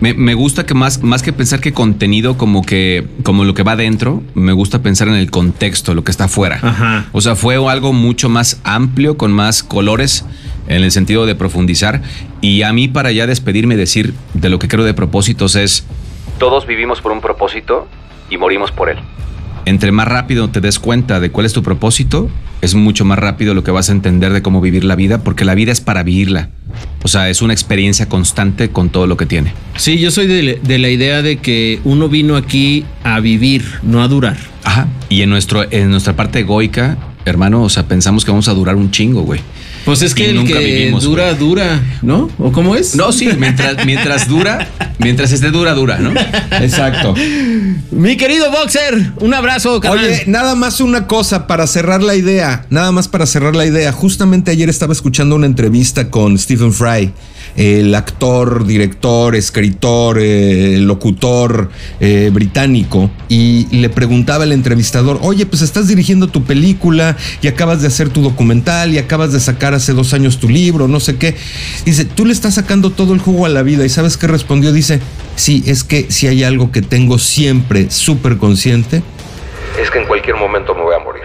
Me, 0.00 0.14
me 0.14 0.34
gusta 0.34 0.64
que 0.64 0.74
más, 0.74 1.02
más 1.02 1.22
que 1.22 1.32
pensar 1.32 1.60
que 1.60 1.72
contenido 1.72 2.38
como 2.38 2.62
que 2.62 3.04
como 3.24 3.44
lo 3.44 3.52
que 3.52 3.64
va 3.64 3.74
dentro, 3.74 4.22
me 4.34 4.52
gusta 4.52 4.80
pensar 4.80 5.08
en 5.08 5.14
el 5.14 5.30
contexto, 5.30 5.92
lo 5.92 6.04
que 6.04 6.12
está 6.12 6.24
afuera. 6.24 6.60
Ajá. 6.62 7.08
O 7.12 7.20
sea, 7.20 7.34
fue 7.34 7.56
algo 7.68 7.92
mucho 7.92 8.28
más 8.28 8.60
amplio, 8.62 9.18
con 9.18 9.32
más 9.32 9.62
colores, 9.64 10.24
en 10.68 10.84
el 10.84 10.92
sentido 10.92 11.26
de 11.26 11.34
profundizar. 11.34 12.02
Y 12.40 12.62
a 12.62 12.72
mí, 12.72 12.86
para 12.86 13.10
ya 13.10 13.26
despedirme 13.26 13.74
y 13.74 13.78
decir 13.78 14.14
de 14.34 14.48
lo 14.48 14.58
que 14.60 14.68
creo 14.68 14.84
de 14.84 14.94
propósitos, 14.94 15.56
es 15.56 15.84
Todos 16.38 16.66
vivimos 16.66 17.00
por 17.00 17.10
un 17.10 17.20
propósito 17.20 17.88
y 18.30 18.36
morimos 18.36 18.70
por 18.70 18.90
él. 18.90 18.98
entre 19.64 19.92
más 19.92 20.08
rápido 20.08 20.48
te 20.48 20.60
des 20.62 20.78
cuenta 20.78 21.20
de 21.20 21.30
cuál 21.30 21.44
es 21.44 21.52
tu 21.52 21.62
propósito, 21.62 22.30
es 22.62 22.74
mucho 22.74 23.04
más 23.04 23.18
rápido 23.18 23.52
lo 23.54 23.64
que 23.64 23.70
vas 23.70 23.90
a 23.90 23.92
entender 23.92 24.32
de 24.32 24.40
cómo 24.40 24.60
vivir 24.62 24.82
la 24.82 24.96
vida, 24.96 25.22
porque 25.22 25.44
la 25.44 25.54
vida 25.54 25.72
es 25.72 25.80
para 25.82 26.02
vivirla. 26.02 26.48
O 27.02 27.08
sea, 27.08 27.28
es 27.28 27.42
una 27.42 27.52
experiencia 27.52 28.08
constante 28.08 28.70
con 28.70 28.88
todo 28.88 29.06
lo 29.06 29.16
que 29.16 29.26
tiene. 29.26 29.52
Sí, 29.76 29.98
yo 29.98 30.10
soy 30.10 30.26
de, 30.26 30.58
de 30.62 30.78
la 30.78 30.88
idea 30.88 31.22
de 31.22 31.36
que 31.36 31.80
uno 31.84 32.08
vino 32.08 32.36
aquí 32.36 32.84
a 33.04 33.20
vivir, 33.20 33.64
no 33.82 34.02
a 34.02 34.08
durar. 34.08 34.36
Ajá. 34.64 34.88
Y 35.08 35.22
en, 35.22 35.30
nuestro, 35.30 35.70
en 35.70 35.90
nuestra 35.90 36.16
parte 36.16 36.40
egoica, 36.40 36.96
hermano, 37.28 37.62
o 37.62 37.68
sea, 37.68 37.86
pensamos 37.86 38.24
que 38.24 38.30
vamos 38.30 38.48
a 38.48 38.54
durar 38.54 38.76
un 38.76 38.90
chingo, 38.90 39.22
güey. 39.22 39.40
Pues 39.84 40.02
es 40.02 40.12
Y 40.12 40.14
que 40.16 40.30
el 40.30 40.36
nunca 40.36 40.54
que 40.54 40.64
vivimos, 40.64 41.04
dura, 41.04 41.26
güey. 41.32 41.38
dura, 41.38 41.82
¿no? 42.02 42.28
¿O 42.38 42.52
cómo 42.52 42.74
es? 42.76 42.94
No, 42.94 43.10
sí, 43.12 43.28
mientras, 43.38 43.84
mientras 43.86 44.28
dura, 44.28 44.68
mientras 44.98 45.32
esté 45.32 45.50
dura, 45.50 45.72
dura, 45.74 45.98
¿no? 45.98 46.12
Exacto. 46.60 47.14
Mi 47.90 48.16
querido 48.16 48.50
Boxer, 48.50 49.12
un 49.20 49.32
abrazo, 49.34 49.80
carnal. 49.80 50.04
Oye, 50.04 50.24
nada 50.26 50.54
más 50.54 50.80
una 50.80 51.06
cosa 51.06 51.46
para 51.46 51.66
cerrar 51.66 52.02
la 52.02 52.14
idea, 52.16 52.66
nada 52.70 52.92
más 52.92 53.08
para 53.08 53.24
cerrar 53.26 53.56
la 53.56 53.64
idea. 53.66 53.92
Justamente 53.92 54.50
ayer 54.50 54.68
estaba 54.68 54.92
escuchando 54.92 55.36
una 55.36 55.46
entrevista 55.46 56.10
con 56.10 56.38
Stephen 56.38 56.72
Fry, 56.72 57.12
el 57.56 57.94
actor, 57.94 58.66
director, 58.66 59.34
escritor, 59.34 60.18
eh, 60.20 60.78
locutor 60.80 61.70
eh, 61.98 62.30
británico, 62.32 63.10
y 63.28 63.66
le 63.74 63.88
preguntaba 63.88 64.44
el 64.44 64.52
entrevistador, 64.52 65.18
oye, 65.22 65.46
pues 65.46 65.62
estás 65.62 65.88
dirigiendo 65.88 66.28
tu 66.28 66.44
película 66.44 67.16
y 67.42 67.48
acabas 67.48 67.80
de 67.82 67.88
hacer 67.88 68.08
tu 68.08 68.22
documental 68.22 68.92
y 68.92 68.98
acabas 68.98 69.32
de 69.32 69.40
sacar 69.40 69.74
hace 69.74 69.92
dos 69.92 70.12
años 70.14 70.38
tu 70.38 70.48
libro, 70.48 70.88
no 70.88 71.00
sé 71.00 71.16
qué. 71.16 71.36
Dice, 71.84 72.04
tú 72.04 72.24
le 72.26 72.32
estás 72.32 72.54
sacando 72.54 72.90
todo 72.90 73.14
el 73.14 73.20
jugo 73.20 73.46
a 73.46 73.48
la 73.48 73.62
vida 73.62 73.84
y 73.84 73.88
¿sabes 73.88 74.16
qué 74.16 74.26
respondió? 74.26 74.72
Dice, 74.72 75.00
sí, 75.36 75.62
es 75.66 75.84
que 75.84 76.06
si 76.10 76.26
hay 76.26 76.44
algo 76.44 76.72
que 76.72 76.82
tengo 76.82 77.18
siempre 77.18 77.90
súper 77.90 78.36
consciente, 78.38 79.02
Es 79.82 79.90
que 79.90 79.98
en 80.00 80.06
cualquier 80.06 80.36
momento 80.36 80.74
me 80.74 80.82
voy 80.82 80.94
a 80.94 81.04
morir. 81.04 81.22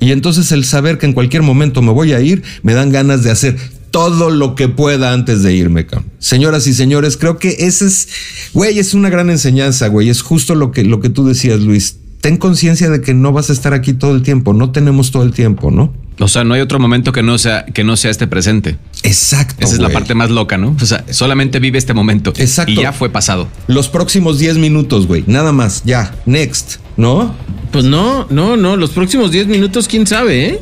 y 0.00 0.12
entonces 0.12 0.50
el 0.52 0.64
saber 0.64 0.98
que 0.98 1.06
en 1.06 1.12
cualquier 1.12 1.42
momento 1.42 1.82
me 1.82 1.92
voy 1.92 2.12
a 2.12 2.20
ir, 2.20 2.42
me 2.62 2.74
dan 2.74 2.90
ganas 2.90 3.22
de 3.22 3.30
hacer 3.30 3.56
todo 3.90 4.30
lo 4.30 4.54
que 4.54 4.68
pueda 4.68 5.12
antes 5.12 5.42
de 5.42 5.52
irme, 5.52 5.84
cabrón. 5.86 6.10
Señoras 6.18 6.66
y 6.66 6.74
señores, 6.74 7.16
creo 7.16 7.38
que 7.38 7.56
ese 7.58 7.86
es, 7.86 8.08
güey, 8.52 8.78
es 8.78 8.94
una 8.94 9.10
gran 9.10 9.30
enseñanza, 9.30 9.88
güey. 9.88 10.08
Es 10.08 10.22
justo 10.22 10.54
lo 10.54 10.70
que, 10.70 10.84
lo 10.84 11.00
que 11.00 11.08
tú 11.08 11.26
decías, 11.26 11.60
Luis. 11.60 11.96
Ten 12.20 12.36
conciencia 12.36 12.90
de 12.90 13.00
que 13.00 13.14
no 13.14 13.32
vas 13.32 13.50
a 13.50 13.52
estar 13.52 13.72
aquí 13.72 13.92
todo 13.92 14.14
el 14.14 14.22
tiempo, 14.22 14.52
no 14.52 14.72
tenemos 14.72 15.10
todo 15.10 15.22
el 15.22 15.32
tiempo, 15.32 15.70
¿no? 15.70 15.92
O 16.18 16.28
sea, 16.28 16.44
no 16.44 16.52
hay 16.52 16.60
otro 16.60 16.78
momento 16.78 17.12
que 17.12 17.22
no 17.22 17.38
sea, 17.38 17.64
que 17.64 17.82
no 17.82 17.96
sea 17.96 18.10
este 18.10 18.26
presente. 18.26 18.76
Exacto. 19.02 19.64
Esa 19.64 19.74
es 19.74 19.80
la 19.80 19.88
parte 19.88 20.14
más 20.14 20.28
loca, 20.30 20.58
¿no? 20.58 20.76
O 20.80 20.84
sea, 20.84 21.04
solamente 21.10 21.60
vive 21.60 21.78
este 21.78 21.94
momento. 21.94 22.34
Exacto. 22.36 22.72
Y 22.72 22.76
ya 22.76 22.92
fue 22.92 23.08
pasado. 23.08 23.48
Los 23.68 23.88
próximos 23.88 24.38
10 24.38 24.58
minutos, 24.58 25.06
güey. 25.06 25.24
Nada 25.26 25.52
más, 25.52 25.82
ya. 25.84 26.14
Next, 26.26 26.76
¿no? 26.98 27.34
Pues 27.72 27.86
no, 27.86 28.26
no, 28.28 28.58
no. 28.58 28.76
Los 28.76 28.90
próximos 28.90 29.32
10 29.32 29.46
minutos, 29.46 29.88
quién 29.88 30.06
sabe, 30.06 30.46
¿eh? 30.46 30.60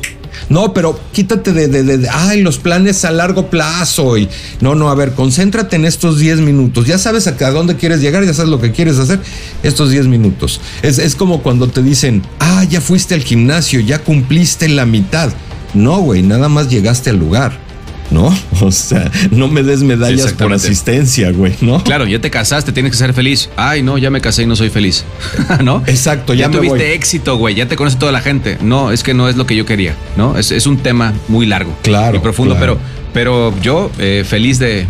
No, 0.49 0.73
pero 0.73 0.99
quítate 1.13 1.53
de, 1.53 1.67
de, 1.67 1.83
de- 1.83 2.09
ay, 2.09 2.41
los 2.41 2.57
planes 2.57 3.05
a 3.05 3.11
largo 3.11 3.49
plazo. 3.49 4.17
Y 4.17 4.27
no, 4.61 4.75
no, 4.75 4.89
a 4.89 4.95
ver, 4.95 5.13
concéntrate 5.13 5.75
en 5.75 5.85
estos 5.85 6.17
10 6.19 6.39
minutos. 6.41 6.85
Ya 6.87 6.97
sabes 6.97 7.27
a, 7.27 7.31
a 7.45 7.51
dónde 7.51 7.75
quieres 7.75 8.01
llegar, 8.01 8.23
ya 8.25 8.33
sabes 8.33 8.49
lo 8.51 8.59
que 8.59 8.71
quieres 8.71 8.97
hacer. 8.99 9.19
Estos 9.63 9.91
10 9.91 10.07
minutos. 10.07 10.61
Es, 10.81 10.97
es 10.99 11.15
como 11.15 11.41
cuando 11.43 11.67
te 11.67 11.81
dicen, 11.83 12.23
ah, 12.39 12.63
ya 12.69 12.81
fuiste 12.81 13.13
al 13.15 13.21
gimnasio, 13.23 13.79
ya 13.79 13.99
cumpliste 13.99 14.67
la 14.69 14.85
mitad. 14.85 15.29
No, 15.73 15.99
güey, 15.99 16.21
nada 16.23 16.49
más 16.49 16.69
llegaste 16.69 17.09
al 17.11 17.17
lugar. 17.17 17.68
¿No? 18.11 18.35
O 18.61 18.71
sea, 18.71 19.09
no 19.31 19.47
me 19.47 19.63
des 19.63 19.83
medallas 19.83 20.33
por 20.33 20.51
asistencia, 20.51 21.31
güey, 21.31 21.53
¿no? 21.61 21.81
Claro, 21.83 22.05
ya 22.05 22.19
te 22.19 22.29
casaste, 22.29 22.71
tienes 22.73 22.91
que 22.91 22.97
ser 22.97 23.13
feliz. 23.13 23.49
Ay, 23.55 23.81
no, 23.83 23.97
ya 23.97 24.09
me 24.09 24.19
casé 24.19 24.43
y 24.43 24.45
no 24.45 24.55
soy 24.55 24.69
feliz. 24.69 25.05
¿No? 25.63 25.81
Exacto, 25.87 26.33
ya, 26.33 26.41
ya 26.41 26.47
me 26.49 26.57
tuviste 26.57 26.77
voy. 26.77 26.87
éxito, 26.93 27.37
güey. 27.37 27.55
Ya 27.55 27.67
te 27.67 27.75
conoce 27.77 27.97
toda 27.97 28.11
la 28.11 28.19
gente. 28.21 28.57
No, 28.61 28.91
es 28.91 29.01
que 29.03 29.13
no 29.13 29.29
es 29.29 29.37
lo 29.37 29.45
que 29.45 29.55
yo 29.55 29.65
quería. 29.65 29.95
No, 30.17 30.37
es, 30.37 30.51
es 30.51 30.67
un 30.67 30.77
tema 30.77 31.13
muy 31.29 31.45
largo. 31.45 31.73
Claro, 31.83 32.17
Y 32.17 32.19
profundo, 32.19 32.55
claro. 32.57 32.77
pero, 33.13 33.51
pero 33.51 33.61
yo 33.61 33.91
eh, 33.97 34.25
feliz 34.27 34.59
de, 34.59 34.85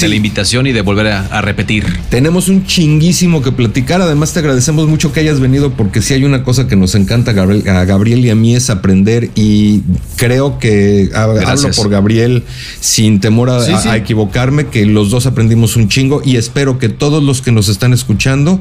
de 0.00 0.08
la 0.08 0.14
invitación 0.14 0.66
y 0.66 0.72
de 0.72 0.82
volver 0.82 1.08
a, 1.08 1.26
a 1.26 1.40
repetir. 1.40 1.84
Tenemos 2.10 2.48
un 2.48 2.64
chinguísimo 2.66 3.42
que 3.42 3.52
platicar. 3.52 4.00
Además, 4.00 4.32
te 4.32 4.38
agradecemos 4.40 4.88
mucho 4.88 5.12
que 5.12 5.20
hayas 5.20 5.40
venido 5.40 5.72
porque 5.72 6.02
si 6.02 6.14
hay 6.14 6.24
una 6.24 6.44
cosa 6.44 6.68
que 6.68 6.76
nos 6.76 6.94
encanta 6.94 7.32
a 7.32 7.34
Gabriel, 7.34 7.68
a 7.68 7.84
Gabriel 7.84 8.24
y 8.24 8.30
a 8.30 8.34
mí 8.34 8.54
es 8.54 8.70
aprender 8.70 9.30
y 9.34 9.82
creo 10.16 10.58
que 10.58 11.10
ha- 11.14 11.22
hablo 11.24 11.34
Gracias. 11.40 11.76
por 11.76 11.88
Gabriel 11.90 12.44
sin 12.80 13.20
temor 13.20 13.50
a, 13.50 13.64
Sí, 13.64 13.72
a- 13.72 13.80
sí. 13.80 13.88
a 13.88 13.96
equivocarme, 13.96 14.66
que 14.68 14.86
los 14.86 15.10
dos 15.10 15.26
aprendimos 15.26 15.76
un 15.76 15.88
chingo 15.88 16.22
y 16.24 16.36
espero 16.36 16.78
que 16.78 16.88
todos 16.88 17.22
los 17.22 17.42
que 17.42 17.52
nos 17.52 17.68
están 17.68 17.92
escuchando 17.92 18.60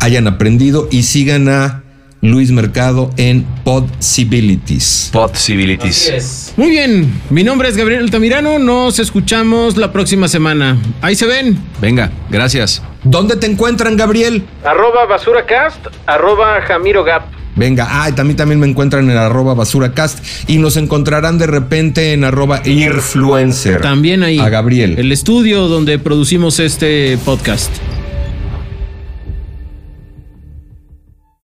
hayan 0.00 0.26
aprendido 0.26 0.88
y 0.90 1.02
sigan 1.02 1.48
a 1.48 1.82
Luis 2.22 2.50
Mercado 2.50 3.10
en 3.16 3.44
Possibilities. 3.64 5.08
Possibilities. 5.10 6.52
Muy 6.56 6.68
bien, 6.68 7.20
mi 7.30 7.42
nombre 7.42 7.68
es 7.68 7.76
Gabriel 7.78 8.02
Altamirano, 8.02 8.58
nos 8.58 8.98
escuchamos 8.98 9.78
la 9.78 9.90
próxima 9.90 10.28
semana. 10.28 10.76
Ahí 11.00 11.14
se 11.14 11.26
ven. 11.26 11.58
Venga, 11.80 12.10
gracias. 12.28 12.82
¿Dónde 13.04 13.36
te 13.36 13.46
encuentran, 13.46 13.96
Gabriel? 13.96 14.44
Arroba 14.64 15.06
basuracast, 15.06 15.86
arroba 16.06 16.60
Jamiro 16.60 17.04
Gap. 17.04 17.22
Venga, 17.56 17.86
ah, 17.90 18.08
y 18.10 18.12
también, 18.12 18.36
también 18.36 18.60
me 18.60 18.66
encuentran 18.66 19.10
en 19.10 19.16
arroba 19.16 19.54
basuracast 19.54 20.22
y 20.46 20.58
nos 20.58 20.76
encontrarán 20.76 21.38
de 21.38 21.46
repente 21.46 22.12
en 22.12 22.24
arroba 22.24 22.60
influencer. 22.66 23.80
También 23.80 24.22
ahí. 24.22 24.38
A 24.38 24.50
Gabriel. 24.50 24.98
El 24.98 25.10
estudio 25.10 25.68
donde 25.68 25.98
producimos 25.98 26.60
este 26.60 27.18
podcast. 27.24 27.70